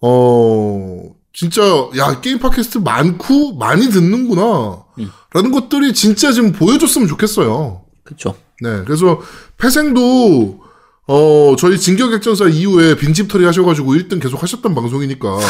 어, 0.00 1.14
진짜, 1.32 1.62
야, 1.96 2.20
게임 2.20 2.38
팟캐스트 2.38 2.78
많고, 2.78 3.56
많이 3.56 3.88
듣는구나. 3.88 4.84
음. 4.98 5.10
라는 5.32 5.50
것들이 5.50 5.94
진짜 5.94 6.32
좀 6.32 6.52
보여줬으면 6.52 7.08
좋겠어요. 7.08 7.84
그쵸 8.04 8.36
네, 8.60 8.82
그래서 8.84 9.20
폐생도 9.58 10.61
어 11.08 11.56
저희 11.58 11.78
진격액전사 11.78 12.48
이후에 12.48 12.94
빈집 12.96 13.28
털이 13.28 13.44
하셔가지고 13.44 13.94
1등 13.94 14.22
계속 14.22 14.42
하셨던 14.42 14.74
방송이니까. 14.74 15.38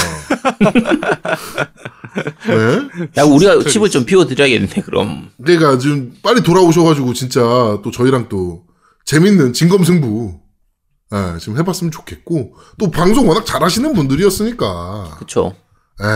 네, 2.46 3.10
야 3.18 3.24
우리가 3.24 3.62
칩을 3.64 3.88
좀 3.90 4.04
비워드려야겠네 4.04 4.82
그럼 4.84 5.30
그러니까 5.42 5.78
지금 5.78 6.14
빨리 6.22 6.42
돌아오셔가지고 6.42 7.14
진짜 7.14 7.40
또 7.82 7.90
저희랑 7.90 8.28
또 8.28 8.64
재밌는 9.04 9.52
진검승부 9.52 10.38
예, 11.14 11.38
지금 11.38 11.58
해봤으면 11.58 11.90
좋겠고 11.90 12.54
또 12.78 12.90
방송 12.90 13.28
워낙 13.28 13.44
잘하시는 13.44 13.92
분들이었으니까. 13.92 15.16
그쵸 15.18 15.54
예, 16.02 16.06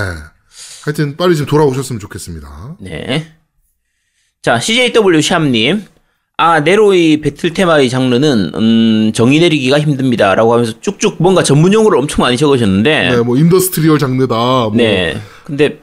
하여튼 0.85 1.17
빨리 1.17 1.37
좀 1.37 1.47
돌아오셨으면 1.47 2.01
좋겠습니다. 2.01 2.77
네. 2.81 3.33
자, 4.43 4.61
CJW 4.61 5.21
샵님. 5.23 5.85
아, 6.39 6.61
네로의 6.61 7.23
배틀 7.23 7.55
테마의 7.55 7.89
장르는, 7.89 8.53
음, 8.55 9.13
정의 9.15 9.41
내리기가 9.41 9.81
힘듭니다. 9.81 10.35
라고 10.35 10.53
하면서 10.53 10.79
쭉쭉 10.81 11.17
뭔가 11.19 11.43
전문 11.43 11.73
용어를 11.73 11.99
엄청 11.99 12.23
많이 12.25 12.37
적으셨는데. 12.37 13.11
네, 13.11 13.17
뭐 13.23 13.39
industrial 13.39 13.99
장르다. 13.99 14.35
뭐 14.35 14.73
네. 14.75 15.17
근데, 15.45 15.81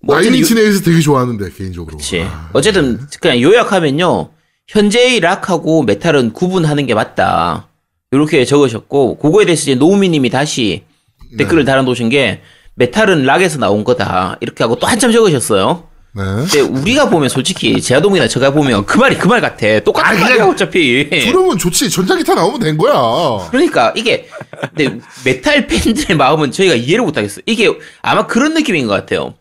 뭐 0.00 0.14
어쨌든 0.14 0.30
Nine 0.32 0.43
Inch 0.43 0.54
요- 0.54 0.58
Nails 0.58 0.82
되게 0.84 1.00
좋아하는데 1.00 1.50
개인적으로. 1.50 1.96
그치. 1.96 2.20
아, 2.20 2.48
어쨌든, 2.52 3.00
그냥 3.20 3.40
요약하면요. 3.42 4.30
현재의 4.68 5.18
락하고 5.18 5.82
메탈은 5.82 6.32
구분하는 6.32 6.86
게 6.86 6.94
맞다. 6.94 7.66
이렇게 8.12 8.44
적으셨고, 8.44 9.18
그거에 9.18 9.46
대해서 9.46 9.62
이제 9.62 9.74
노우미님이 9.74 10.30
다시 10.30 10.84
댓글을 11.38 11.64
달아놓으신 11.64 12.08
게, 12.08 12.40
메탈은 12.76 13.24
락에서 13.24 13.58
나온 13.58 13.82
거다. 13.82 14.36
이렇게 14.40 14.62
하고 14.62 14.76
또 14.76 14.86
한참 14.86 15.10
적으셨어요. 15.10 15.88
네. 16.18 16.24
근데 16.24 16.60
우리가 16.60 17.08
보면 17.08 17.28
솔직히 17.28 17.80
제아동이나 17.80 18.26
제가 18.28 18.50
보면 18.50 18.84
그 18.86 18.98
말이 18.98 19.16
그 19.16 19.28
말 19.28 19.40
같아. 19.40 19.78
똑같은 19.80 20.16
아, 20.16 20.20
말이야 20.20 20.44
어차피. 20.46 21.08
그러면 21.10 21.56
좋지. 21.58 21.88
전자기타 21.90 22.34
나오면 22.34 22.60
된 22.60 22.76
거야. 22.76 23.48
그러니까 23.50 23.92
이게 23.96 24.28
근데 24.74 24.98
메탈 25.24 25.66
팬들의 25.68 26.16
마음은 26.16 26.50
저희가 26.50 26.74
이해를 26.74 27.04
못하겠어. 27.04 27.40
이게 27.46 27.70
아마 28.02 28.26
그런 28.26 28.54
느낌인 28.54 28.86
것 28.86 28.94
같아요. 28.94 29.34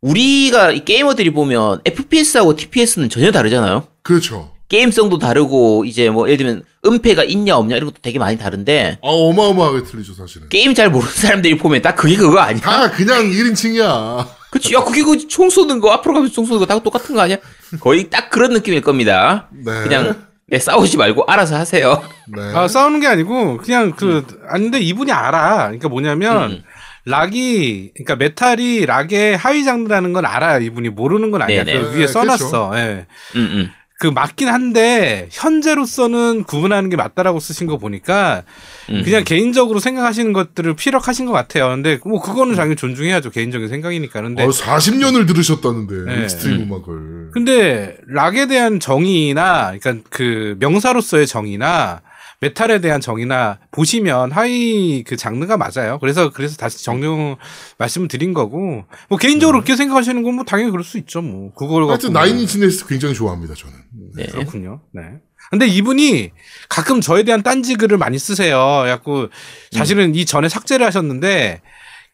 우리가 0.00 0.72
이 0.72 0.84
게이머들이 0.84 1.30
보면 1.30 1.80
FPS하고 1.84 2.56
TPS는 2.56 3.08
전혀 3.08 3.30
다르잖아요. 3.32 3.86
그렇죠. 4.02 4.50
게임성도 4.68 5.18
다르고 5.18 5.84
이제 5.84 6.08
뭐 6.08 6.26
예를 6.28 6.38
들면 6.38 6.62
음패가 6.86 7.24
있냐 7.24 7.56
없냐 7.56 7.76
이런 7.76 7.90
것도 7.90 7.98
되게 8.02 8.18
많이 8.18 8.38
다른데 8.38 8.98
아, 9.02 9.06
어마어마하게 9.06 9.84
틀리죠, 9.84 10.14
사실은. 10.14 10.48
게임 10.48 10.74
잘 10.74 10.90
모르는 10.90 11.12
사람들이 11.12 11.58
보면 11.58 11.82
딱 11.82 11.94
그게 11.94 12.16
그거 12.16 12.38
아니야? 12.38 12.60
다 12.62 12.90
그냥 12.90 13.24
1인칭이야. 13.30 14.26
그치? 14.52 14.74
야 14.74 14.80
그게 14.84 15.02
그 15.02 15.16
총 15.26 15.48
쏘는 15.50 15.80
거 15.80 15.90
앞으로 15.90 16.14
가면서 16.14 16.34
총 16.34 16.44
쏘는 16.44 16.60
거 16.60 16.66
다 16.66 16.78
똑같은 16.78 17.14
거 17.14 17.22
아니야? 17.22 17.38
거의 17.80 18.08
딱 18.10 18.28
그런 18.30 18.52
느낌일 18.52 18.82
겁니다. 18.82 19.48
네. 19.50 19.82
그냥 19.82 20.26
네, 20.46 20.58
싸우지 20.58 20.98
말고 20.98 21.24
알아서 21.26 21.56
하세요. 21.56 22.02
네. 22.28 22.42
아, 22.54 22.68
싸우는 22.68 23.00
게 23.00 23.06
아니고 23.06 23.56
그냥 23.56 23.92
그 23.96 24.26
아니 24.50 24.64
근데 24.64 24.78
이분이 24.80 25.10
알아. 25.10 25.64
그러니까 25.68 25.88
뭐냐면 25.88 26.50
음. 26.52 26.62
락이 27.06 27.92
그러니까 27.94 28.16
메탈이 28.16 28.84
락의 28.86 29.36
하위 29.36 29.64
장르라는 29.64 30.12
건 30.12 30.26
알아. 30.26 30.58
이분이 30.58 30.90
모르는 30.90 31.30
건 31.30 31.42
아니야. 31.42 31.64
네네. 31.64 31.80
그 31.80 31.86
네, 31.92 31.98
위에 32.00 32.06
써놨어. 32.06 32.72
예. 32.76 33.06
음, 33.36 33.40
음. 33.40 33.70
그 34.02 34.08
맞긴 34.08 34.48
한데 34.48 35.28
현재로서는 35.30 36.42
구분하는 36.42 36.90
게 36.90 36.96
맞다라고 36.96 37.38
쓰신 37.38 37.68
거 37.68 37.78
보니까 37.78 38.42
음. 38.90 39.02
그냥 39.04 39.22
개인적으로 39.22 39.78
생각하시는 39.78 40.32
것들을 40.32 40.74
피력하신 40.74 41.24
것 41.24 41.30
같아요. 41.30 41.68
근데 41.68 42.00
뭐 42.04 42.20
그거는 42.20 42.56
당연히 42.56 42.74
존중해야죠. 42.74 43.30
개인적인 43.30 43.68
생각이니까. 43.68 44.22
근데 44.22 44.42
어, 44.42 44.48
40년을 44.48 45.28
들으셨다는데, 45.28 46.16
네. 46.16 46.22
extreme 46.24 46.56
음. 46.56 46.62
음악을. 46.62 47.30
근데 47.32 47.96
락에 48.08 48.48
대한 48.48 48.80
정의나 48.80 49.72
그러니까 49.78 50.04
그 50.10 50.56
명사로서의 50.58 51.28
정의나 51.28 52.00
메탈에 52.42 52.80
대한 52.80 53.00
정의나 53.00 53.60
보시면 53.70 54.32
하위 54.32 55.04
그 55.04 55.16
장르가 55.16 55.56
맞아요. 55.56 55.98
그래서 56.00 56.30
그래서 56.30 56.56
다시 56.56 56.84
정정 56.84 57.36
말씀을 57.78 58.08
드린 58.08 58.34
거고 58.34 58.84
뭐 59.08 59.18
개인적으로 59.18 59.58
그렇게 59.60 59.76
생각하시는 59.76 60.22
건 60.24 60.32
뭐 60.32 60.44
당연히 60.44 60.70
그럴 60.70 60.82
수 60.82 60.98
있죠. 60.98 61.20
뭐 61.22 61.52
그걸 61.54 61.84
하여튼 61.88 62.12
갖고 62.12 62.12
뭐. 62.12 62.22
네일스 62.22 62.86
굉장히 62.86 63.14
좋아합니다, 63.14 63.54
저는. 63.54 63.74
네. 64.16 64.26
그렇군요. 64.26 64.80
네. 64.92 65.02
근데 65.50 65.66
이분이 65.66 66.30
가끔 66.68 67.00
저에 67.00 67.22
대한 67.24 67.42
딴지 67.42 67.74
글을 67.76 67.98
많이 67.98 68.18
쓰세요. 68.18 68.80
그래갖고 68.82 69.28
사실은 69.70 70.14
이 70.14 70.24
전에 70.24 70.48
삭제를 70.48 70.84
하셨는데 70.86 71.60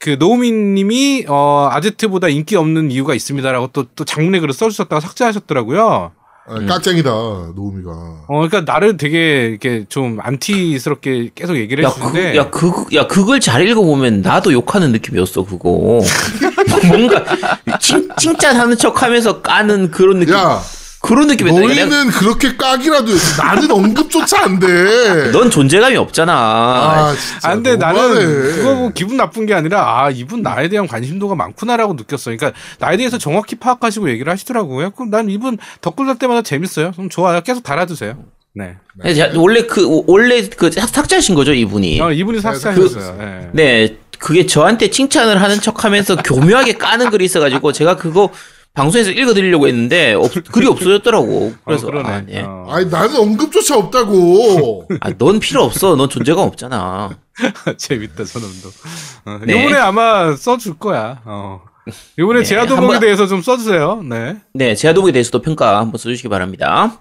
그 0.01 0.17
노우민 0.19 0.75
님이 0.75 1.25
어 1.29 1.69
아제트보다 1.73 2.29
인기 2.29 2.57
없는 2.57 2.91
이유가 2.91 3.15
있습니다라고 3.15 3.69
또 3.69 3.85
또 3.95 4.05
장문의 4.05 4.41
글을 4.41 4.53
써주셨다가 4.53 5.01
삭제하셨더라고요. 5.01 6.13
아, 6.49 6.67
깍쟁이다 6.67 7.11
노우미가. 7.11 7.91
어, 8.27 8.49
그러니까 8.49 8.61
나를 8.73 8.97
되게 8.97 9.47
이렇게 9.51 9.85
좀 9.89 10.19
안티스럽게 10.21 11.31
계속 11.35 11.57
얘기를 11.57 11.85
야, 11.85 11.89
해주는데. 11.89 12.33
그, 12.33 12.37
야, 12.37 12.51
그, 12.51 12.85
야, 12.95 13.07
그걸 13.07 13.41
잘 13.41 13.67
읽어보면 13.69 14.23
나도 14.23 14.53
욕하는 14.53 14.93
느낌이었어, 14.93 15.45
그거. 15.45 15.69
뭔가, 16.89 17.25
칭, 17.79 18.09
칭찬하는 18.19 18.77
척 18.77 19.03
하면서 19.03 19.43
까는 19.43 19.91
그런 19.91 20.21
느낌. 20.21 20.35
야 20.35 20.61
그런 21.09 21.27
느낌이었다. 21.27 21.59
내가- 21.61 21.87
너희는 21.87 22.11
그렇게 22.11 22.57
깍이라도. 22.57 23.13
나는 23.39 23.71
언급조차 23.71 24.43
안 24.45 24.59
돼. 24.59 24.67
넌 25.33 25.51
존재감이 25.51 25.97
없잖아. 25.97 26.33
아 26.33 27.15
진짜. 27.19 27.49
아, 27.49 27.55
근데 27.55 27.77
너무하네. 27.77 28.15
나는 28.15 28.43
그거 28.55 28.75
뭐 28.75 28.91
기분 28.95 29.17
나쁜 29.17 29.47
게 29.47 29.55
아니라 29.55 30.05
아 30.05 30.11
이분 30.11 30.43
나에 30.43 30.69
대한 30.69 30.87
관심도가 30.87 31.35
많구나라고 31.35 31.95
느꼈어. 31.95 32.31
그러니까 32.37 32.53
나에 32.79 32.97
대해서 32.97 33.19
정확히 33.19 33.57
파악하시고 33.57 34.11
얘기를 34.11 34.31
하시더라고요. 34.33 34.91
그럼 34.91 35.11
난 35.11 35.29
이분 35.31 35.59
댓글 35.81 36.07
달 36.07 36.19
때마다 36.19 36.43
재밌어요. 36.43 36.93
그럼 36.93 37.09
좋아요. 37.09 37.41
계속 37.41 37.63
달아주세요. 37.63 38.17
네. 38.55 38.77
자, 39.15 39.31
원래 39.37 39.63
그, 39.63 40.03
원래 40.09 40.43
그 40.49 40.71
삭- 40.73 40.89
삭제하신 40.89 41.35
거죠, 41.37 41.53
이분이. 41.55 42.01
어, 42.01 42.11
이분이 42.11 42.41
삭제하셨어요. 42.41 43.19
예. 43.21 43.49
네, 43.53 43.97
그게 44.19 44.47
저한테 44.47 44.91
칭찬을 44.91 45.41
하는 45.41 45.61
척 45.61 45.85
하면서 45.85 46.17
교묘하게 46.17 46.73
까는 46.73 47.11
글이 47.11 47.25
있어가지고 47.27 47.71
제가 47.73 47.97
그거 47.97 48.31
방송에서 48.75 49.11
읽어드리려고 49.11 49.67
했는데 49.67 50.15
없- 50.15 50.33
글이 50.53 50.67
없어졌더라고. 50.69 51.55
그래서 51.65 51.89
어, 51.89 51.91
그러네. 51.91 52.09
아, 52.09 52.21
네. 52.21 52.43
어. 52.43 52.67
아니 52.71 52.87
나는 52.87 53.17
언급조차 53.17 53.77
없다고. 53.77 54.89
아, 55.01 55.11
넌 55.19 55.41
필요 55.41 55.63
없어. 55.65 55.97
넌 55.97 56.09
존재감 56.09 56.45
없잖아. 56.47 57.11
재밌다 57.77 58.25
저놈도. 58.25 58.69
어, 59.27 59.41
네. 59.45 59.61
이번에 59.61 59.77
아마 59.79 60.35
써줄 60.37 60.79
거야. 60.79 61.21
어. 61.25 61.61
이번에 62.19 62.41
네, 62.41 62.45
제아도목에 62.45 62.85
한번- 62.87 63.01
대해서 63.01 63.27
좀 63.27 63.43
써주세요. 63.43 64.03
네. 64.09 64.37
네, 64.53 64.75
제아도목에 64.75 65.11
대해서도 65.13 65.41
평가 65.43 65.79
한번 65.79 65.99
써주시기 65.99 66.29
바랍니다. 66.29 66.99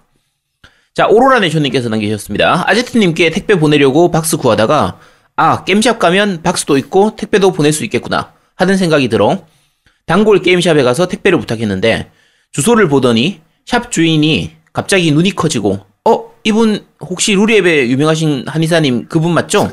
자, 0.96 1.06
오로라 1.08 1.40
네쇼님께서 1.42 1.90
남기셨습니다. 1.90 2.64
아제트님께 2.68 3.30
택배 3.30 3.60
보내려고 3.60 4.10
박스 4.10 4.38
구하다가 4.38 4.98
아, 5.36 5.64
게임샵 5.64 6.00
가면 6.00 6.42
박스도 6.42 6.78
있고 6.80 7.16
택배도 7.16 7.52
보낼 7.52 7.72
수 7.72 7.84
있겠구나 7.84 8.32
하는 8.56 8.78
생각이 8.78 9.08
들어 9.10 9.46
단골 10.08 10.42
게임샵에 10.42 10.82
가서 10.84 11.08
택배를 11.08 11.38
부탁했는데 11.40 12.10
주소를 12.54 12.88
보더니 12.88 13.42
샵 13.66 13.92
주인이 13.92 14.56
갑자기 14.74 15.12
눈이 15.12 15.36
커지고 15.36 15.86
어, 16.06 16.32
이분 16.44 16.86
혹시 17.02 17.36
루리앱에 17.36 17.90
유명하신 17.90 18.46
한의사님 18.48 19.08
그분 19.10 19.34
맞죠? 19.34 19.70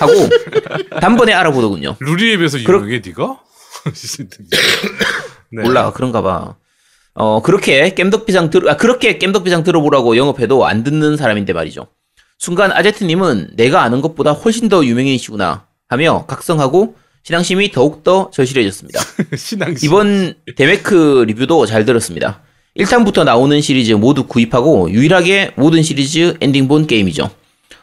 하고 0.00 0.12
단번에 1.00 1.32
알아보더군요. 1.32 1.96
루리웹에서 2.00 2.60
유명해 2.60 3.00
니가? 3.04 3.40
네. 5.52 5.62
몰라 5.62 5.92
그런가 5.92 6.20
봐. 6.20 6.56
어 7.14 7.40
그렇게 7.40 7.94
겜덕비상 7.94 8.50
들 8.50 8.68
아, 8.68 8.76
그렇게 8.76 9.18
겜덕비상 9.18 9.62
들어보라고 9.62 10.16
영업해도 10.16 10.66
안 10.66 10.82
듣는 10.82 11.16
사람인데 11.16 11.52
말이죠. 11.52 11.86
순간 12.38 12.72
아제트님은 12.72 13.52
내가 13.54 13.82
아는 13.82 14.02
것보다 14.02 14.32
훨씬 14.32 14.68
더 14.68 14.84
유명인이시구나 14.84 15.66
하며 15.88 16.26
각성하고 16.26 16.96
신앙심이 17.26 17.72
더욱더 17.72 18.30
절실해졌습니다. 18.32 19.00
신앙심. 19.36 19.88
이번 19.88 20.34
데메크 20.54 21.24
리뷰도 21.26 21.66
잘 21.66 21.84
들었습니다. 21.84 22.40
1탄부터 22.78 23.24
나오는 23.24 23.60
시리즈 23.60 23.94
모두 23.94 24.28
구입하고 24.28 24.88
유일하게 24.92 25.54
모든 25.56 25.82
시리즈 25.82 26.36
엔딩 26.40 26.68
본 26.68 26.86
게임이죠. 26.86 27.28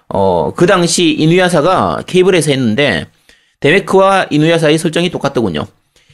어, 0.07 0.53
그 0.53 0.65
당시 0.65 1.11
이누야사가 1.11 2.03
케이블에서 2.07 2.51
했는데 2.51 3.07
데메크와 3.59 4.27
이누야사의 4.29 4.77
설정이 4.77 5.09
똑같더군요. 5.09 5.67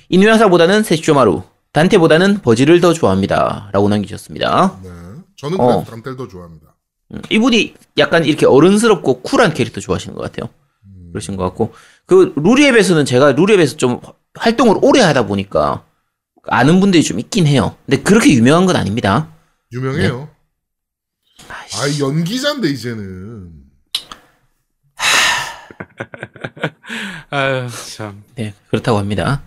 이누야사보다는 0.09 0.81
세쇼마루, 0.81 1.43
단테보다는 1.71 2.41
버지를 2.41 2.81
더 2.81 2.93
좋아합니다. 2.93 3.69
라고 3.73 3.89
남기셨습니다. 3.89 4.79
네. 4.81 4.89
저는 5.35 5.59
어. 5.59 5.67
그냥 5.67 5.85
단텔도 5.85 6.29
좋아합니다. 6.29 6.75
음, 7.11 7.21
이분이 7.29 7.75
약간 7.99 8.25
이렇게 8.25 8.47
어른스럽고 8.47 9.21
쿨한 9.21 9.53
캐릭터 9.53 9.81
좋아하시는 9.81 10.15
것 10.15 10.23
같아요. 10.23 10.49
그러신 11.11 11.37
것 11.37 11.43
같고 11.43 11.73
그 12.09 12.33
루리앱에서는 12.37 13.05
제가 13.05 13.33
루리앱에서 13.33 13.77
좀 13.77 14.01
활동을 14.33 14.77
오래 14.81 14.99
하다 15.01 15.27
보니까 15.27 15.85
아는 16.47 16.79
분들이 16.79 17.03
좀 17.03 17.19
있긴 17.19 17.45
해요. 17.45 17.75
근데 17.85 18.01
그렇게 18.01 18.33
유명한 18.33 18.65
건 18.65 18.75
아닙니다. 18.75 19.31
유명해요. 19.71 20.27
네. 21.37 21.45
아 21.47 21.99
연기자인데 21.99 22.67
이제는. 22.69 23.51
아유 27.29 27.67
참. 27.95 28.23
네, 28.33 28.55
그렇다고 28.71 28.97
합니다. 28.97 29.43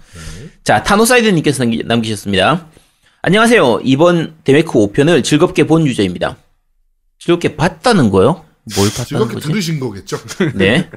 자, 0.62 0.84
타노사이드님께서 0.84 1.64
남기, 1.64 1.82
남기셨습니다. 1.84 2.68
안녕하세요. 3.22 3.80
이번 3.82 4.36
데메크 4.44 4.70
5편을 4.70 5.24
즐겁게 5.24 5.66
본 5.66 5.84
유저입니다. 5.84 6.36
즐겁게 7.18 7.56
봤다는 7.56 8.10
거요? 8.10 8.44
뭘 8.76 8.88
봤다는 8.96 9.28
거지? 9.28 9.48
들으신 9.48 9.80
거겠죠. 9.80 10.18
네. 10.54 10.88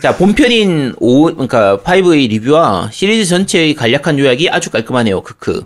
자, 0.00 0.16
본편인 0.16 0.94
5, 0.98 1.24
그러니까 1.34 1.78
5의 1.78 2.28
리뷰와 2.30 2.90
시리즈 2.92 3.28
전체의 3.28 3.74
간략한 3.74 4.18
요약이 4.18 4.48
아주 4.48 4.70
깔끔하네요. 4.70 5.22
크크. 5.22 5.64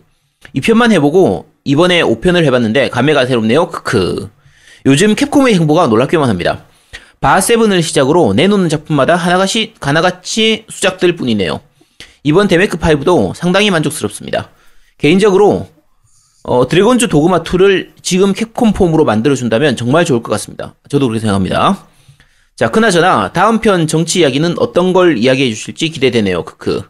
2편만 0.57 0.93
해보고 0.93 1.49
이번에 1.65 2.03
5편을 2.03 2.45
해봤는데 2.45 2.89
감회가 2.91 3.27
새롭네요. 3.27 3.69
크크. 3.69 4.31
요즘 4.87 5.15
캡콤의 5.15 5.55
행보가 5.55 5.87
놀랍기만 5.87 6.29
합니다. 6.29 6.65
바7을 7.21 7.83
시작으로 7.83 8.33
내놓는 8.33 8.69
작품마다 8.69 9.17
하나같이, 9.17 9.75
하나같이 9.81 10.65
수작될 10.69 11.17
뿐이네요. 11.17 11.61
이번 12.23 12.49
데메크5도 12.49 13.35
상당히 13.35 13.71
만족스럽습니다. 13.71 14.51
개인적으로 14.99 15.69
어, 16.45 16.67
드래곤즈 16.67 17.09
도그마 17.09 17.43
2를 17.43 17.91
지금 18.03 18.33
캡콤 18.33 18.73
폼으로 18.73 19.05
만들어준다면 19.05 19.77
정말 19.77 20.05
좋을 20.05 20.23
것 20.23 20.31
같습니다. 20.33 20.75
저도 20.89 21.07
그렇게 21.07 21.21
생각합니다. 21.21 21.87
자, 22.57 22.71
그나저나 22.71 23.33
다음 23.33 23.61
편 23.61 23.87
정치 23.87 24.21
이야기는 24.21 24.57
어떤 24.59 24.93
걸 24.93 25.19
이야기해 25.19 25.51
주실지 25.51 25.91
기대되네요. 25.91 26.45
크크. 26.45 26.83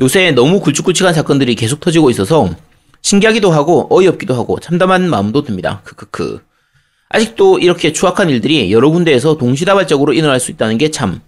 요새 0.00 0.30
너무 0.30 0.60
굵직굵직한 0.60 1.12
사건들이 1.12 1.54
계속 1.54 1.80
터지고 1.80 2.10
있어서 2.10 2.48
신기하기도 3.02 3.50
하고 3.50 3.86
어이없기도 3.90 4.34
하고 4.34 4.58
참담한 4.60 5.10
마음도 5.10 5.42
듭니다. 5.42 5.82
크크크. 5.84 6.42
아직도 7.10 7.58
이렇게 7.58 7.92
추악한 7.92 8.30
일들이 8.30 8.72
여러 8.72 8.88
군데에서 8.88 9.36
동시다발적으로 9.36 10.12
일어날 10.12 10.38
수 10.40 10.50
있다는 10.50 10.78
게 10.78 10.90
참. 10.90 11.20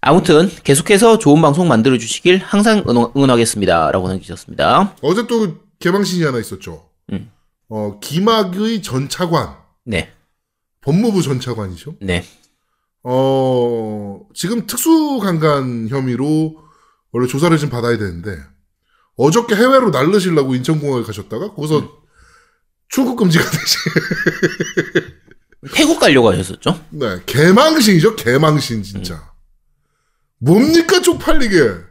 아무튼 0.00 0.48
계속해서 0.62 1.18
좋은 1.18 1.42
방송 1.42 1.66
만들어 1.66 1.98
주시길 1.98 2.38
항상 2.38 2.84
응원, 2.88 3.10
응원하겠습니다. 3.16 3.90
라고 3.90 4.08
남기셨습니다. 4.08 4.94
어제 5.02 5.26
또 5.26 5.56
개방신이 5.80 6.24
하나 6.24 6.38
있었죠. 6.38 6.85
음. 7.12 7.30
어 7.68 7.98
기막의 8.00 8.82
전 8.82 9.08
차관, 9.08 9.56
네. 9.84 10.12
법무부 10.80 11.22
전 11.22 11.40
차관이죠. 11.40 11.96
네. 12.00 12.24
어 13.02 14.20
지금 14.34 14.66
특수강간 14.66 15.88
혐의로 15.88 16.58
원래 17.12 17.26
조사를 17.28 17.56
좀 17.58 17.70
받아야 17.70 17.96
되는데 17.98 18.36
어저께 19.16 19.54
해외로 19.54 19.90
날르시려고 19.90 20.54
인천공항에 20.54 21.04
가셨다가 21.04 21.54
거기서 21.54 21.78
음. 21.78 21.88
출국 22.88 23.16
금지가 23.16 23.44
되시. 23.50 23.76
태국 25.74 25.98
가려고 25.98 26.30
하셨었죠? 26.30 26.80
네 26.90 27.20
개망신이죠 27.26 28.16
개망신 28.16 28.82
진짜. 28.82 29.32
뭡니까 30.38 31.00
쪽팔리게. 31.00 31.86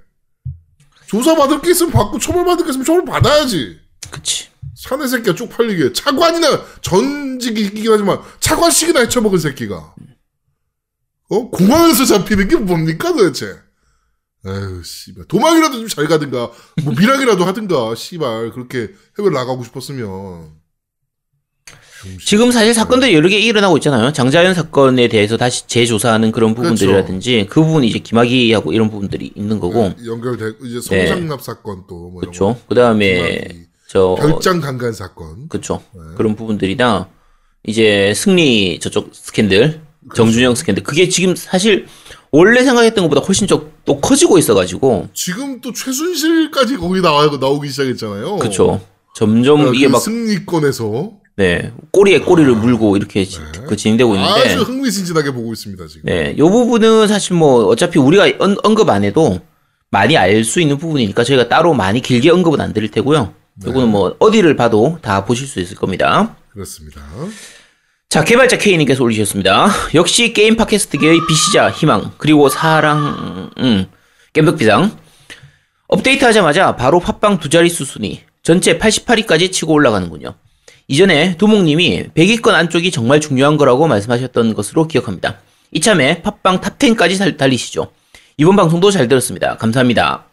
조사 1.07 1.35
받을 1.35 1.61
게 1.61 1.71
있으면 1.71 1.91
받고 1.91 2.19
처벌 2.19 2.45
받을 2.45 2.65
게 2.65 2.69
있으면 2.71 2.85
처벌 2.85 3.05
받아야지. 3.05 3.79
그치. 4.11 4.49
사내 4.87 5.07
새끼가 5.07 5.33
쪽팔리게. 5.33 5.93
차관이나 5.93 6.63
전직이긴 6.81 7.91
하지만 7.91 8.19
차관씩이나 8.39 8.99
헤쳐먹은 9.01 9.39
새끼가. 9.39 9.95
어? 11.29 11.49
공항에서 11.49 12.05
잡히는 12.05 12.47
게 12.47 12.55
뭡니까 12.55 13.11
도대체? 13.11 13.57
에휴 14.45 14.83
씨발. 14.83 15.25
도망이라도 15.25 15.79
좀 15.79 15.87
잘 15.87 16.07
가든가. 16.07 16.51
뭐 16.83 16.93
밀항이라도 16.95 17.45
하든가 17.45 17.95
씨발. 17.95 18.51
그렇게 18.51 18.91
해외 19.17 19.31
나가고 19.31 19.63
싶었으면. 19.63 20.51
지금 22.23 22.51
사실 22.51 22.75
사건들이 22.75 23.15
여러 23.15 23.27
개 23.27 23.39
일어나고 23.39 23.77
있잖아요. 23.77 24.13
장자연 24.13 24.53
사건에 24.53 25.07
대해서 25.07 25.35
다시 25.37 25.65
재조사하는 25.65 26.31
그런 26.31 26.53
부분들이라든지 26.53 27.47
그 27.49 27.63
부분이 27.63 27.87
이제 27.87 27.97
김학의하고 27.97 28.71
이런 28.71 28.91
부분들이 28.91 29.31
있는 29.33 29.59
거고. 29.59 29.95
네, 29.97 30.05
연결되고 30.05 30.63
이제 30.63 30.79
네. 30.91 31.07
성상납 31.07 31.41
사건 31.41 31.87
또뭐 31.87 32.19
그렇죠. 32.19 32.53
거. 32.53 32.59
그 32.69 32.75
다음에 32.75 33.07
김학의, 33.15 33.65
저 33.95 34.15
별장 34.19 34.59
강간 34.59 34.91
사건 34.93 35.47
그렇죠. 35.47 35.81
네. 35.93 36.01
그런 36.17 36.35
부분들이나 36.35 37.07
이제 37.65 38.13
승리 38.15 38.79
저쪽 38.79 39.09
스캔들, 39.13 39.81
그렇죠. 40.03 40.15
정준영 40.15 40.53
스캔들 40.55 40.83
그게 40.83 41.07
지금 41.09 41.35
사실 41.35 41.87
원래 42.31 42.63
생각했던 42.63 43.05
것보다 43.05 43.21
훨씬 43.25 43.47
좀또 43.47 44.01
커지고 44.01 44.37
있어가지고 44.37 45.07
지금 45.13 45.61
또 45.61 45.71
최순실까지 45.71 46.77
거기 46.77 47.01
나와 47.01 47.25
나오기 47.39 47.69
시작했잖아요. 47.69 48.35
그렇죠. 48.37 48.81
점점 49.15 49.61
어, 49.67 49.71
이게 49.73 49.87
그 49.87 49.93
막 49.93 49.99
승리권에서 49.99 51.11
네, 51.37 51.71
꼬리에 51.91 52.19
꼬리를 52.19 52.53
물고 52.55 52.95
이렇게 52.97 53.23
지- 53.25 53.39
그 53.67 53.75
진행되고 53.75 54.15
있는데 54.15 54.43
네. 54.43 54.53
아주 54.53 54.61
흥미진진하게 54.63 55.31
보고 55.31 55.51
있습니다 55.53 55.87
지금. 55.87 56.01
네, 56.05 56.35
요 56.37 56.49
부분은 56.49 57.07
사실 57.07 57.35
뭐 57.35 57.65
어차피 57.65 57.99
우리가 57.99 58.25
언, 58.39 58.55
언급 58.63 58.89
안 58.89 59.03
해도 59.03 59.39
많이 59.91 60.17
알 60.17 60.43
수 60.43 60.59
있는 60.61 60.77
부분이니까 60.77 61.23
저희가 61.23 61.47
따로 61.49 61.73
많이 61.73 62.01
길게 62.01 62.29
언급은 62.29 62.59
안 62.61 62.73
드릴 62.73 62.91
테고요. 62.91 63.33
요거는 63.65 63.89
뭐 63.89 64.15
어디를 64.19 64.55
봐도 64.55 64.97
다 65.01 65.23
보실 65.25 65.47
수 65.47 65.59
있을 65.59 65.77
겁니다. 65.77 66.35
그렇습니다. 66.49 67.01
자, 68.09 68.23
개발자 68.23 68.57
K님께서 68.57 69.03
올리셨습니다. 69.03 69.67
역시 69.93 70.33
게임 70.33 70.55
팟캐스트계의 70.55 71.19
빛이자 71.27 71.69
희망 71.69 72.11
그리고 72.17 72.49
사랑 72.49 73.51
음, 73.57 73.87
겜덕비상 74.33 74.97
업데이트 75.87 76.23
하자마자 76.25 76.75
바로 76.75 76.99
팟빵 76.99 77.39
두 77.39 77.49
자릿수 77.49 77.85
순위 77.85 78.21
전체 78.43 78.77
88위까지 78.77 79.51
치고 79.51 79.73
올라가는군요. 79.73 80.35
이전에 80.87 81.35
두목님이 81.37 82.09
100위권 82.15 82.49
안쪽이 82.49 82.91
정말 82.91 83.19
중요한 83.19 83.57
거라고 83.57 83.87
말씀하셨던 83.87 84.53
것으로 84.53 84.87
기억합니다. 84.87 85.39
이참에 85.71 86.21
팟빵 86.21 86.61
탑10까지 86.61 87.37
달리시죠. 87.37 87.91
이번 88.37 88.55
방송도 88.55 88.91
잘 88.91 89.07
들었습니다. 89.07 89.57
감사합니다. 89.57 90.25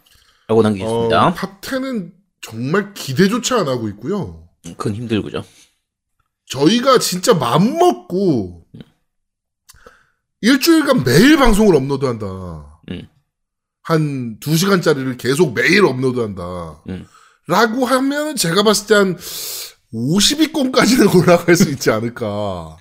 라고 0.49 0.63
남기셨습니다. 0.63 1.29
어, 1.29 1.35
탑10은 1.35 2.11
정말 2.43 2.93
기대조차 2.95 3.61
안 3.61 3.69
하고 3.69 3.89
있고요. 3.89 4.49
그건 4.63 4.95
힘들고죠. 4.95 5.45
저희가 6.47 6.99
진짜 6.99 7.35
맘먹고 7.35 8.67
일주일간 10.41 11.05
매일 11.05 11.37
방송을 11.37 11.77
업로드한다. 11.77 12.27
음. 12.91 13.09
한 13.83 14.39
2시간짜리를 14.41 15.19
계속 15.19 15.55
매일 15.55 15.85
업로드한다. 15.85 16.83
음. 16.89 17.07
라고 17.47 17.85
하면 17.87 18.37
제가 18.37 18.63
봤을 18.63 18.87
때 18.87 18.95
한 18.95 19.17
50위권까지는 19.95 21.15
올라갈 21.21 21.57
수 21.57 21.69
있지 21.71 21.91
않을까. 21.91 22.77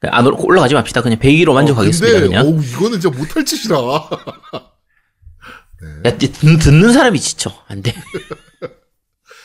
그냥 0.00 0.14
안 0.16 0.26
올- 0.26 0.34
올라가지 0.38 0.74
맙시다. 0.74 1.02
그냥 1.02 1.18
100위로 1.18 1.52
만족하겠습니다. 1.54 2.16
어, 2.16 2.20
근데 2.20 2.36
그냥. 2.36 2.46
어우, 2.46 2.62
이거는 2.62 3.00
진짜 3.00 3.16
못할 3.16 3.44
짓이라. 3.44 3.76
야, 6.06 6.18
듣, 6.18 6.32
듣는 6.60 6.92
사람이 6.92 7.20
지쳐. 7.20 7.50
안 7.68 7.82
돼. 7.82 7.94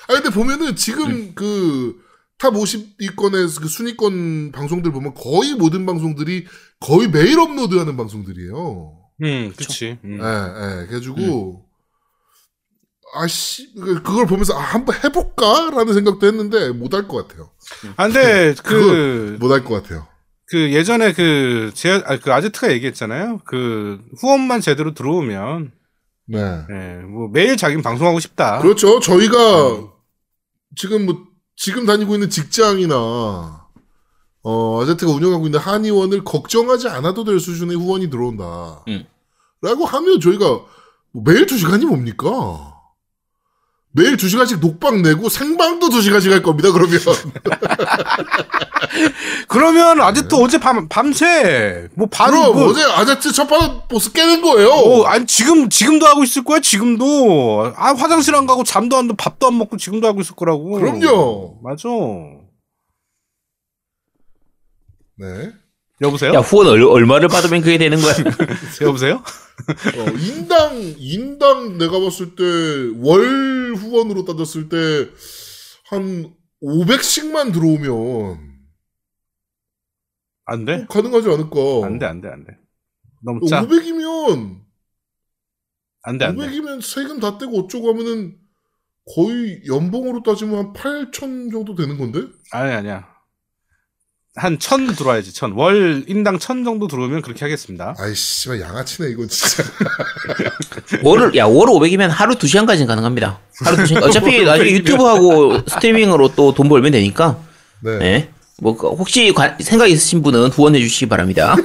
아 0.09 0.13
근데 0.13 0.29
보면은 0.31 0.75
지금 0.75 1.05
음. 1.09 1.31
그탑 1.35 2.53
50위권의 2.53 3.61
그 3.61 3.67
순위권 3.67 4.51
방송들 4.51 4.91
보면 4.91 5.13
거의 5.13 5.53
모든 5.53 5.85
방송들이 5.85 6.45
거의 6.79 7.07
매일 7.09 7.39
업로드하는 7.39 7.95
방송들이에요. 7.95 8.97
음, 9.23 9.53
그치. 9.55 9.97
음. 10.03 10.19
예, 10.19 10.23
예. 10.81 10.85
그래가지고 10.87 11.65
아씨 13.15 13.73
그- 13.73 14.01
그걸 14.03 14.25
보면서 14.27 14.53
아, 14.57 14.61
한번 14.61 14.95
해볼까 15.03 15.71
라는 15.71 15.93
생각도 15.93 16.27
했는데 16.27 16.69
못 16.71 16.93
할 16.93 17.07
것 17.07 17.27
같아요. 17.27 17.51
아, 17.95 18.05
근데 18.07 18.53
그, 18.63 19.37
못 19.39 19.51
할 19.51 19.63
것 19.63 19.81
같아요. 19.81 20.07
그 20.45 20.71
예전에 20.73 21.13
그, 21.13 21.71
제, 21.75 22.01
아, 22.05 22.17
그 22.17 22.33
아제트가 22.33 22.71
얘기했잖아요. 22.71 23.41
그 23.45 23.99
후원만 24.19 24.61
제대로 24.61 24.93
들어오면, 24.95 25.71
네. 26.27 26.39
예, 26.71 26.95
뭐 27.03 27.27
매일 27.31 27.55
자기는 27.57 27.83
방송하고 27.83 28.19
싶다. 28.19 28.59
그렇죠. 28.59 28.99
저희가 28.99 29.69
음. 29.77 29.87
지금 30.79 31.05
뭐 31.05 31.27
지금 31.57 31.85
다니고 31.85 32.13
있는 32.13 32.29
직장이나 32.29 33.67
어 34.43 34.81
아제트가 34.81 35.11
운영하고 35.11 35.47
있는 35.47 35.59
한의원을 35.59 36.23
걱정하지 36.23 36.87
않아도 36.87 37.25
될 37.25 37.37
수준의 37.41 37.75
후원이 37.75 38.09
들어온다. 38.09 38.85
음. 38.87 39.05
라고 39.61 39.85
하면 39.85 40.21
저희가 40.21 40.45
뭐 41.11 41.23
매일 41.25 41.45
두 41.47 41.57
시간이 41.57 41.83
뭡니까? 41.83 42.68
매일 43.91 44.17
두 44.17 44.29
시간씩 44.29 44.59
녹방 44.59 45.01
내고 45.01 45.29
생방도 45.29 45.89
두 45.89 46.01
시간씩 46.01 46.31
할 46.31 46.43
겁니다. 46.43 46.71
그러면 46.71 46.99
그러면 49.47 50.01
아제트 50.01 50.35
어제 50.35 50.59
밤, 50.59 50.87
밤새, 50.87 51.87
뭐 51.95 52.07
밤, 52.11 52.29
그럼 52.29 52.53
뭐, 52.53 52.67
어제 52.67 52.83
아제트 52.83 53.31
첫판 53.31 53.87
보스 53.87 54.11
깨는 54.11 54.41
거예요. 54.41 54.69
어, 54.69 55.03
아니, 55.05 55.25
지금, 55.25 55.69
지금도 55.69 56.05
하고 56.05 56.23
있을 56.23 56.43
거야, 56.43 56.59
지금도. 56.59 57.73
아, 57.75 57.93
화장실 57.93 58.35
안 58.35 58.45
가고 58.45 58.63
잠도 58.63 58.97
안, 58.97 59.07
밥도 59.15 59.47
안 59.47 59.57
먹고 59.57 59.77
지금도 59.77 60.07
하고 60.07 60.21
있을 60.21 60.35
거라고. 60.35 60.71
그럼요. 60.71 61.59
맞아. 61.63 61.87
네. 65.17 65.51
여보세요? 66.01 66.33
야, 66.33 66.39
후원 66.39 66.67
얼, 66.67 66.81
얼마를 66.83 67.27
받으면 67.27 67.61
그게 67.61 67.77
되는 67.77 67.97
거야? 67.99 68.13
여보세요? 68.81 69.15
어, 69.17 70.09
인당 70.17 70.95
인당 70.97 71.77
내가 71.77 71.99
봤을 71.99 72.35
때 72.35 72.43
월 72.99 73.75
후원으로 73.75 74.25
따졌을 74.25 74.69
때 74.69 74.77
한 75.89 76.33
500씩만 76.61 77.51
들어오면 77.51 78.49
안 80.45 80.65
돼? 80.65 80.85
가능하지 80.89 81.27
않을까? 81.29 81.57
안 81.83 81.97
돼, 81.99 82.05
안 82.05 82.21
돼, 82.21 82.29
안 82.29 82.43
돼. 82.45 82.57
너무 83.23 83.39
어, 83.43 83.47
짜. 83.47 83.61
500이면 83.63 84.61
안 86.03 86.17
돼, 86.17 86.25
안 86.25 86.35
돼. 86.37 86.47
500이면 86.47 86.81
세금 86.81 87.19
다 87.19 87.37
떼고 87.37 87.61
어쩌고 87.61 87.89
하면은 87.89 88.37
거의 89.15 89.61
연봉으로 89.67 90.21
따지면 90.23 90.57
한 90.57 90.73
8천 90.73 91.51
정도 91.51 91.73
되는 91.75 91.97
건데? 91.97 92.21
아니, 92.51 92.71
아니야. 92.71 93.08
한 94.35 94.57
천 94.59 94.87
들어와야지, 94.95 95.33
천. 95.33 95.53
월 95.53 96.03
인당 96.07 96.37
천 96.39 96.63
정도 96.63 96.87
들어오면 96.87 97.21
그렇게 97.23 97.43
하겠습니다. 97.45 97.95
아이씨, 97.97 98.47
발 98.47 98.61
양아치네 98.61 99.09
이거 99.09 99.25
진짜. 99.27 99.63
월을, 101.03 101.35
야, 101.35 101.45
월 101.45 101.67
500이면 101.67 102.07
하루 102.09 102.35
2시간까지는 102.35 102.85
가능합니다. 102.87 103.39
하루 103.65 103.77
2시간. 103.77 104.03
어차피 104.03 104.43
나중에 104.45 104.69
유튜브하고 104.71 105.59
스트리밍으로 105.67 106.35
또 106.35 106.53
돈 106.53 106.69
벌면 106.69 106.91
되니까. 106.91 107.39
네. 107.81 107.97
네. 107.97 108.29
뭐, 108.61 108.77
그 108.77 108.87
혹시 108.89 109.31
관- 109.33 109.57
생각 109.59 109.87
있으신 109.89 110.21
분은 110.21 110.49
후원해 110.49 110.79
주시기 110.79 111.07
바랍니다. 111.07 111.55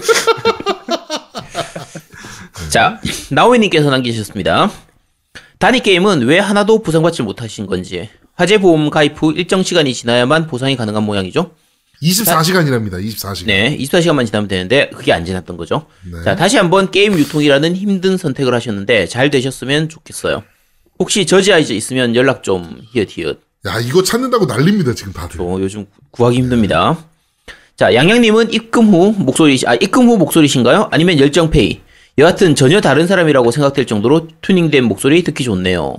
자, 2.71 3.01
나오이님께서 3.31 3.91
남기셨습니다. 3.91 4.71
단위 5.59 5.81
게임은 5.81 6.23
왜 6.27 6.39
하나도 6.39 6.83
보상받지 6.83 7.23
못하신 7.23 7.67
건지. 7.67 8.09
화재 8.37 8.59
보험 8.59 8.91
가입 8.91 9.21
후 9.21 9.33
일정 9.33 9.63
시간이 9.63 9.93
지나야만 9.95 10.47
보상이 10.47 10.77
가능한 10.77 11.03
모양이죠. 11.05 11.53
24시간이랍니다. 12.03 13.03
24시간. 13.03 13.47
네, 13.47 13.77
24시간만 13.79 14.27
지나면 14.27 14.49
되는데 14.49 14.91
그게 14.91 15.13
안 15.13 15.25
지났던 15.25 15.57
거죠. 15.57 15.87
네. 16.11 16.23
자, 16.25 16.37
다시 16.37 16.57
한번 16.57 16.91
게임 16.91 17.15
유통이라는 17.19 17.75
힘든 17.77 18.17
선택을 18.17 18.55
하셨는데 18.55 19.07
잘 19.07 19.31
되셨으면 19.31 19.89
좋겠어요. 19.89 20.43
혹시 20.99 21.27
저지 21.27 21.53
아이즈 21.53 21.73
있으면 21.73 22.15
연락 22.15 22.43
좀 22.43 22.81
히읗 22.93 23.09
히읗. 23.11 23.41
야, 23.67 23.79
이거 23.81 24.03
찾는다고 24.03 24.47
난립니다, 24.47 24.95
지금 24.95 25.13
다들. 25.13 25.39
저 25.39 25.45
요즘 25.61 25.87
구하기 26.11 26.37
힘듭니다. 26.37 26.99
자, 27.77 27.95
양양님은 27.95 28.53
입금 28.53 28.89
후 28.89 29.13
목소리, 29.17 29.59
아, 29.67 29.75
입금 29.75 30.09
후 30.09 30.17
목소리신가요? 30.19 30.89
아니면 30.93 31.19
열정페이? 31.19 31.81
여하튼 32.19 32.55
전혀 32.55 32.81
다른 32.81 33.07
사람이라고 33.09 33.51
생각될 33.51 33.87
정도로 33.87 34.29
튜닝된 34.43 34.85
목소리 34.85 35.25
듣기 35.25 35.43
좋네요. 35.43 35.97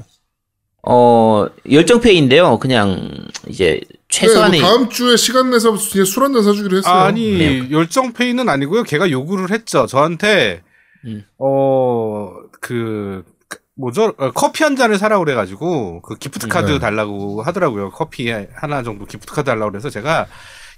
어, 0.88 1.48
열정페이인데요. 1.70 2.60
그냥, 2.60 3.10
이제, 3.50 3.82
네, 3.82 3.95
최소한의. 4.10 4.62
뭐 4.62 4.70
다음 4.70 4.90
주에 4.90 5.18
시간 5.18 5.50
내서 5.50 5.72
그냥 5.72 6.06
술 6.06 6.24
한잔 6.24 6.44
사주기로 6.44 6.78
했어요. 6.78 6.94
아니, 6.94 7.38
네. 7.38 7.72
열정 7.72 8.14
페이는 8.14 8.48
아니고요. 8.48 8.84
걔가 8.84 9.10
요구를 9.10 9.52
했죠. 9.52 9.86
저한테, 9.88 10.64
음. 11.06 11.26
어, 11.38 12.32
그, 12.62 13.24
그 13.48 13.60
뭐죠? 13.76 14.14
어, 14.18 14.32
커피 14.32 14.64
한 14.64 14.76
잔을 14.76 14.98
사라 14.98 15.20
그래가지고, 15.20 16.02
그 16.02 16.16
기프트 16.16 16.48
카드 16.48 16.72
네. 16.72 16.80
달라고 16.80 17.42
하더라고요. 17.42 17.92
커피 17.92 18.30
하나 18.30 18.84
정도 18.84 19.06
기프트 19.06 19.34
카드 19.34 19.46
달라고 19.46 19.72
그래서 19.72 19.90
제가, 19.90 20.28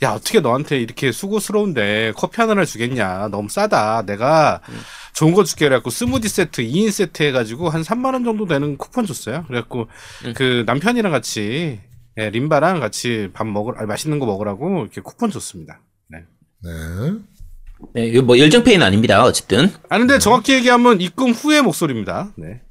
야, 0.04 0.12
어떻게 0.12 0.40
너한테 0.40 0.80
이렇게 0.80 1.12
수고스러운데 1.12 2.14
커피 2.16 2.40
하나를 2.42 2.66
주겠냐. 2.66 3.30
너무 3.30 3.50
싸다. 3.50 4.04
내가 4.06 4.62
좋은 5.14 5.34
거 5.34 5.44
줄게. 5.44 5.66
그래갖고 5.66 5.90
스무디 5.90 6.30
세트, 6.30 6.62
2인 6.62 6.92
세트 6.92 7.24
해가지고 7.24 7.70
한 7.70 7.82
3만 7.82 8.14
원 8.14 8.24
정도 8.24 8.46
되는 8.46 8.78
쿠폰 8.78 9.08
줬어요. 9.08 9.44
그래갖고 9.48 9.88
음. 10.26 10.34
그 10.36 10.64
남편이랑 10.68 11.12
같이, 11.12 11.80
예, 12.18 12.30
림바랑 12.30 12.80
같이 12.80 13.30
밥 13.34 13.46
먹을, 13.46 13.78
아니, 13.78 13.88
맛있는 13.88 14.20
거 14.20 14.26
먹으라고 14.26 14.82
이렇게 14.82 15.02
쿠폰 15.02 15.30
줬습니다. 15.30 15.82
네. 16.10 16.24
네. 16.64 16.72
네, 17.94 18.08
이거 18.08 18.24
뭐 18.24 18.40
열정 18.40 18.64
페이는 18.64 18.86
아닙니다. 18.86 19.24
어쨌든. 19.24 19.72
아, 19.90 20.00
근데 20.00 20.18
정확히 20.18 20.54
얘기하면 20.54 21.00
입금 21.00 21.32
후의 21.32 21.62
목소리입니다. 21.62 22.32
네. 22.36 22.62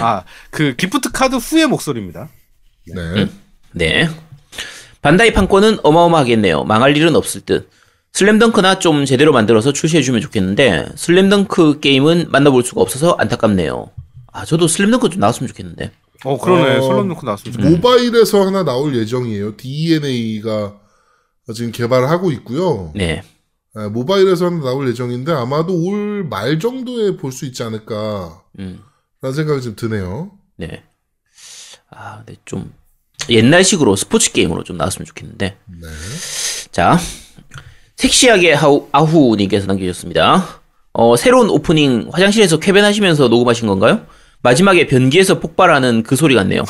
아, 0.00 0.22
그 0.50 0.76
기프트 0.76 1.10
카드 1.12 1.34
후의 1.36 1.66
목소리입니다. 1.66 2.28
네. 2.94 3.28
네. 3.72 4.08
반다이 5.02 5.32
판권은 5.32 5.78
어마어마하겠네요. 5.82 6.64
망할 6.64 6.96
일은 6.96 7.16
없을 7.16 7.40
듯. 7.40 7.68
슬램덩크나 8.12 8.78
좀 8.78 9.04
제대로 9.04 9.32
만들어서 9.32 9.72
출시해주면 9.72 10.20
좋겠는데, 10.20 10.86
슬램덩크 10.94 11.80
게임은 11.80 12.30
만나볼 12.30 12.62
수가 12.62 12.80
없어서 12.80 13.16
안타깝네요. 13.18 13.90
아, 14.32 14.44
저도 14.44 14.68
슬램덩크 14.68 15.10
좀 15.10 15.20
나왔으면 15.20 15.48
좋겠는데. 15.48 15.90
어, 16.24 16.38
그러네. 16.38 16.76
어, 16.78 16.82
솔로 16.82 17.04
넣고 17.04 17.36
좋겠네. 17.36 17.70
모바일에서 17.70 18.46
하나 18.46 18.64
나올 18.64 18.94
예정이에요. 18.96 19.56
DNA가 19.56 20.74
지금 21.54 21.70
개발을 21.72 22.08
하고 22.10 22.30
있고요. 22.32 22.92
네. 22.94 23.22
네, 23.74 23.88
모바일에서 23.88 24.46
하나 24.46 24.64
나올 24.64 24.88
예정인데 24.88 25.32
아마도 25.32 25.74
올 25.84 26.24
말 26.28 26.58
정도에 26.58 27.16
볼 27.16 27.30
수 27.32 27.44
있지 27.44 27.62
않을까 27.62 28.42
음, 28.58 28.80
라는 29.20 29.34
생각이 29.36 29.60
좀 29.62 29.76
드네요. 29.76 30.30
네. 30.56 30.82
아, 31.90 32.16
근데 32.24 32.36
좀, 32.44 32.72
옛날식으로 33.28 33.94
스포츠 33.96 34.32
게임으로 34.32 34.64
좀 34.64 34.76
나왔으면 34.76 35.04
좋겠는데. 35.06 35.56
네. 35.66 35.88
자, 36.72 36.98
섹시하게 37.96 38.52
하우, 38.54 38.88
아후님께서 38.92 39.66
남겨주셨습니다. 39.66 40.60
어, 40.94 41.16
새로운 41.16 41.48
오프닝 41.50 42.08
화장실에서 42.12 42.58
쾌변하시면서 42.58 43.28
녹음하신 43.28 43.68
건가요? 43.68 44.06
마지막에 44.46 44.86
변기에서 44.86 45.40
폭발하는 45.40 46.04
그 46.04 46.14
소리 46.14 46.36
같네요. 46.36 46.62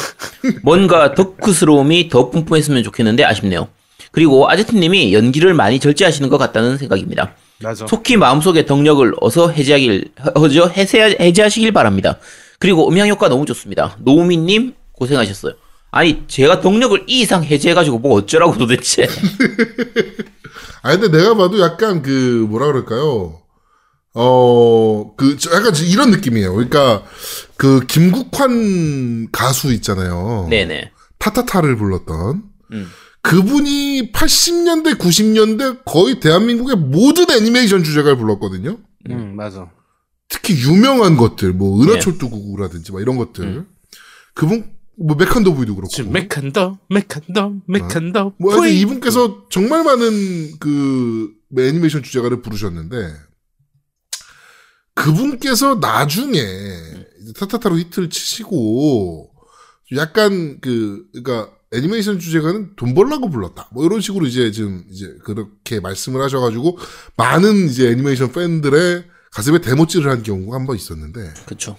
뭔가 0.63 1.15
덕후스러움이 1.15 2.09
더 2.09 2.31
뿜뿜했으면 2.31 2.83
좋겠는데 2.83 3.23
아쉽네요. 3.23 3.69
그리고 4.13 4.49
아제트님이 4.49 5.13
연기를 5.13 5.53
많이 5.53 5.79
절제하시는 5.79 6.31
것 6.31 6.39
같다는 6.39 6.79
생각입니다. 6.79 7.35
맞아. 7.61 7.87
속히 7.87 8.17
마음속의 8.17 8.65
덕력을 8.65 9.13
어서 9.21 9.51
해제하길, 9.51 10.09
어저 10.35 10.69
해제, 10.69 11.19
해제하시길 11.21 11.73
바랍니다. 11.73 12.19
그리고 12.59 12.89
음향 12.89 13.09
효과 13.09 13.29
너무 13.29 13.45
좋습니다. 13.45 13.95
노우미님 14.01 14.73
고생하셨어요. 14.93 15.53
아니 15.91 16.23
제가 16.29 16.63
덕력을 16.63 17.05
이 17.07 17.21
이상 17.21 17.45
해제해가지고 17.45 17.99
뭐 17.99 18.15
어쩌라고 18.15 18.57
도대체. 18.57 19.07
아 20.83 20.97
근데 20.97 21.15
내가 21.15 21.35
봐도 21.35 21.61
약간 21.61 22.01
그 22.01 22.47
뭐라 22.49 22.69
그럴까요? 22.69 23.43
어 24.19 25.15
그 25.17 25.37
약간 25.53 25.73
이런 25.89 26.11
느낌이에요. 26.11 26.53
그러니까 26.55 27.03
그 27.57 27.81
김국환 27.87 29.31
가수 29.33 29.73
있잖아요. 29.75 30.47
네네. 30.51 30.91
타타타를 31.19 31.77
불렀던 31.77 32.43
음. 32.73 32.87
그분이 33.23 34.13
80년대 34.13 34.99
90년대 34.99 35.81
거의 35.85 36.21
대한민국의 36.21 36.77
모든 36.77 37.31
애니메이션 37.31 37.83
주제가를 37.83 38.17
불렀거든요. 38.19 38.79
음, 39.11 39.37
맞아. 39.37 39.71
특히 40.29 40.55
유명한 40.61 41.17
것들 41.17 41.53
뭐 41.53 41.83
은하철도 41.83 42.29
구구라든지 42.31 42.93
막 42.93 43.01
이런 43.01 43.17
것들 43.17 43.45
음. 43.45 43.67
그분 44.35 44.71
뭐 44.99 45.17
메칸더브이도 45.17 45.75
그렇고 45.75 45.89
지금 45.91 46.13
메칸더, 46.13 46.79
메칸더, 46.89 47.53
메칸더. 47.67 48.33
뭐 48.39 48.53
하여튼 48.53 48.69
뿌이. 48.69 48.81
이분께서 48.81 49.45
정말 49.51 49.85
많은 49.85 50.59
그 50.59 51.31
애니메이션 51.59 52.03
주제가를 52.03 52.43
부르셨는데 52.43 53.13
그분께서 54.97 55.77
나중에 55.77 56.37
타타타로 57.39 57.79
히트를 57.79 58.11
치시고 58.11 59.31
약간 59.97 60.59
그 60.61 61.07
그러니까 61.13 61.53
애니메이션 61.73 62.19
주제가는 62.19 62.75
돈 62.77 62.95
벌라고 62.95 63.29
불렀다. 63.31 63.69
뭐 63.73 63.85
이런 63.85 64.01
식으로 64.01 64.27
이제 64.27 64.51
지금 64.51 64.85
이제 64.91 65.15
그렇게 65.25 65.79
말씀을 65.81 66.23
하셔가지고 66.23 66.79
많은 67.17 67.69
이제 67.69 67.91
애니메이션 67.91 68.33
팬들의 68.33 69.05
가슴에 69.33 69.61
대못질을 69.61 70.11
한 70.11 70.23
경우가 70.23 70.57
한 70.57 70.67
번 70.67 70.77
있었는데 70.77 71.35
그쵸. 71.47 71.77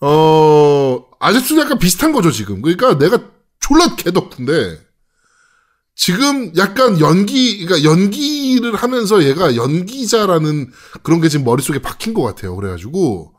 어, 0.00 1.04
아제트도 1.18 1.60
약간 1.60 1.78
비슷한 1.78 2.12
거죠, 2.12 2.30
지금. 2.30 2.62
그러니까 2.62 2.96
내가 2.98 3.30
졸라 3.60 3.96
개덕분데, 3.96 4.80
지금 6.04 6.50
약간 6.56 6.98
연기, 6.98 7.62
그러니까 7.62 7.86
연기를 7.86 8.74
하면서 8.74 9.22
얘가 9.22 9.54
연기자라는 9.54 10.72
그런 11.02 11.20
게 11.20 11.28
지금 11.28 11.44
머릿속에 11.44 11.78
박힌 11.82 12.14
것 12.14 12.22
같아요. 12.22 12.56
그래가지고, 12.56 13.34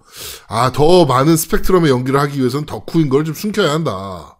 아, 0.47 0.72
더 0.72 1.05
많은 1.07 1.38
스펙트럼의 1.38 1.89
연기를 1.89 2.20
하기 2.20 2.38
위해서는 2.38 2.68
덕후인 2.68 3.09
걸 3.09 3.24
좀 3.26 3.34
숨겨야 3.34 3.72
한다. 3.74 4.38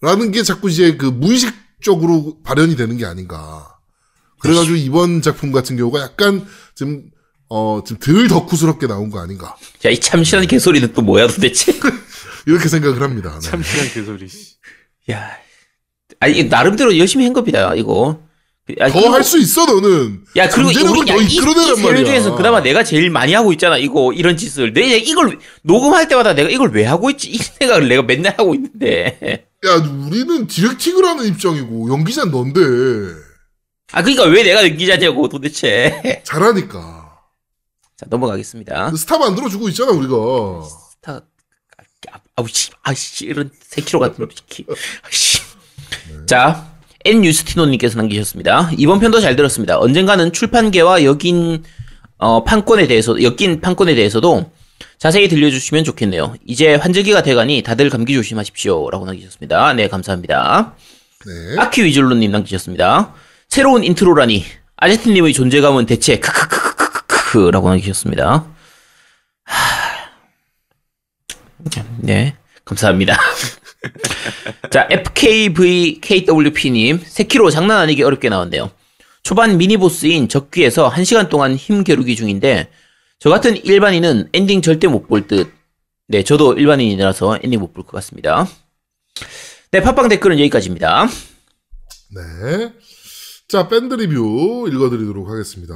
라는 0.00 0.30
게 0.30 0.44
자꾸 0.44 0.70
이제 0.70 0.96
그 0.96 1.06
무의식적으로 1.06 2.38
발현이 2.44 2.76
되는 2.76 2.96
게 2.98 3.04
아닌가. 3.04 3.78
그래가지고 4.38 4.76
이번 4.76 5.20
작품 5.20 5.50
같은 5.50 5.76
경우가 5.76 6.02
약간 6.02 6.46
좀, 6.76 7.02
어, 7.48 7.82
좀덜 7.84 8.28
덕후스럽게 8.28 8.86
나온 8.86 9.10
거 9.10 9.18
아닌가. 9.18 9.56
야, 9.84 9.90
이 9.90 9.98
참신한 9.98 10.46
개소리는 10.46 10.92
또 10.92 11.02
뭐야 11.02 11.26
도대체? 11.26 11.72
이렇게 12.46 12.68
생각을 12.68 13.02
합니다. 13.02 13.36
네. 13.42 13.50
참신한 13.50 13.88
개소리. 13.88 14.28
씨. 14.28 14.54
야, 15.10 15.36
아니 16.24 16.44
나름대로 16.44 16.96
열심히 16.96 17.24
한 17.26 17.34
겁니다. 17.34 17.74
이거. 17.74 18.18
아, 18.80 18.88
더할 18.88 19.22
수 19.22 19.38
있어 19.38 19.66
너는. 19.66 20.24
야, 20.36 20.48
그리고 20.48 20.70
우리 20.70 21.04
더 21.04 21.20
이끌어내란 21.20 21.76
세명 21.76 21.82
말이야. 21.92 22.04
중에서 22.06 22.34
그나마 22.34 22.62
내가 22.62 22.82
제일 22.82 23.10
많이 23.10 23.34
하고 23.34 23.52
있잖아. 23.52 23.76
이거 23.76 24.10
이런 24.14 24.38
짓을. 24.38 24.72
내 24.72 24.96
이걸 24.96 25.38
녹음할 25.62 26.08
때마다 26.08 26.32
내가 26.32 26.48
이걸 26.48 26.70
왜 26.72 26.84
하고 26.86 27.10
있지? 27.10 27.28
이 27.30 27.36
생각을 27.36 27.88
내가 27.88 28.02
맨날 28.02 28.34
하고 28.38 28.54
있는데. 28.54 29.46
야 29.66 29.74
우리는 29.74 30.46
디렉팅을 30.46 31.04
하는 31.04 31.26
입장이고 31.26 31.90
연기자는 31.90 32.32
넌데 32.32 32.60
아, 33.92 34.02
그러니까 34.02 34.24
왜 34.24 34.42
내가 34.42 34.62
연기자냐고 34.66 35.28
도대체. 35.28 36.22
잘하니까. 36.24 37.18
자, 37.98 38.06
넘어가겠습니다. 38.08 38.92
스타 38.96 39.18
만들어 39.18 39.50
주고 39.50 39.68
있잖아 39.68 39.92
우리가. 39.92 40.14
스타 40.90 41.20
아, 42.10 42.18
아우 42.36 42.46
씨, 42.48 42.70
아씨 42.82 43.26
이런 43.26 43.50
3kg 43.70 43.98
같은. 43.98 44.26
아씨. 45.06 45.33
자, 46.26 46.70
N 47.04 47.24
유스티노님께서 47.24 47.98
남기셨습니다. 47.98 48.70
이번 48.78 48.98
편도 49.00 49.20
잘 49.20 49.36
들었습니다. 49.36 49.78
언젠가는 49.78 50.32
출판계와 50.32 51.04
여긴 51.04 51.62
어, 52.16 52.44
판권에 52.44 52.86
대해서 52.86 53.14
엮인 53.22 53.60
판권에 53.60 53.94
대해서도 53.94 54.50
자세히 54.98 55.28
들려주시면 55.28 55.84
좋겠네요. 55.84 56.36
이제 56.46 56.76
환절기가 56.76 57.22
돼가니 57.22 57.62
다들 57.62 57.90
감기 57.90 58.14
조심하십시오라고 58.14 59.04
남기셨습니다. 59.04 59.74
네, 59.74 59.88
감사합니다. 59.88 60.74
네. 61.26 61.60
아키 61.60 61.84
위즐로님 61.84 62.30
남기셨습니다. 62.30 63.12
새로운 63.48 63.84
인트로라니 63.84 64.44
아제트님의 64.76 65.32
존재감은 65.34 65.86
대체 65.86 66.18
크크크크크크라고 66.18 67.68
남기셨습니다. 67.68 68.46
하... 69.44 69.84
네, 71.98 72.34
감사합니다. 72.64 73.18
자, 74.70 74.86
FKVKWP님, 74.90 77.00
세키로 77.04 77.50
장난 77.50 77.78
아니게 77.78 78.02
어렵게 78.04 78.28
나왔네요. 78.28 78.70
초반 79.22 79.56
mini 79.58 79.86
boss인 79.86 80.28
적귀에서 80.28 80.90
1시간 80.90 81.28
동안 81.28 81.54
힘 81.56 81.84
겨루기 81.84 82.16
중인데, 82.16 82.70
저 83.18 83.30
같은 83.30 83.56
일반인은 83.64 84.28
엔딩 84.32 84.62
절대 84.62 84.86
못 84.86 85.06
볼 85.08 85.26
듯. 85.26 85.52
네, 86.08 86.22
저도 86.22 86.54
일반인이라서 86.54 87.38
엔딩 87.42 87.60
못 87.60 87.72
볼 87.72 87.84
것 87.84 87.92
같습니다. 87.92 88.46
네, 89.70 89.80
팟빵 89.80 90.08
댓글은 90.08 90.38
여기까지입니다. 90.40 91.08
네. 92.14 92.72
자 93.48 93.68
밴드 93.68 93.94
리뷰 93.94 94.68
읽어드리도록 94.72 95.28
하겠습니다. 95.28 95.74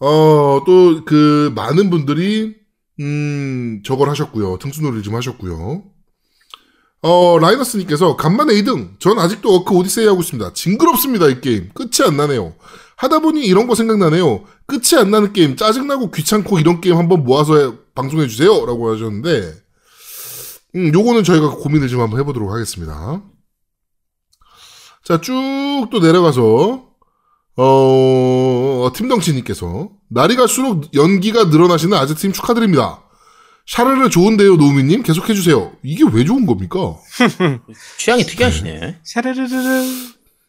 어 0.00 0.62
또 0.66 1.04
그 1.04 1.52
많은 1.54 1.90
분들이 1.90 2.54
음 3.00 3.82
저걸 3.84 4.08
하셨고요. 4.10 4.58
등수놀이를 4.58 5.02
좀 5.02 5.14
하셨고요. 5.14 5.84
어 7.02 7.38
라이너스님께서 7.40 8.16
간만에 8.16 8.54
2등. 8.54 8.98
전 9.00 9.18
아직도 9.18 9.52
어크 9.54 9.74
오디세이 9.74 10.06
하고 10.06 10.20
있습니다. 10.20 10.52
징그럽습니다 10.52 11.26
이 11.28 11.40
게임. 11.40 11.70
끝이 11.74 12.06
안 12.06 12.16
나네요. 12.16 12.54
하다 12.96 13.18
보니 13.18 13.44
이런 13.44 13.66
거 13.66 13.74
생각나네요. 13.74 14.44
끝이 14.66 14.98
안 15.00 15.10
나는 15.10 15.32
게임, 15.32 15.56
짜증나고 15.56 16.12
귀찮고 16.12 16.60
이런 16.60 16.80
게임 16.80 16.96
한번 16.96 17.24
모아서 17.24 17.56
해- 17.58 17.72
방송해 17.96 18.28
주세요. 18.28 18.64
라고 18.64 18.92
하셨는데, 18.92 19.54
음, 20.76 20.94
요거는 20.94 21.24
저희가 21.24 21.50
고민을 21.50 21.88
좀 21.88 22.00
한번 22.00 22.20
해보도록 22.20 22.52
하겠습니다. 22.52 23.20
자, 25.04 25.20
쭉 25.20 25.32
또 25.90 25.98
내려가서, 25.98 26.84
어, 27.56 28.90
팀덩치님께서, 28.94 29.90
날이 30.08 30.36
갈수록 30.36 30.94
연기가 30.94 31.44
늘어나시는 31.44 31.98
아재팀 31.98 32.32
축하드립니다. 32.32 33.01
샤르르 33.66 34.10
좋은데요, 34.10 34.56
노우미님? 34.56 35.02
계속해주세요. 35.02 35.72
이게 35.82 36.04
왜 36.12 36.24
좋은 36.24 36.46
겁니까? 36.46 36.96
취향이 37.98 38.24
특이하시네. 38.24 38.98
샤르르르르. 39.04 39.84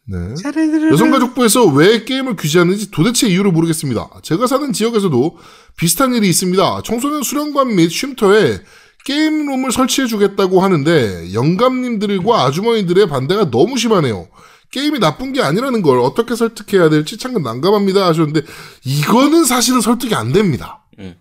네. 0.06 0.36
샤르르르르. 0.42 0.92
여성가족부에서 0.92 1.66
왜 1.66 2.04
게임을 2.04 2.36
규제하는지 2.36 2.90
도대체 2.90 3.28
이유를 3.28 3.52
모르겠습니다. 3.52 4.10
제가 4.22 4.46
사는 4.46 4.72
지역에서도 4.72 5.38
비슷한 5.76 6.14
일이 6.14 6.28
있습니다. 6.28 6.82
청소년 6.84 7.22
수련관 7.22 7.74
및 7.76 7.88
쉼터에 7.88 8.60
게임룸을 9.06 9.70
설치해주겠다고 9.72 10.60
하는데 10.62 11.32
영감님들과 11.32 12.44
아주머니들의 12.44 13.08
반대가 13.08 13.50
너무 13.50 13.78
심하네요. 13.78 14.28
게임이 14.70 14.98
나쁜 14.98 15.32
게 15.32 15.40
아니라는 15.40 15.82
걸 15.82 16.00
어떻게 16.00 16.34
설득해야 16.34 16.88
될지 16.88 17.16
참 17.16 17.34
난감합니다 17.42 18.06
하셨는데 18.06 18.42
이거는 18.84 19.44
사실은 19.44 19.80
설득이 19.80 20.14
안 20.14 20.32
됩니다. 20.32 20.84
음. 20.98 21.14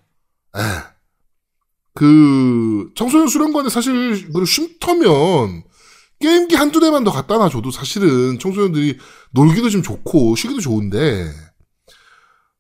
예. 1.96 2.00
그 2.00 2.90
청소년 2.96 3.28
수련관에 3.28 3.70
사실 3.70 4.32
그 4.32 4.46
쉼터면 4.46 5.64
게임기 6.20 6.56
한두 6.56 6.80
대만 6.80 7.04
더 7.04 7.12
갖다 7.12 7.38
놔줘도 7.38 7.72
사실은 7.72 8.40
청소년들이 8.40 8.98
놀기도 9.32 9.70
좀 9.70 9.84
좋고 9.84 10.36
쉬기도 10.36 10.62
좋은데 10.62 11.32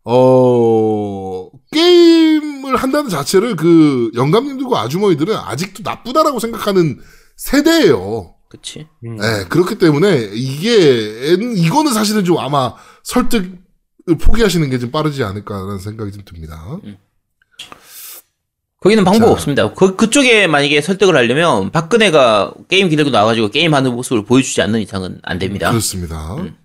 어 0.05 1.49
게임을 1.71 2.75
한다는 2.75 3.09
자체를 3.09 3.55
그 3.55 4.11
영감님들과 4.15 4.81
아주머니들은 4.81 5.35
아직도 5.35 5.81
나쁘다라고 5.83 6.39
생각하는 6.39 6.99
세대예요. 7.37 8.35
그치? 8.49 8.87
음. 9.05 9.15
네, 9.17 9.45
그렇기 9.49 9.77
때문에 9.79 10.29
이게 10.33 11.33
이거는 11.55 11.93
사실은 11.93 12.23
좀 12.25 12.37
아마 12.37 12.75
설득을 13.03 13.57
포기하시는 14.21 14.69
게 14.69 14.77
좀 14.77 14.91
빠르지 14.91 15.23
않을까라는 15.23 15.79
생각이 15.79 16.11
좀 16.11 16.23
듭니다. 16.25 16.77
거기는 18.83 19.05
방법 19.05 19.27
자. 19.27 19.31
없습니다. 19.31 19.73
그, 19.73 19.95
그쪽에 19.95 20.45
만약에 20.47 20.81
설득을 20.81 21.15
하려면 21.15 21.71
박근혜가 21.71 22.53
게임 22.67 22.89
기내고 22.89 23.11
나와가지고 23.11 23.49
게임하는 23.49 23.95
모습을 23.95 24.25
보여주지 24.25 24.61
않는 24.61 24.81
이상은 24.81 25.19
안 25.23 25.39
됩니다. 25.39 25.69
그렇습니다. 25.69 26.35
음. 26.35 26.57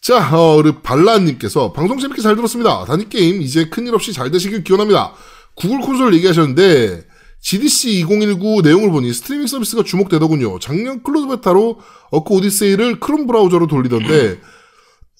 자, 0.00 0.30
어, 0.32 0.56
우리 0.56 0.72
발라님께서 0.82 1.72
방송 1.72 1.98
재밌게 1.98 2.22
잘 2.22 2.36
들었습니다. 2.36 2.84
단위 2.84 3.08
게임 3.08 3.42
이제 3.42 3.68
큰일 3.68 3.92
없이 3.94 4.12
잘 4.12 4.30
되시길 4.30 4.62
기원합니다. 4.62 5.12
구글 5.56 5.80
콘솔 5.80 6.14
얘기하셨는데 6.14 7.04
GDC 7.40 8.00
2019 8.00 8.60
내용을 8.62 8.92
보니 8.92 9.12
스트리밍 9.12 9.48
서비스가 9.48 9.82
주목되더군요. 9.82 10.60
작년 10.60 11.02
close 11.02 11.26
beta로 11.26 11.80
어크 12.10 12.34
오디세이를 12.34 13.00
크롬 13.00 13.26
브라우저로 13.26 13.66
돌리던데 13.66 14.40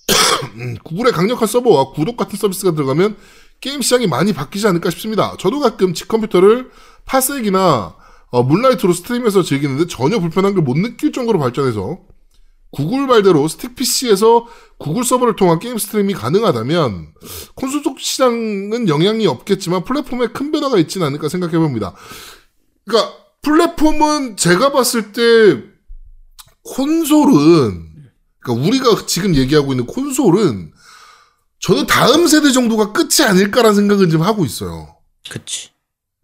음, 0.57 0.77
구글의 0.85 1.13
강력한 1.13 1.49
서버와 1.49 1.93
구독 1.93 2.17
같은 2.17 2.39
서비스가 2.39 2.73
들어가면 2.75 3.17
게임 3.61 3.83
시장이 3.83 4.07
많이 4.07 4.33
바뀌지 4.33 4.67
않을까 4.67 4.91
싶습니다. 4.91 5.37
저도 5.39 5.61
가끔 5.61 5.95
집 5.95 6.09
컴퓨터를 6.09 6.71
파색이나 7.05 7.97
어, 8.33 8.43
Moonlight로 8.43 8.93
stream해서 8.93 9.43
즐기는데 9.43 9.87
전혀 9.87 10.19
불편한 10.21 10.55
걸 10.55 10.63
못 10.65 10.77
느낄 10.79 11.13
정도로 11.13 11.39
발전해서 11.39 11.99
구글 12.73 13.09
말대로 13.09 13.49
스틱 13.49 13.75
PC에서 13.75 14.47
구글 14.79 15.03
서버를 15.03 15.35
통한 15.35 15.59
게임 15.59 15.77
stream이 15.77 16.15
가능하다면 16.15 17.09
콘솔 17.57 17.83
쪽 17.83 17.99
시장은 17.99 18.89
영향이 18.89 19.27
없겠지만 19.27 19.85
플랫폼에 19.85 20.29
큰 20.29 20.53
변화가 20.53 20.79
있지는 20.79 21.09
않을까 21.09 21.29
생각해 21.29 21.59
봅니다. 21.59 21.95
그러니까 22.87 23.13
플랫폼은 23.43 24.37
제가 24.37 24.71
봤을 24.71 25.11
때 25.13 25.63
콘솔은 26.63 27.91
그러니까 28.39 28.67
우리가 28.69 29.07
지금 29.07 29.35
얘기하고 29.35 29.73
있는 29.73 29.87
콘솔은 29.87 30.73
저는 31.61 31.87
다음 31.87 32.27
세대 32.27 32.51
정도가 32.51 32.93
끝이 32.93 33.27
아닐까라는 33.27 33.77
생각은 33.77 34.11
좀 34.11 34.23
하고 34.23 34.45
있어요. 34.45 34.97
그치. 35.29 35.69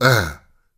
예. 0.03 0.07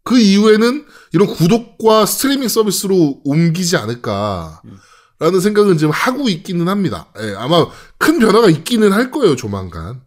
그 0.02 0.18
이후에는 0.18 0.86
이런 1.12 1.28
구독과 1.28 2.06
스트리밍 2.06 2.48
서비스로 2.48 3.20
옮기지 3.24 3.76
않을까라는 3.76 5.40
생각은 5.42 5.78
지금 5.78 5.92
하고 5.92 6.28
있기는 6.28 6.66
합니다. 6.68 7.08
예, 7.20 7.34
아마 7.36 7.66
큰 7.98 8.18
변화가 8.18 8.48
있기는 8.50 8.92
할 8.92 9.10
거예요, 9.10 9.36
조만간. 9.36 10.00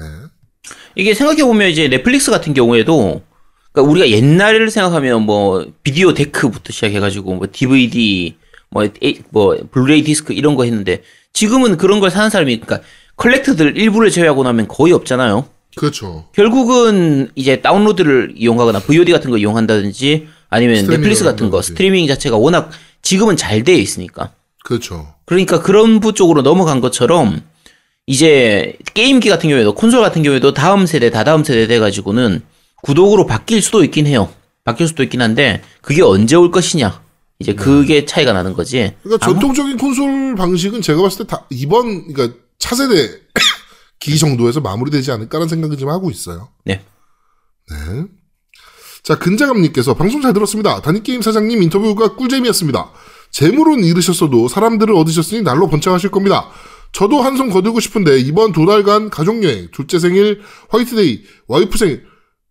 네. 0.00 0.06
이게 0.96 1.14
생각해보면 1.14 1.68
이제 1.68 1.88
넷플릭스 1.88 2.30
같은 2.30 2.54
경우에도 2.54 3.22
그러니까 3.72 3.90
우리가 3.90 4.08
옛날을 4.08 4.70
생각하면 4.70 5.22
뭐 5.22 5.66
비디오 5.82 6.14
데크부터 6.14 6.72
시작해가지고 6.72 7.34
뭐 7.34 7.46
DVD 7.50 8.36
뭐, 8.70 8.88
뭐 9.30 9.56
블루레이 9.70 10.02
디스크 10.02 10.32
이런 10.32 10.54
거 10.56 10.64
했는데 10.64 11.02
지금은 11.32 11.76
그런 11.76 12.00
걸 12.00 12.10
사는 12.10 12.30
사람이 12.30 12.60
그러니까 12.60 12.86
컬렉터들 13.16 13.76
일부를 13.76 14.10
제외하고 14.10 14.42
나면 14.42 14.68
거의 14.68 14.92
없잖아요. 14.92 15.46
그렇죠. 15.76 16.26
결국은 16.34 17.30
이제 17.34 17.60
다운로드를 17.60 18.34
이용하거나 18.36 18.80
VOD 18.80 19.10
같은 19.12 19.30
거 19.30 19.38
이용한다든지 19.38 20.28
아니면 20.50 20.86
넷플릭스 20.86 21.24
같은 21.24 21.50
거. 21.50 21.62
스트리밍 21.62 22.06
자체가 22.08 22.36
워낙 22.36 22.70
지금은 23.00 23.36
잘 23.36 23.64
되어 23.64 23.76
있으니까 23.76 24.32
그렇죠. 24.64 25.14
그러니까 25.24 25.60
그런 25.62 26.00
부 26.00 26.12
쪽으로 26.12 26.42
넘어간 26.42 26.80
것처럼 26.80 27.40
이제 28.06 28.76
게임기 28.94 29.28
같은 29.28 29.48
경우에도 29.48 29.74
콘솔 29.74 30.02
같은 30.02 30.22
경우에도 30.22 30.52
다음 30.52 30.86
세대 30.86 31.10
다다음 31.10 31.42
세대 31.44 31.66
돼 31.66 31.78
가지고는 31.78 32.42
구독으로 32.82 33.26
바뀔 33.26 33.62
수도 33.62 33.82
있긴 33.84 34.06
해요. 34.06 34.28
바뀔 34.64 34.88
수도 34.88 35.02
있긴 35.02 35.22
한데 35.22 35.62
그게 35.80 36.02
언제 36.02 36.36
올 36.36 36.50
것이냐 36.50 37.00
이제 37.38 37.54
그게 37.54 38.04
차이가 38.04 38.32
나는 38.32 38.52
거지. 38.52 38.92
그러니까 39.02 39.26
아마- 39.26 39.32
전통적인 39.40 39.76
콘솔 39.78 40.34
방식은 40.36 40.82
제가 40.82 41.00
봤을 41.02 41.26
때 41.26 41.30
다 41.34 41.46
이번 41.50 42.12
그러니까 42.12 42.36
차세대 42.62 43.20
기 43.98 44.16
정도에서 44.18 44.60
마무리되지 44.60 45.10
않을까라는 45.10 45.48
생각을 45.48 45.76
좀 45.76 45.88
하고 45.90 46.10
있어요. 46.10 46.48
네. 46.64 46.84
네. 47.70 48.04
자, 49.02 49.18
근자감님께서 49.18 49.94
방송 49.94 50.20
잘 50.22 50.32
들었습니다. 50.32 50.80
단위게임 50.80 51.22
사장님 51.22 51.60
인터뷰가 51.62 52.14
꿀잼이었습니다. 52.14 52.92
재물은 53.32 53.82
잃으셨어도 53.82 54.46
사람들을 54.48 54.94
얻으셨으니 54.94 55.42
날로 55.42 55.68
번창하실 55.68 56.10
겁니다. 56.10 56.50
저도 56.92 57.22
한 57.22 57.36
손 57.36 57.50
거두고 57.50 57.80
싶은데 57.80 58.18
이번 58.20 58.52
두 58.52 58.64
달간 58.66 59.10
가족여행, 59.10 59.68
둘째 59.72 59.98
생일, 59.98 60.42
화이트데이, 60.68 61.24
와이프 61.48 61.76
생일 61.78 62.04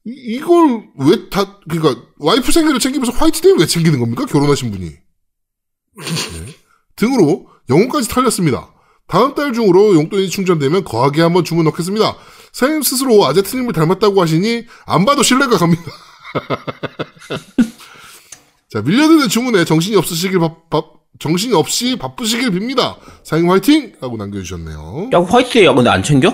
이- 0.06 0.36
이걸 0.36 0.84
왜 0.98 1.30
다 1.30 1.60
그러니까 1.70 2.02
와이프 2.18 2.52
생일을 2.52 2.80
챙기면서 2.80 3.12
화이트데이를 3.14 3.60
왜 3.60 3.66
챙기는 3.68 3.98
겁니까? 4.00 4.26
결혼하신 4.26 4.72
분이. 4.72 4.86
네. 4.90 6.56
등으로 6.98 7.48
영혼까지 7.70 8.10
털렸습니다. 8.10 8.74
다음 9.12 9.36
달 9.36 9.52
중으로 9.52 9.94
용돈이 9.96 10.30
충전되면 10.30 10.86
거하게 10.86 11.22
한번 11.22 11.44
주문 11.44 11.66
넣겠습니다. 11.66 12.16
사장님 12.54 12.82
스스로 12.82 13.26
아제트님을 13.26 13.74
닮았다고 13.74 14.22
하시니 14.22 14.66
안 14.86 15.04
봐도 15.04 15.22
신뢰가 15.22 15.58
갑니다. 15.58 15.84
자 18.70 18.82
밀려드는 18.82 19.28
주문에 19.28 19.66
정신이 19.66 19.98
없으시길 19.98 20.40
바, 20.40 20.56
바- 20.70 20.84
정신이 21.20 21.54
없이 21.54 21.98
바쁘시길 21.98 22.52
빕니다. 22.52 22.96
사장님 23.26 23.52
화이팅! 23.52 23.94
하고 24.00 24.16
남겨주셨네요. 24.16 25.10
야 25.14 25.22
화이트데이 25.22 25.66
야 25.66 25.74
근데 25.74 25.90
안 25.90 26.04
챙겨? 26.04 26.34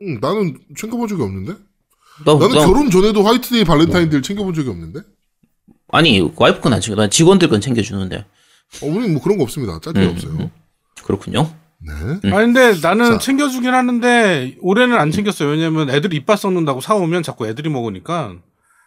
응, 0.00 0.18
나는 0.22 0.58
챙겨본 0.78 1.08
적이 1.08 1.22
없는데? 1.24 1.52
나, 2.24 2.32
나는 2.34 2.48
나- 2.56 2.64
결혼 2.64 2.90
전에도 2.90 3.22
화이트데이 3.22 3.64
발렌타인데이를 3.64 4.22
챙겨본 4.22 4.54
적이 4.54 4.70
없는데? 4.70 5.00
아니 5.92 6.26
와이프 6.36 6.60
건 6.62 6.74
안 6.74 6.80
챙겨. 6.80 6.98
난 6.98 7.10
직원들 7.10 7.50
건 7.50 7.60
챙겨주는데 7.60 8.16
어, 8.82 8.86
우리는 8.86 9.12
뭐 9.12 9.22
그런 9.22 9.36
거 9.36 9.44
없습니다. 9.44 9.78
짜증이 9.82 10.06
음, 10.06 10.10
없어요. 10.12 10.50
그렇군요. 11.04 11.50
네. 11.78 11.92
음. 11.92 12.20
아니 12.34 12.52
근데 12.52 12.74
나는 12.82 13.12
자. 13.12 13.18
챙겨주긴 13.18 13.72
하는데 13.72 14.56
올해는 14.60 14.96
안 14.98 15.10
챙겼어요. 15.10 15.48
왜냐면 15.48 15.88
애들 15.90 16.12
이빨 16.14 16.36
썩는다고 16.36 16.80
사오면 16.80 17.22
자꾸 17.22 17.46
애들이 17.46 17.68
먹으니까 17.70 18.34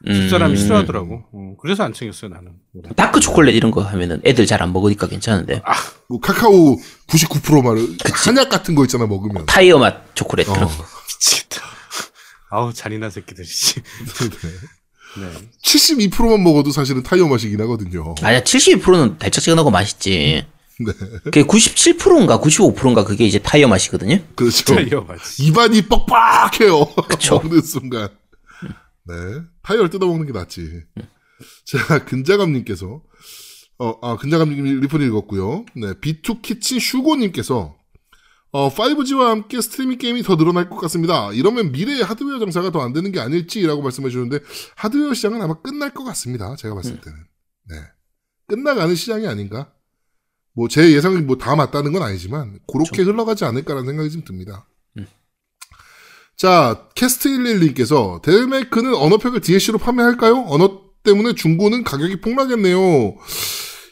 집사람이 0.06 0.54
음. 0.54 0.56
싫어하더라고. 0.58 1.24
어, 1.32 1.56
그래서 1.62 1.84
안 1.84 1.94
챙겼어요 1.94 2.30
나는. 2.30 2.52
다크 2.96 3.20
초콜릿 3.22 3.56
이런 3.56 3.72
거 3.72 3.82
하면은 3.82 4.22
애들 4.26 4.46
잘 4.46 4.62
안 4.62 4.74
먹으니까 4.74 5.08
괜찮은데 5.08 5.62
뭐 6.10 6.20
카카오 6.20 6.78
99% 7.08 7.64
말을 7.64 7.98
한약 8.26 8.50
같은 8.50 8.76
거 8.76 8.84
있잖아 8.84 9.08
먹으면. 9.08 9.46
타이어 9.46 9.80
맛 9.80 10.14
초콜릿 10.16 10.48
어. 10.50 10.54
그런 10.54 10.68
거. 10.68 10.74
미치겠다. 11.08 11.62
아우 12.52 12.72
잔인한 12.74 13.10
새끼들이지. 13.10 13.82
네. 15.18 15.30
72%만 15.64 16.44
먹어도 16.44 16.72
사실은 16.72 17.02
타이어 17.04 17.28
맛이긴 17.28 17.62
하거든요. 17.62 18.14
아니야 18.22 18.42
72%는 18.42 19.18
달짝지근하고 19.20 19.72
맛있지. 19.72 20.46
네. 20.80 20.92
그게 21.24 21.44
97%인가 21.44 22.40
95%인가 22.40 23.04
그게 23.04 23.26
이제 23.26 23.40
타이어 23.40 23.68
맛이거든요. 23.68 24.20
그렇죠. 24.36 24.76
타이어 24.76 25.02
맛이지. 25.02 25.44
입안이 25.46 25.84
뻑뻑해요. 25.84 26.86
그쵸. 27.08 27.40
먹는 27.44 27.62
순간. 27.62 28.10
네. 29.06 29.14
타이어를 29.64 29.90
뜯어먹는 29.90 30.26
게 30.26 30.32
낫지. 30.32 30.84
자, 31.66 32.06
근자감님께서, 32.06 33.02
어, 33.80 34.00
아, 34.02 34.18
근자감님 34.18 34.82
리플 34.82 35.02
읽었고요. 35.02 35.66
네. 35.76 35.94
B2키친 35.94 36.80
슈고님께서, 36.80 37.76
어, 38.52 38.70
5G와 38.70 39.26
함께 39.30 39.60
스트리밍 39.62 39.98
게임이 39.98 40.24
더 40.24 40.38
늘어날 40.38 40.70
것 40.70 40.78
같습니다. 40.78 41.32
이러면 41.34 41.72
미래의 41.72 42.04
하드웨어 42.04 42.40
장사가 42.40 42.72
더 42.72 42.82
안 42.82 42.94
되는 42.94 43.12
게 43.12 43.20
아닐지라고 43.20 43.82
말씀해 43.82 44.10
주는데, 44.10 44.40
하드웨어 44.76 45.14
시장은 45.14 45.42
아마 45.42 45.56
끝날 45.62 45.94
것 45.94 46.04
같습니다. 46.06 46.56
제가 46.56 46.76
봤을 46.76 47.02
때는. 47.02 47.18
네. 47.70 47.76
끝나가는 48.48 48.94
시장이 48.96 49.28
아닌가? 49.28 49.73
뭐, 50.56 50.68
제 50.68 50.92
예상이 50.92 51.18
뭐 51.18 51.38
다 51.38 51.56
맞다는 51.56 51.92
건 51.94 52.04
아니지만, 52.04 52.60
그렇게 52.72 53.02
흘러가지 53.04 53.46
않을까라는 53.46 53.88
생각이 53.88 54.12
좀 54.12 54.24
듭니다. 54.24 54.68
자, 56.36 56.88
캐스트 56.96 57.30
111님께서 57.30 58.22
데일메이크는 58.24 58.96
언어팩을 58.96 59.40
DLC로 59.42 59.78
판매할까요? 59.78 60.46
언어 60.48 60.82
때문에 61.04 61.36
중고는 61.36 61.84
가격이 61.84 62.22
폭락했네요. 62.22 63.16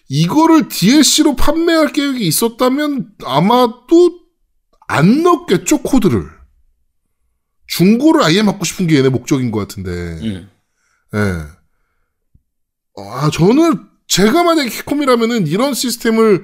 이거를 0.09 0.68
DLC로 0.68 1.36
판매할 1.36 1.93
계획이 1.93 2.26
있었다면 2.26 3.14
아마도 3.26 4.20
안 4.88 5.22
넣겠죠, 5.24 5.84
코드를. 5.84 6.28
중고를 7.68 8.24
아예 8.24 8.41
막고 8.41 8.66
싶은 8.66 8.88
게 8.88 8.97
얘네 8.97 9.09
목적인 9.09 9.51
것 9.51 9.59
같은데. 9.59 9.89
음. 9.91 10.49
예. 11.14 11.20
아, 13.01 13.30
저는 13.32 13.88
제가 14.12 14.43
만약에 14.43 14.70
캡콤이라면은 14.70 15.47
이런 15.47 15.74
시스템을 15.74 16.43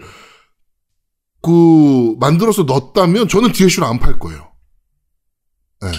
그 1.41 2.15
만들어서 2.19 2.63
넣었다면 2.63 3.27
저는 3.27 3.51
DLC로 3.51 3.85
안 3.85 3.99
팔 3.99 4.19
거예요. 4.19 4.47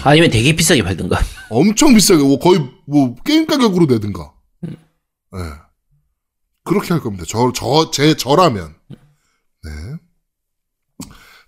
아니면 0.03 0.29
되게 0.31 0.55
비싸게 0.55 0.81
팔든가. 0.83 1.19
엄청 1.51 1.93
비싸게 1.93 2.23
뭐 2.23 2.39
거의 2.39 2.59
뭐 2.87 3.15
게임 3.23 3.45
가격으로 3.45 3.85
내든가. 3.85 4.33
예. 4.65 5.39
그렇게 6.63 6.89
할 6.89 6.99
겁니다. 7.01 7.23
저 7.27 7.51
저 7.53 7.91
제 7.91 8.15
저라면. 8.15 8.75
네. 9.63 9.71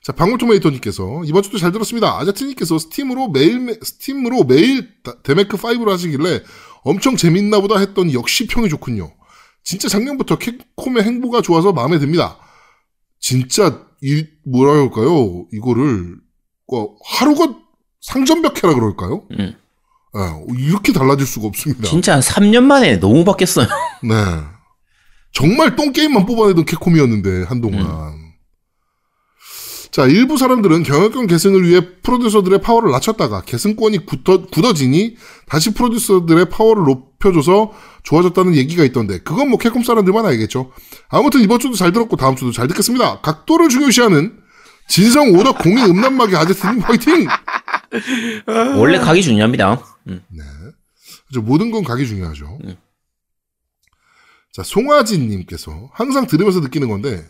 자, 0.04 0.12
방울토마토님께서 0.14 1.24
이번 1.26 1.44
주도 1.44 1.58
잘 1.58 1.72
들었습니다. 1.72 2.18
아자트님께서 2.20 2.78
스팀으로 2.80 3.28
매일 3.30 3.80
스팀으로 3.84 4.44
매일 4.46 5.02
다- 5.04 5.22
데메크 5.24 5.58
5를 5.58 5.90
하시길래 5.90 6.44
엄청 6.84 7.16
재밌나 7.18 7.60
보다 7.60 7.78
했더니 7.80 8.14
역시 8.14 8.48
평이 8.48 8.70
좋군요. 8.70 9.14
진짜 9.64 9.88
작년부터 9.88 10.38
캡콤의 10.38 11.04
행보가 11.04 11.42
좋아서 11.42 11.72
마음에 11.72 12.00
듭니다. 12.00 12.38
진짜 13.20 13.86
이 14.02 14.26
뭐라 14.46 14.74
할까요? 14.80 15.46
이거를 15.54 16.18
어, 16.74 16.96
하루가 17.06 17.56
상점벽해라 18.02 18.74
그럴까요? 18.74 19.28
음. 19.32 19.56
예, 20.18 20.54
이렇게 20.58 20.92
달라질 20.92 21.26
수가 21.26 21.48
없습니다. 21.48 21.88
진짜 21.88 22.16
한 22.16 22.22
3년 22.22 22.64
만에 22.64 23.00
너무 23.00 23.24
바뀌었어요. 23.24 23.68
네. 24.04 24.16
정말 25.32 25.76
똥게임만 25.78 26.26
뽑아내던 26.26 26.66
캡콤이었는데, 26.66 27.44
한동안. 27.44 28.34
자, 29.92 30.06
일부 30.06 30.38
사람들은 30.38 30.84
경영권 30.84 31.28
계승을 31.28 31.68
위해 31.68 31.82
프로듀서들의 32.02 32.62
파워를 32.62 32.92
낮췄다가 32.92 33.42
계승권이 33.42 34.06
굳어, 34.06 34.46
굳어지니 34.48 35.16
다시 35.48 35.74
프로듀서들의 35.74 36.50
파워를 36.50 36.84
높, 36.84 37.11
높여줘서 37.22 37.72
좋아졌다는 38.04 38.56
얘기가 38.56 38.84
있던데 38.86 39.20
그건 39.20 39.50
뭐 39.50 39.60
캡콤 39.60 39.84
사람들만 39.84 40.26
알겠죠. 40.26 40.72
아무튼 41.10 41.42
이번 41.42 41.60
주도 41.60 41.76
잘 41.76 41.92
들었고 41.92 42.16
다음 42.18 42.36
주도 42.36 42.52
잘 42.52 42.68
듣겠습니다. 42.68 43.22
각도를 43.22 43.70
중요시하는 43.70 44.40
진성 44.88 45.34
오덕 45.36 45.60
공인 45.60 45.86
음란마귀 45.86 46.36
아제트님 46.36 46.80
화이팅! 46.80 47.28
원래 48.78 48.98
각이 48.98 49.22
중요합니다. 49.22 49.82
음. 50.08 50.22
네. 50.30 50.44
그죠. 51.28 51.42
모든 51.42 51.72
건 51.72 51.84
각이 51.84 52.06
중요하죠. 52.08 52.60
음. 52.66 52.76
자, 54.52 54.64
송아진님께서 54.64 55.92
항상 55.94 56.28
들으면서 56.28 56.60
느끼는 56.60 56.90
건데, 56.90 57.26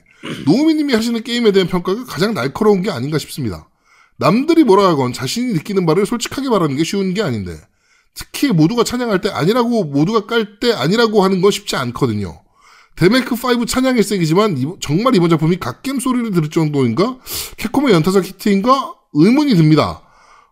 노우미님이 0.46 0.94
하시는 0.96 1.22
게임에 1.22 1.52
대한 1.52 1.68
평가가 1.68 2.06
가장 2.06 2.34
날카로운 2.34 2.82
게 2.82 2.90
아닌가 2.90 3.20
싶습니다. 3.20 3.70
남들이 4.18 4.64
뭐라 4.64 4.88
하건 4.88 5.14
자신이 5.14 5.54
느끼는 5.54 5.86
바를 5.86 6.08
솔직하게 6.08 6.50
말하는 6.50 6.78
게 6.78 6.84
쉬운 6.84 7.14
게 7.14 7.22
아닌데, 7.22 7.60
특히 8.14 8.50
모두가 8.52 8.84
찬양할 8.84 9.22
때 9.22 9.30
아니라고, 9.30 9.84
모두가 9.86 10.26
깔 10.26 10.60
때 10.60 10.74
아니라고 10.74 11.24
하는 11.24 11.42
건 11.42 11.52
쉽지 11.52 11.76
않거든요. 11.78 12.42
데메크 12.98 13.36
5 13.36 13.66
찬양 13.66 13.98
일색이지만, 13.98 14.58
이- 14.58 14.66
정말 14.82 15.16
이번 15.16 15.30
작품이 15.30 15.58
갓겜 15.58 16.00
소리를 16.00 16.32
들을 16.32 16.50
정도인가? 16.50 17.18
캡콤의 17.58 17.94
연타석 17.94 18.26
히트인가? 18.26 18.94
의문이 19.14 19.56
듭니다. 19.56 20.02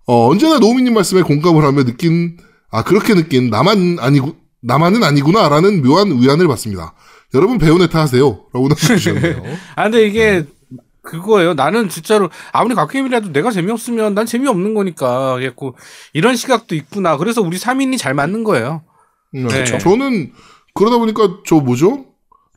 어, 0.05 0.29
언제나 0.29 0.57
노우미님 0.59 0.93
말씀에 0.93 1.21
공감을 1.21 1.63
하며 1.63 1.83
느낀, 1.83 2.37
아, 2.71 2.83
그렇게 2.83 3.13
느낀 3.13 3.49
나만 3.49 3.97
아니구, 3.99 4.35
나만은 4.61 5.03
아니구나라는 5.03 5.81
묘한 5.83 6.19
위안을 6.21 6.47
받습니다. 6.47 6.93
여러분 7.33 7.57
배우네타 7.59 7.99
하세요. 7.99 8.45
라고 8.53 8.67
남겨주셨네요. 8.69 9.43
아 9.75 9.83
근데 9.83 10.07
이게 10.07 10.45
그거예요. 11.01 11.53
나는 11.53 11.89
진짜로 11.89 12.29
아무리 12.51 12.75
갓게임이라도 12.75 13.31
내가 13.31 13.51
재미없으면 13.51 14.13
난 14.15 14.25
재미없는 14.25 14.73
거니까. 14.73 15.35
그래갖고 15.35 15.75
이런 16.13 16.35
시각도 16.35 16.75
있구나. 16.75 17.17
그래서 17.17 17.41
우리 17.41 17.57
3인이 17.57 17.97
잘 17.97 18.13
맞는 18.13 18.43
거예요. 18.43 18.83
음, 19.35 19.47
네. 19.47 19.63
저는 19.63 20.33
그러다 20.73 20.97
보니까 20.97 21.37
저 21.45 21.55
뭐죠? 21.55 22.05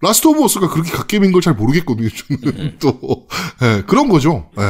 라스트 0.00 0.26
오브 0.28 0.42
어스가 0.44 0.68
그렇게 0.68 0.90
갓게임인 0.90 1.30
걸 1.32 1.40
잘 1.42 1.54
모르겠거든요. 1.54 2.08
저는 2.08 2.76
또 2.82 3.26
예, 3.62 3.82
그런 3.86 4.08
거죠. 4.08 4.50
예. 4.58 4.62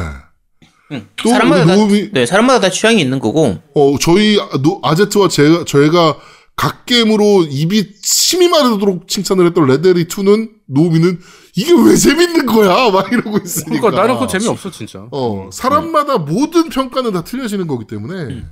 음. 0.94 1.08
또 1.16 1.30
사람마다 1.30 1.64
다, 1.64 1.74
노우미 1.74 2.10
네, 2.12 2.26
사람마다 2.26 2.60
다 2.60 2.70
취향이 2.70 3.00
있는 3.00 3.18
거고. 3.18 3.56
어 3.74 3.98
저희 3.98 4.38
아- 4.38 4.58
노- 4.62 4.80
아제트와 4.82 5.28
제가 5.28 5.64
저희가 5.64 6.16
갓게임으로 6.56 7.44
입이 7.50 8.00
침이 8.02 8.48
마르도록 8.48 9.08
칭찬을 9.08 9.46
했던 9.46 9.66
레데리 9.66 10.06
2는 10.06 10.50
노우미는 10.68 11.20
이게 11.56 11.72
왜 11.72 11.96
재밌는 11.96 12.46
거야? 12.46 12.90
막 12.90 13.10
이러고 13.12 13.38
있으니까. 13.38 13.80
그러니까 13.80 14.02
나는 14.02 14.14
그거 14.14 14.26
재미없어 14.26 14.70
진짜. 14.70 15.06
어, 15.10 15.50
사람마다 15.52 16.18
모든 16.18 16.68
평가는 16.68 17.12
다 17.12 17.24
틀려지는 17.24 17.66
거기 17.66 17.86
때문에, 17.86 18.42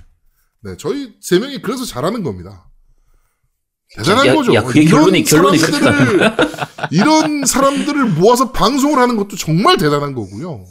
네, 0.63 0.77
저희 0.79 1.15
세 1.21 1.39
명이 1.39 1.63
그래서 1.63 1.85
잘하는 1.85 2.23
겁니다. 2.23 2.67
대단한 3.97 4.27
야, 4.27 4.35
거죠. 4.35 4.55
야, 4.55 4.63
그게 4.63 4.85
결론이- 4.85 5.29
결론이 5.29 5.59
사람들을, 5.59 6.37
이런 6.93 7.45
사람들을 7.45 8.05
모아서 8.11 8.53
방송을 8.53 8.99
하는 8.99 9.17
것도 9.17 9.37
정말 9.37 9.77
대단한 9.79 10.15
거고요. 10.15 10.65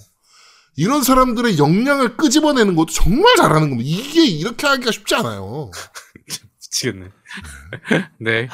이런 0.77 1.03
사람들의 1.03 1.57
역량을 1.57 2.15
끄집어내는 2.15 2.75
것도 2.75 2.87
정말 2.93 3.35
잘하는 3.35 3.69
겁니다. 3.71 3.89
이게 3.89 4.25
이렇게 4.25 4.65
하기가 4.67 4.91
쉽지 4.91 5.15
않아요. 5.15 5.69
미치겠네. 6.61 7.07
네. 8.19 8.47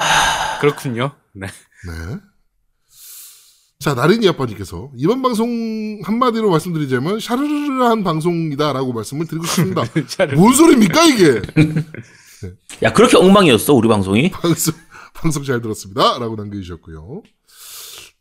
그렇군요. 0.61 1.11
네. 1.33 1.47
네. 1.47 2.17
자, 3.79 3.93
나린이 3.93 4.27
아빠님께서 4.27 4.91
이번 4.95 5.21
방송 5.21 5.99
한마디로 6.03 6.49
말씀드리자면 6.49 7.19
샤르르르한 7.19 8.03
방송이다라고 8.03 8.93
말씀을 8.93 9.27
드리고 9.27 9.45
싶습니다. 9.45 9.83
잘- 10.07 10.33
뭔 10.35 10.53
소리입니까 10.53 11.03
이게? 11.05 11.41
야, 12.83 12.93
그렇게 12.93 13.17
엉망이었어, 13.17 13.73
우리 13.73 13.87
방송이? 13.87 14.31
방송 14.31 14.73
방송 15.13 15.43
잘 15.43 15.61
들었습니다 15.61 16.17
라고 16.19 16.35
남겨주셨고요. 16.35 17.21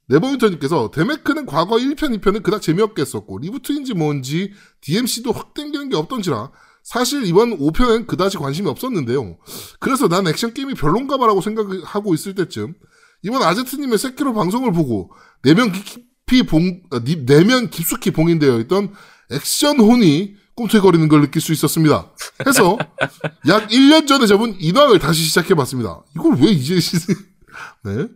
네버윈터님께서 0.09 0.91
데메크는 0.91 1.47
과거 1.47 1.77
1편, 1.77 2.21
2편은 2.21 2.43
그닥 2.43 2.61
재미없게 2.61 3.01
했었고 3.03 3.39
리부트인지 3.39 3.95
뭔지 3.95 4.53
DMC도 4.83 5.33
확 5.33 5.55
땡기는 5.55 5.89
게 5.89 5.97
없던지라 5.97 6.51
사실 6.85 7.25
이번 7.25 7.59
5편엔 7.59 8.07
그다지 8.07 8.37
관심이 8.37 8.69
없었는데요. 8.69 9.39
그래서 9.81 10.07
난 10.07 10.27
액션 10.29 10.53
게임이 10.53 10.75
별론가 10.75 11.17
봐라고 11.17 11.41
생각하고 11.41 12.15
있을 12.15 12.35
때쯤 12.35 12.75
이번 13.23 13.43
아제트님의 13.43 13.99
세키로 13.99 14.35
방송을 14.35 14.73
보고 14.73 15.11
내면 15.43 15.73
깊이 15.73 16.43
봉, 16.43 16.83
아, 16.91 17.01
니- 17.03 17.25
내면 17.25 17.71
깊숙이 17.71 18.11
봉인되어 18.11 18.61
있던 18.61 18.93
액션 19.33 19.81
혼이 19.81 20.35
꿈틀거리는 20.57 21.09
걸 21.09 21.23
느낄 21.23 21.41
수 21.41 21.53
있었습니다. 21.53 22.13
해서 22.47 22.77
약 23.49 23.69
1년 23.69 24.07
전에 24.07 24.27
접은 24.27 24.57
인왕을 24.61 24.99
다시 24.99 25.25
시작해봤습니다. 25.25 26.05
이걸 26.17 26.37
왜 26.39 26.49
이제 26.51 26.79
시... 26.79 26.97
네. 27.83 28.09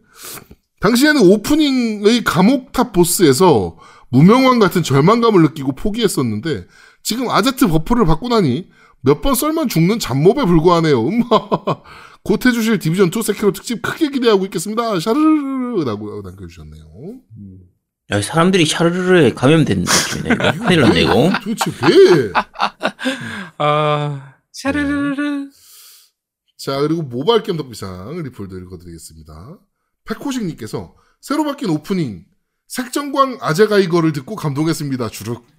당시에는 0.80 1.22
오프닝의 1.22 2.22
감옥탑 2.22 2.92
보스에서 2.92 3.78
무명왕 4.10 4.58
같은 4.58 4.82
절망감을 4.82 5.42
느끼고 5.42 5.74
포기했었는데 5.74 6.66
지금 7.02 7.30
아제트 7.30 7.66
buff를 7.68 8.04
받고 8.06 8.28
나니 8.28 8.70
몇 9.00 9.20
번 9.22 9.34
썰면 9.34 9.68
죽는 9.68 9.98
잡몹에 9.98 10.44
불과하네요. 10.44 11.06
음마. 11.06 11.24
곧 12.24 12.44
해주실 12.44 12.78
디비전 12.80 13.10
2 13.16 13.22
세키로 13.22 13.52
특집 13.52 13.80
크게 13.80 14.10
기대하고 14.10 14.44
있겠습니다. 14.46 14.98
샤르르르라고 15.00 16.22
남겨주셨네요. 16.22 16.84
야, 18.10 18.22
사람들이 18.22 18.66
샤르르르에 18.66 19.34
감염된 19.34 19.84
느낌이네. 19.86 20.36
큰일 20.58 20.80
났네, 20.80 21.02
이거. 21.02 21.30
도대체 21.42 21.70
왜? 21.82 22.32
아, 23.58 24.34
샤르르르. 24.52 25.48
자, 26.58 26.80
그리고 26.80 27.02
모바일 27.02 27.42
게임 27.42 27.56
덕비상 27.56 28.20
리플도 28.22 28.58
읽어드리겠습니다. 28.58 29.58
백호식님께서 30.06 30.94
새로 31.20 31.44
바뀐 31.44 31.70
오프닝 31.70 32.24
색정광 32.68 33.38
아재가 33.40 33.78
이거를 33.78 34.12
듣고 34.12 34.36
감동했습니다. 34.36 35.08
주룩. 35.08 35.44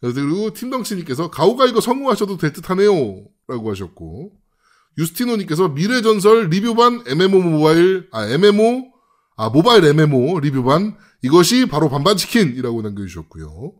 그리고 0.00 0.52
팀덩치님께서 0.52 1.30
가오가 1.30 1.66
이거 1.66 1.80
성공하셔도 1.80 2.36
될 2.36 2.52
듯하네요. 2.52 3.24
라고 3.48 3.70
하셨고 3.70 4.32
유스티노님께서 4.98 5.68
미래전설 5.68 6.48
리뷰반 6.48 7.04
MMO 7.06 7.40
모바일 7.40 8.08
아 8.12 8.26
MMO 8.26 8.92
아 9.36 9.50
모바일 9.50 9.84
MMO 9.84 10.40
리뷰반 10.40 10.96
이것이 11.22 11.66
바로 11.66 11.88
반반치킨이라고 11.88 12.82
남겨주셨고요. 12.82 13.72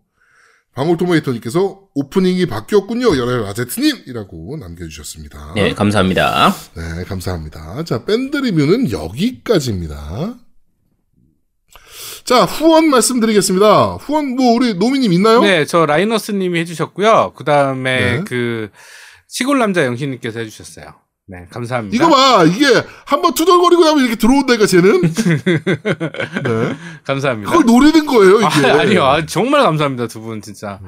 방울토마토님께서 0.75 1.89
오프닝이 1.95 2.45
바뀌었군요. 2.47 3.17
열혈 3.17 3.47
아제트님이라고 3.47 4.59
남겨주셨습니다. 4.59 5.55
네, 5.55 5.73
감사합니다. 5.73 6.53
네, 6.75 7.05
감사합니다. 7.05 7.83
자, 7.85 8.05
밴드 8.05 8.37
리뷰는 8.37 8.91
여기까지입니다. 8.91 10.37
자, 12.27 12.45
후원 12.45 12.91
말씀드리겠습니다. 12.91 13.95
후원, 14.01 14.35
뭐, 14.35 14.55
우리 14.55 14.75
노미님 14.75 15.13
있나요? 15.13 15.41
네, 15.43 15.65
저 15.65 15.87
라이너스님이 15.87 16.59
해주셨고요. 16.61 17.33
그 17.37 17.45
다음에 17.45 18.17
네. 18.19 18.25
그 18.27 18.69
시골 19.29 19.59
남자 19.59 19.85
영신님께서 19.85 20.41
해주셨어요. 20.41 20.87
네, 21.29 21.47
감사합니다. 21.51 21.97
이거 21.97 22.09
봐, 22.15 22.45
이게 22.45 22.67
한번 23.05 23.35
투덜거리고 23.35 23.85
나면 23.85 24.01
이렇게 24.05 24.17
들어온다니까, 24.17 24.67
쟤는? 24.67 25.03
네. 26.45 26.77
감사합니다. 27.05 27.51
그걸 27.51 27.65
노리는 27.67 28.07
거예요, 28.07 28.37
이게. 28.41 28.67
아, 28.67 28.81
아니요, 28.81 29.05
아, 29.05 29.27
정말 29.27 29.63
감사합니다, 29.63 30.07
두 30.09 30.21
분 30.21 30.41
진짜. 30.41 30.81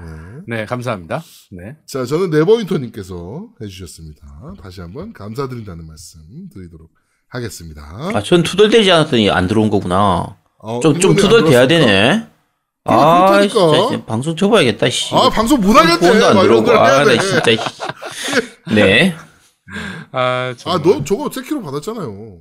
네. 0.46 0.56
네, 0.58 0.64
감사합니다. 0.66 1.22
네. 1.52 1.76
자, 1.86 2.04
저는 2.04 2.30
네버윈터님께서 2.30 3.48
해주셨습니다. 3.62 4.22
다시 4.62 4.80
한번 4.80 5.12
감사드린다는 5.12 5.86
말씀 5.86 6.20
드리도록 6.52 6.90
하겠습니다. 7.30 7.82
아, 8.14 8.22
전 8.22 8.42
투덜대지 8.42 8.90
않았더니 8.90 9.30
안 9.30 9.46
들어온 9.46 9.70
거구나. 9.70 10.36
어, 10.58 10.80
좀, 10.80 10.98
좀 10.98 11.14
투덜대야? 11.14 11.66
되네. 11.66 12.26
아, 12.84 13.30
그렇다니까. 13.30 13.88
진짜 13.88 14.04
방송 14.06 14.34
접어야겠다, 14.36 14.88
씨. 14.90 15.14
아, 15.14 15.28
방송 15.30 15.60
못하겠대. 15.60 16.08
폰도 16.08 16.26
안 16.26 16.40
들어오고. 16.40 16.70
아. 16.72 17.04
나 17.04 17.18
진짜. 17.20 17.50
씨. 17.52 17.58
네. 18.74 19.14
아, 20.12 20.18
아, 20.50 20.54
정말. 20.56 20.82
너 20.82 21.04
저거 21.04 21.30
세키로 21.32 21.62
받았잖아요. 21.62 22.38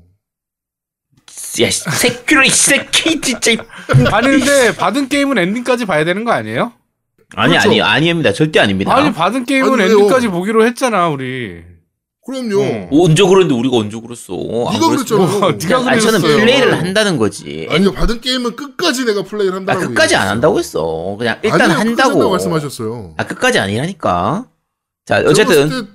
야, 1.62 1.70
새끼로, 1.72 2.44
이 2.44 2.50
새끼, 2.50 3.20
진짜. 3.20 3.52
이- 3.52 3.58
아는데 4.12 4.76
받은 4.76 5.10
게임은 5.10 5.38
엔딩까지 5.38 5.86
봐야 5.86 6.06
되는 6.06 6.24
거 6.24 6.32
아니에요? 6.32 6.72
아니, 7.36 7.52
그렇죠. 7.52 7.70
아니, 7.70 7.82
아닙니다. 7.82 8.32
절대 8.32 8.60
아닙니다. 8.60 8.96
아니, 8.96 9.12
받은 9.12 9.46
게임은 9.46 9.82
아니? 9.82 9.92
엔딩까지 9.92 10.30
보기로 10.30 10.66
했잖아, 10.66 11.10
우리. 11.10 11.62
그럼요. 12.28 12.62
어. 12.62 12.90
언제 13.06 13.24
그랬는데 13.24 13.54
우리가 13.56 13.78
언제 13.78 13.98
그랬어? 14.02 14.34
안 14.34 14.74
네가 14.74 14.88
그랬어. 14.90 15.18
그랬잖아. 15.18 15.46
어, 15.48 15.52
네가 15.54 15.92
아니, 15.92 16.02
저는 16.02 16.20
그랬어요. 16.20 16.40
플레이를 16.42 16.78
한다는 16.78 17.18
거지. 17.18 17.68
아니요, 17.72 17.94
받은 17.94 18.20
게임은 18.20 18.56
끝까지 18.58 19.06
내가 19.06 19.24
플레이를 19.24 19.54
아, 19.54 19.56
한다고. 19.58 19.80
끝까지 19.80 20.16
안 20.16 20.22
얘기했어요. 20.24 20.30
한다고 20.32 20.60
했어. 20.60 21.16
그냥 21.18 21.40
일단 21.42 21.62
아니요, 21.62 21.78
한다고. 21.78 22.30
말씀하셨어요. 22.30 23.14
아, 23.18 23.26
끝까지 23.26 23.60
아니라니까. 23.60 24.46
자, 25.06 25.24
어쨌든. 25.26 25.88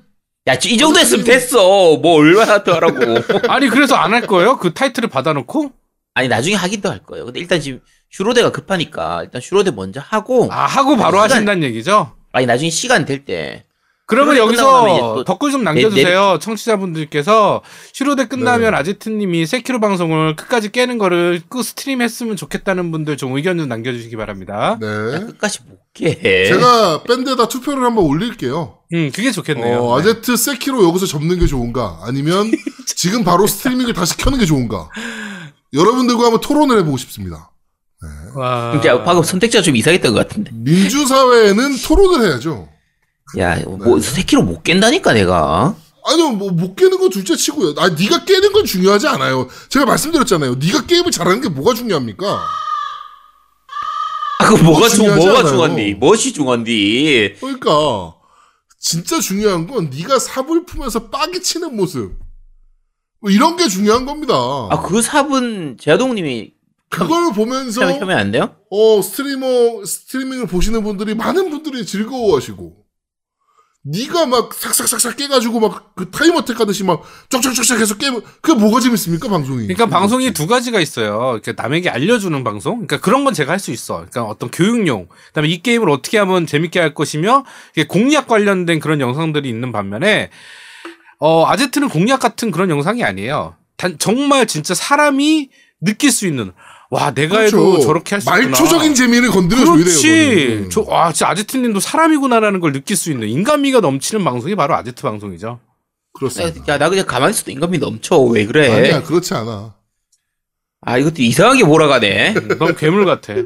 야, 0.49 0.55
이 0.55 0.79
정도 0.79 0.99
했으면 0.99 1.25
됐어. 1.25 1.97
뭐, 1.99 2.15
얼마나 2.17 2.65
더 2.65 2.73
하라고. 2.73 2.99
아니, 3.53 3.69
그래서 3.69 3.95
안 3.95 4.13
할 4.15 4.27
거예요? 4.27 4.57
그 4.59 4.73
타이틀을 4.73 5.09
받아놓고? 5.11 5.71
아니, 6.15 6.29
나중에 6.29 6.57
하기도 6.57 6.91
할 6.91 6.99
거예요. 7.05 7.27
근데 7.27 7.41
일단 7.41 7.61
지금 7.61 7.81
슈로데가 8.11 8.51
급하니까 8.53 9.23
일단 9.23 9.41
슈로데 9.43 9.71
먼저 9.71 10.01
하고. 10.03 10.49
아, 10.51 10.65
하고 10.67 10.97
바로 10.97 11.19
시간- 11.19 11.31
하신다는 11.31 11.63
얘기죠? 11.65 12.13
아니, 12.33 12.47
나중에 12.47 12.71
시간 12.71 13.05
될 13.05 13.25
때. 13.27 13.65
그러면 14.15 14.37
여기서 14.37 15.15
또 15.17 15.25
댓글 15.25 15.51
좀 15.51 15.61
내- 15.61 15.65
남겨주세요. 15.65 16.39
청취자분들께서 16.41 17.63
슈로데 17.93 18.27
끝나면 18.29 18.71
네. 18.73 18.77
아제트님이 18.77 19.47
세키로 19.47 19.81
방송을 19.81 20.37
끝까지 20.37 20.71
깨는 20.71 20.99
거를 20.99 21.41
그 21.49 21.63
stream 21.63 22.03
했으면 22.03 22.37
좋겠다는 22.37 22.91
분들 22.93 23.17
좀 23.17 23.35
의견 23.37 23.59
좀 23.59 23.69
남겨주시기 23.69 24.17
바랍니다. 24.17 24.73
야, 24.73 24.79
네. 24.81 24.87
끝까지 25.27 25.61
못 25.69 25.79
깨. 25.95 26.15
제가 26.49 27.03
밴드에다 27.05 27.49
투표를 27.49 27.83
한번 27.85 28.05
올릴게요. 28.05 28.79
음, 28.95 29.11
그게 29.15 29.31
좋겠네요. 29.33 29.79
어, 29.85 30.01
네. 30.01 30.11
아제트 30.11 30.37
세키로 30.37 30.85
여기서 30.89 31.07
접는 31.07 31.39
게 31.39 31.47
좋은가? 31.47 32.01
아니면 32.03 32.51
지금 32.87 33.25
바로 33.25 33.47
스트리밍을 33.47 33.93
다시 33.95 34.17
켜는 34.17 34.39
게 34.39 34.47
좋은가? 34.47 34.89
여러분들과 35.73 36.25
한번 36.25 36.41
토론을 36.41 36.79
해보고 36.81 36.97
싶습니다. 36.99 37.51
와. 38.35 38.73
진짜 38.73 39.03
방금 39.05 39.23
선택지가 39.23 39.63
좀 39.63 39.77
이상했던 39.77 40.13
것 40.13 40.27
같은데. 40.27 40.51
민주사회에는 40.55 41.77
토론을 41.87 42.27
해야죠. 42.29 42.69
야, 43.39 43.59
뭐 43.65 43.99
네. 43.99 44.03
세키로 44.03 44.43
못 44.43 44.63
깬다니까 44.63 45.13
내가. 45.15 45.75
아니요, 46.05 46.31
뭐, 46.31 46.51
못 46.51 46.75
깨는 46.75 46.99
건 46.99 47.11
둘째 47.11 47.37
치고요. 47.37 47.75
아, 47.79 47.89
네가 47.89 48.25
깨는 48.25 48.53
건 48.53 48.65
중요하지 48.65 49.07
않아요. 49.09 49.49
제가 49.69 49.87
말씀드렸잖아요. 49.87 50.57
네가 50.57 50.87
게임을 50.87 51.11
잘하는 51.13 51.41
게 51.41 51.49
뭐가 51.49 51.75
중요합니까? 51.75 52.45
아, 54.41 54.45
그 54.49 54.55
뭐가 54.57 54.89
중 54.89 55.15
뭐가. 55.15 55.45
중요한디? 55.45 55.95
무엇이 55.95 56.33
중요한디? 56.33 57.37
그러니까, 57.41 58.15
진짜 58.81 59.21
중요한 59.21 59.69
건 59.69 59.91
네가 59.91 60.19
삽을 60.19 60.67
품에서 60.67 61.09
빠개 61.09 61.41
치는 61.41 61.77
모습. 61.77 62.17
뭐 63.21 63.31
이런 63.31 63.57
게 63.57 63.69
중요한 63.69 64.05
겁니다. 64.05 64.35
아, 64.35 64.83
그 64.83 65.01
삽은 65.01 65.77
제아동님이 65.81 66.53
그걸 66.91 67.33
보면서, 67.33 67.81
켜면 67.81 68.19
안 68.19 68.33
돼요? 68.33 68.57
어, 68.71 69.01
스트리머, 69.01 69.85
스트리밍을 69.85 70.47
보시는 70.49 70.83
분들이, 70.83 71.15
많은 71.15 71.49
분들이 71.49 71.87
즐거워하시고, 71.87 72.82
네가 73.85 74.27
막 74.27 74.55
삭삭삭삭 74.55 75.17
깨가지고 75.17 75.59
막 75.61 75.95
그 75.95 76.11
타이머 76.11 76.45
택 76.45 76.59
하듯이 76.59 76.85
막 76.85 77.03
쫙쫙쫙쫙 77.29 77.79
해서 77.79 77.97
깨면, 77.97 78.23
그게 78.41 78.59
뭐가 78.59 78.81
재밌습니까, 78.81 79.29
방송이? 79.29 79.67
그러니까 79.67 79.87
방송이 79.87 80.33
두 80.33 80.47
가지가 80.47 80.81
있어요. 80.81 81.39
그러니까 81.43 81.63
남에게 81.63 81.91
알려주는 81.91 82.43
방송. 82.45 82.87
그러니까 82.87 83.01
그런 83.01 83.25
건 83.25 83.35
제가 83.35 83.53
할 83.53 83.59
수 83.59 83.71
있어. 83.71 83.97
그러니까 83.97 84.25
어떤 84.25 84.51
교육용. 84.51 85.09
그다음에 85.29 85.49
이 85.49 85.63
게임을 85.63 85.89
어떻게 85.91 86.19
하면 86.19 86.47
재밌게 86.47 86.81
할 86.81 86.95
것이며 86.95 87.45
이게 87.73 87.87
공략 87.87 88.27
관련된 88.27 88.81
그런 88.81 89.01
영상들이 89.01 89.49
있는 89.49 89.71
반면에 89.71 90.31
어 91.19 91.47
아제트는 91.47 91.89
공략 91.89 92.19
같은 92.21 92.51
그런 92.51 92.71
영상이 92.71 93.05
아니에요. 93.05 93.55
단 93.77 93.99
정말 93.99 94.47
진짜 94.47 94.75
사람이 94.75 95.51
느낄 95.81 96.11
수 96.11 96.27
있는 96.27 96.53
와 96.93 97.11
내가 97.11 97.41
해도 97.41 97.81
저렇게 97.81 98.17
할수 98.17 98.29
있구나. 98.29 98.37
그렇죠. 98.49 98.63
말초적인 98.65 98.95
재미를 98.95 99.31
건드려줘야 99.31 99.77
돼요. 99.77 99.85
그렇지. 99.85 100.69
저, 100.71 100.83
와, 100.83 101.11
진짜 101.11 101.31
아제트님도 101.31 101.81
사람이구나라는 101.81 102.61
걸 102.61 102.73
느낄 102.73 102.97
수 102.99 103.11
있는 103.11 103.29
인간미가 103.29 103.81
넘치는 103.81 104.23
방송이 104.23 104.55
바로 104.57 104.75
아제트 104.75 105.01
방송이죠. 105.01 105.59
그렇습니다. 106.13 106.75
야, 106.75 106.77
나 106.77 106.91
그냥 106.91 107.07
가만히 107.07 107.31
있어도 107.31 107.51
인간미 107.51 107.79
넘쳐. 107.79 108.19
왜 108.19 108.45
그래? 108.45 108.71
아니야, 108.71 109.03
그렇지 109.03 109.33
않아. 109.33 109.75
아, 110.83 110.99
이것도 110.99 111.23
이상하게 111.23 111.65
몰아가네. 111.65 112.35
너무 112.59 112.75
괴물 112.75 113.07
같아. 113.07 113.37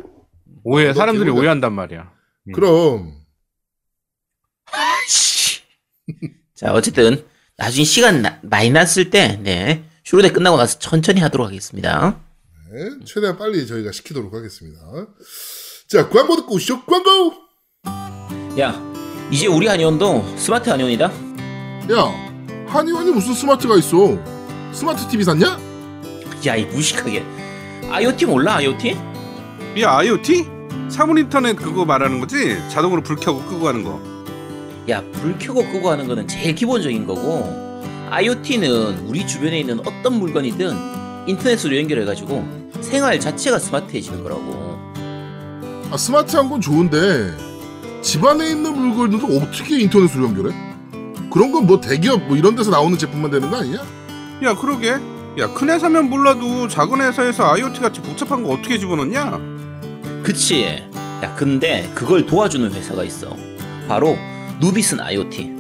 오해, 0.64 0.88
너 0.88 0.94
사람들이 0.94 1.26
괴물이야. 1.26 1.40
오해한단 1.40 1.72
말이야. 1.72 2.10
음. 2.48 2.52
그럼, 2.52 3.12
자, 6.56 6.72
어쨌든 6.72 7.24
나중에 7.58 7.84
시간 7.84 8.22
나- 8.22 8.40
많이 8.42 8.70
났을 8.70 9.10
때, 9.10 9.38
네. 9.40 9.84
슈로데 10.02 10.32
끝나고 10.32 10.56
나서 10.56 10.80
천천히 10.80 11.20
하도록 11.20 11.46
하겠습니다. 11.46 12.18
네, 12.76 12.90
최대한 13.06 13.38
빨리 13.38 13.66
저희가 13.66 13.90
시키도록 13.90 14.34
하겠습니다. 14.34 14.82
자, 15.88 16.10
광고 16.10 16.36
듣고 16.36 16.56
오시죠. 16.56 16.84
광고! 16.84 17.32
야, 18.60 18.78
이제 19.30 19.46
우리 19.46 19.66
한의원도 19.66 20.36
스마트 20.36 20.68
한의원이다. 20.68 21.06
야, 21.06 22.66
한의원이 22.66 23.12
무슨 23.12 23.32
스마트가 23.32 23.78
있어? 23.78 24.18
스마트 24.74 25.08
TV 25.08 25.24
샀냐? 25.24 25.58
야, 26.46 26.54
이 26.54 26.66
무식하게. 26.66 27.24
IoT 27.88 28.26
몰라, 28.26 28.56
IoT? 28.56 28.94
야, 29.80 29.96
IoT? 29.96 30.44
사물 30.90 31.20
인터넷 31.20 31.56
그거 31.56 31.86
말하는 31.86 32.20
거지? 32.20 32.58
자동으로 32.68 33.02
불 33.02 33.16
켜고 33.16 33.40
끄고 33.46 33.68
하는 33.68 33.84
거. 33.84 33.98
야, 34.90 35.02
불 35.12 35.38
켜고 35.38 35.66
끄고 35.66 35.90
하는 35.90 36.06
거는 36.06 36.28
제일 36.28 36.54
기본적인 36.54 37.06
거고, 37.06 37.80
IoT는 38.10 39.06
우리 39.06 39.26
주변에 39.26 39.60
있는 39.60 39.80
어떤 39.80 40.18
물건이든 40.18 40.96
인터넷으로 41.26 41.76
연결해가지고 41.76 42.65
생활 42.82 43.18
자체가 43.20 43.58
스마트해지는 43.58 44.22
거라고. 44.22 44.76
아, 45.90 45.96
스마트한 45.96 46.48
건 46.50 46.60
좋은데, 46.60 47.32
집 48.02 48.24
안에 48.24 48.50
있는 48.50 48.76
물건들도 48.76 49.26
어떻게 49.38 49.80
인터넷으로 49.80 50.24
연결해? 50.24 50.54
그런 51.30 51.52
건 51.52 51.66
뭐 51.66 51.80
대기업 51.80 52.22
뭐 52.28 52.36
이런 52.36 52.54
데서 52.56 52.70
나오는 52.70 52.96
제품만 52.96 53.30
되는 53.30 53.50
거 53.50 53.56
아니냐? 53.58 53.78
야, 54.44 54.54
그러게. 54.54 54.96
야, 55.38 55.52
큰 55.52 55.68
회사면 55.68 56.08
몰라도 56.08 56.66
작은 56.66 57.00
회사에서 57.00 57.44
IoT 57.52 57.80
같이 57.80 58.00
복잡한 58.00 58.42
거 58.42 58.50
어떻게 58.50 58.78
집어넣냐? 58.78 59.38
그치? 60.22 60.64
야, 61.22 61.34
근데 61.34 61.90
그걸 61.94 62.24
도와주는 62.26 62.72
회사가 62.72 63.04
있어. 63.04 63.36
바로 63.86 64.16
누비슨 64.60 65.00
IoT. 65.00 65.56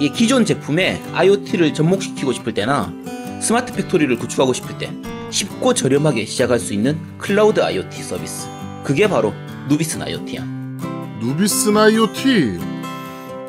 이 0.00 0.10
기존 0.12 0.44
제품에 0.44 1.02
IoT를 1.14 1.72
접목시키고 1.72 2.32
싶을 2.32 2.52
때나 2.52 2.92
스마트 3.40 3.72
팩토리를 3.72 4.14
구축하고 4.18 4.52
싶을 4.52 4.76
때 4.76 4.90
쉽고 5.34 5.74
저렴하게 5.74 6.26
시작할 6.26 6.60
수 6.60 6.72
있는 6.72 6.96
클라우드 7.18 7.60
IoT 7.60 8.02
서비스. 8.04 8.46
그게 8.84 9.08
바로 9.08 9.34
누비슨 9.68 10.02
IoT야. 10.02 10.44
누비슨 11.20 11.76
IoT. 11.76 12.58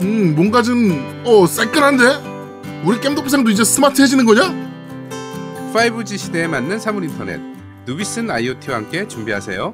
음, 0.02 0.34
뭔가 0.36 0.64
좀, 0.64 1.24
어, 1.26 1.46
새끈한데? 1.46 2.84
우리 2.84 3.00
겜덕비상도 3.00 3.52
이제 3.52 3.64
스마트해지는 3.64 4.26
거냐? 4.26 4.54
5G 5.74 6.18
시대에 6.18 6.48
맞는 6.48 6.80
사물 6.80 7.04
인터넷. 7.04 7.40
누비슨 7.86 8.32
IoT와 8.32 8.78
함께 8.78 9.08
준비하세요. 9.08 9.72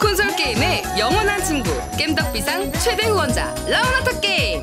콘솔 0.00 0.36
게임의 0.36 0.82
영원한 0.96 1.42
친구 1.42 1.70
겜덕비상 1.98 2.70
최대 2.74 3.08
후원자 3.08 3.52
라운하터 3.66 4.20
게임 4.20 4.62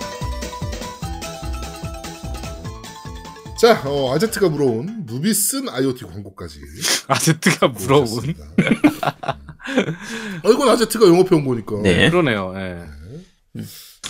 자, 3.61 3.79
어, 3.85 4.15
아제트가 4.15 4.49
물어온 4.49 5.03
누비슨 5.05 5.69
IoT 5.69 6.05
광고까지. 6.05 6.59
아제트가. 7.07 7.71
보셨습니다. 7.71 8.43
어, 10.43 10.51
이건 10.51 10.69
아제트가 10.69 11.05
영어평 11.05 11.43
보니까. 11.43 11.75
네. 11.83 12.09
그러네요. 12.09 12.53
예. 12.57 13.61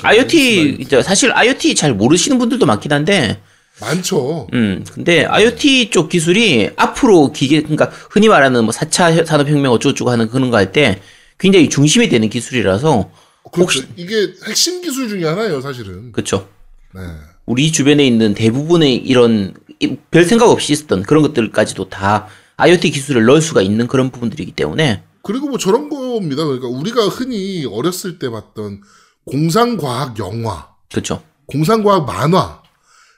IoT 0.04 0.78
이제 0.80 1.02
사실 1.04 1.34
IoT 1.34 1.76
잘 1.76 1.94
모르시는 1.94 2.38
분들도 2.40 2.66
많긴 2.66 2.94
한데 2.94 3.42
많죠. 3.82 4.48
음 4.54 4.86
근데 4.94 5.26
IoT 5.26 5.90
쪽 5.90 6.08
기술이 6.08 6.70
앞으로 6.78 7.34
기계 7.34 7.62
그러니까 7.62 7.92
흔히 8.10 8.30
말하는 8.30 8.64
뭐 8.64 8.72
4차 8.74 9.26
산업혁명 9.26 9.74
어쩌고저쩌고 9.74 10.12
하는 10.12 10.30
그런 10.30 10.50
거 10.50 10.56
할 10.58 10.72
때 10.72 11.02
굉장히 11.38 11.68
중심이 11.68 12.08
되는 12.08 12.30
기술이라서 12.30 13.12
그렇죠. 13.52 13.82
이게 13.98 14.34
핵심 14.48 14.82
기술 14.82 15.10
중에 15.10 15.26
하나예요, 15.26 15.60
사실은. 15.60 16.14
그렇죠. 16.14 16.48
네. 16.94 17.02
우리 17.46 17.72
주변에 17.72 18.06
있는 18.06 18.34
대부분의 18.34 18.96
이런 18.96 19.54
이- 19.80 19.98
별 20.12 20.24
생각 20.26 20.50
없이 20.50 20.74
있었던 20.74 21.04
그런 21.04 21.24
것들까지도 21.24 21.90
다 21.90 22.28
IoT 22.58 22.92
기술을 22.92 23.26
넣을 23.26 23.42
수가 23.42 23.62
있는 23.62 23.88
그런 23.88 24.12
부분들이기 24.12 24.52
때문에 24.54 25.04
그리고 25.24 25.48
뭐 25.50 25.58
저런 25.58 25.90
겁니다. 25.90 26.44
그러니까 26.46 26.68
우리가 26.68 27.08
흔히 27.08 27.66
어렸을 27.66 28.20
때 28.20 28.30
봤던 28.30 28.82
공상과학 29.26 30.18
영화, 30.20 30.70
그렇죠. 30.92 31.24
공상과학 31.48 32.06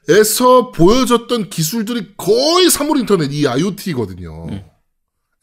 만화에서 0.08 0.72
보여졌던 0.72 1.50
기술들이 1.50 2.14
거의 2.18 2.70
사물 2.70 3.00
인터넷 3.00 3.32
이 3.32 3.48
IoT거든요. 3.48 4.48
음. 4.50 4.50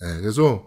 네, 0.01 0.21
그래서 0.21 0.43
저 0.43 0.63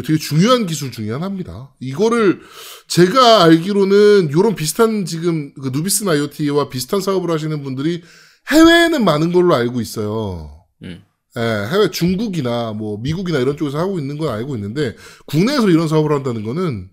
되게 0.00 0.18
중요한 0.18 0.66
기술 0.66 0.90
중에 0.90 1.10
하나입니다. 1.10 1.74
이거를 1.80 2.40
제가 2.88 3.42
알기로는 3.44 4.30
이런 4.30 4.54
비슷한 4.54 5.04
지금 5.04 5.52
그 5.54 5.68
누비스 5.68 6.08
IoT와 6.08 6.70
비슷한 6.70 7.00
사업을 7.02 7.30
하시는 7.30 7.62
분들이 7.62 8.02
해외에는 8.50 9.04
많은 9.04 9.32
걸로 9.32 9.54
알고 9.54 9.80
있어요. 9.80 10.64
음. 10.82 11.04
예, 11.36 11.40
해외 11.40 11.90
중국이나 11.90 12.72
뭐 12.72 12.98
미국이나 12.98 13.38
이런 13.38 13.56
쪽에서 13.56 13.78
하고 13.78 13.98
있는 13.98 14.18
건 14.18 14.28
알고 14.28 14.54
있는데 14.56 14.96
국내에서 15.26 15.68
이런 15.68 15.88
사업을 15.88 16.12
한다는 16.12 16.42
거는 16.42 16.90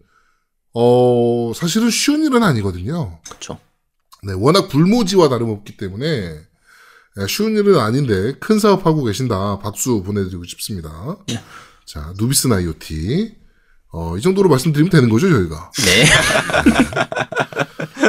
어 0.73 1.51
사실은 1.55 1.89
쉬운 1.89 2.25
일은 2.25 2.43
아니거든요. 2.43 3.19
그렇죠. 3.25 3.59
네, 4.23 4.33
워낙 4.33 4.67
불모지와 4.67 5.29
다름없기 5.29 5.77
때문에 5.77 6.05
예, 7.21 7.27
쉬운 7.27 7.57
일은 7.57 7.79
아닌데 7.79 8.33
큰 8.39 8.59
사업 8.59 8.85
하고 8.85 9.03
계신다. 9.03 9.59
박수 9.59 10.03
보내드리고 10.03 10.43
싶습니다. 10.45 11.17
네. 11.27 11.41
자, 11.91 12.13
누비스 12.19 12.47
IoT. 12.47 13.31
어, 13.91 14.15
이 14.15 14.21
정도로 14.21 14.47
말씀드리면 14.47 14.91
되는 14.91 15.09
거죠, 15.09 15.27
저희가. 15.27 15.71
네. 15.85 16.05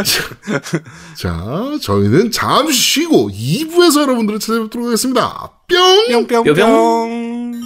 자, 1.16 1.78
저희는 1.81 2.31
잠시 2.31 2.78
쉬고 2.78 3.31
2부에서 3.31 4.02
여러분들을 4.02 4.39
찾아뵙도록 4.39 4.89
하겠습니다. 4.89 5.51
뿅! 5.66 6.27
뿅뿅 6.27 6.44
뿅. 6.55 7.62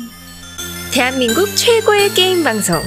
대한민국 0.93 1.49
최고의 1.57 2.15
게임 2.15 2.45
방송 2.45 2.81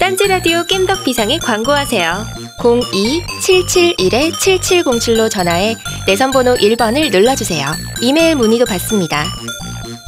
딴지 0.00 0.26
라디오 0.26 0.64
겜덕 0.64 1.04
비상에 1.04 1.38
광고하세요. 1.40 2.24
02-771-7707로 2.58 5.28
전화해 5.30 5.76
내선 6.06 6.30
번호 6.30 6.54
1번을 6.54 7.10
눌러주세요. 7.10 7.66
이메일 8.00 8.36
문의도 8.36 8.64
받습니다. 8.64 9.26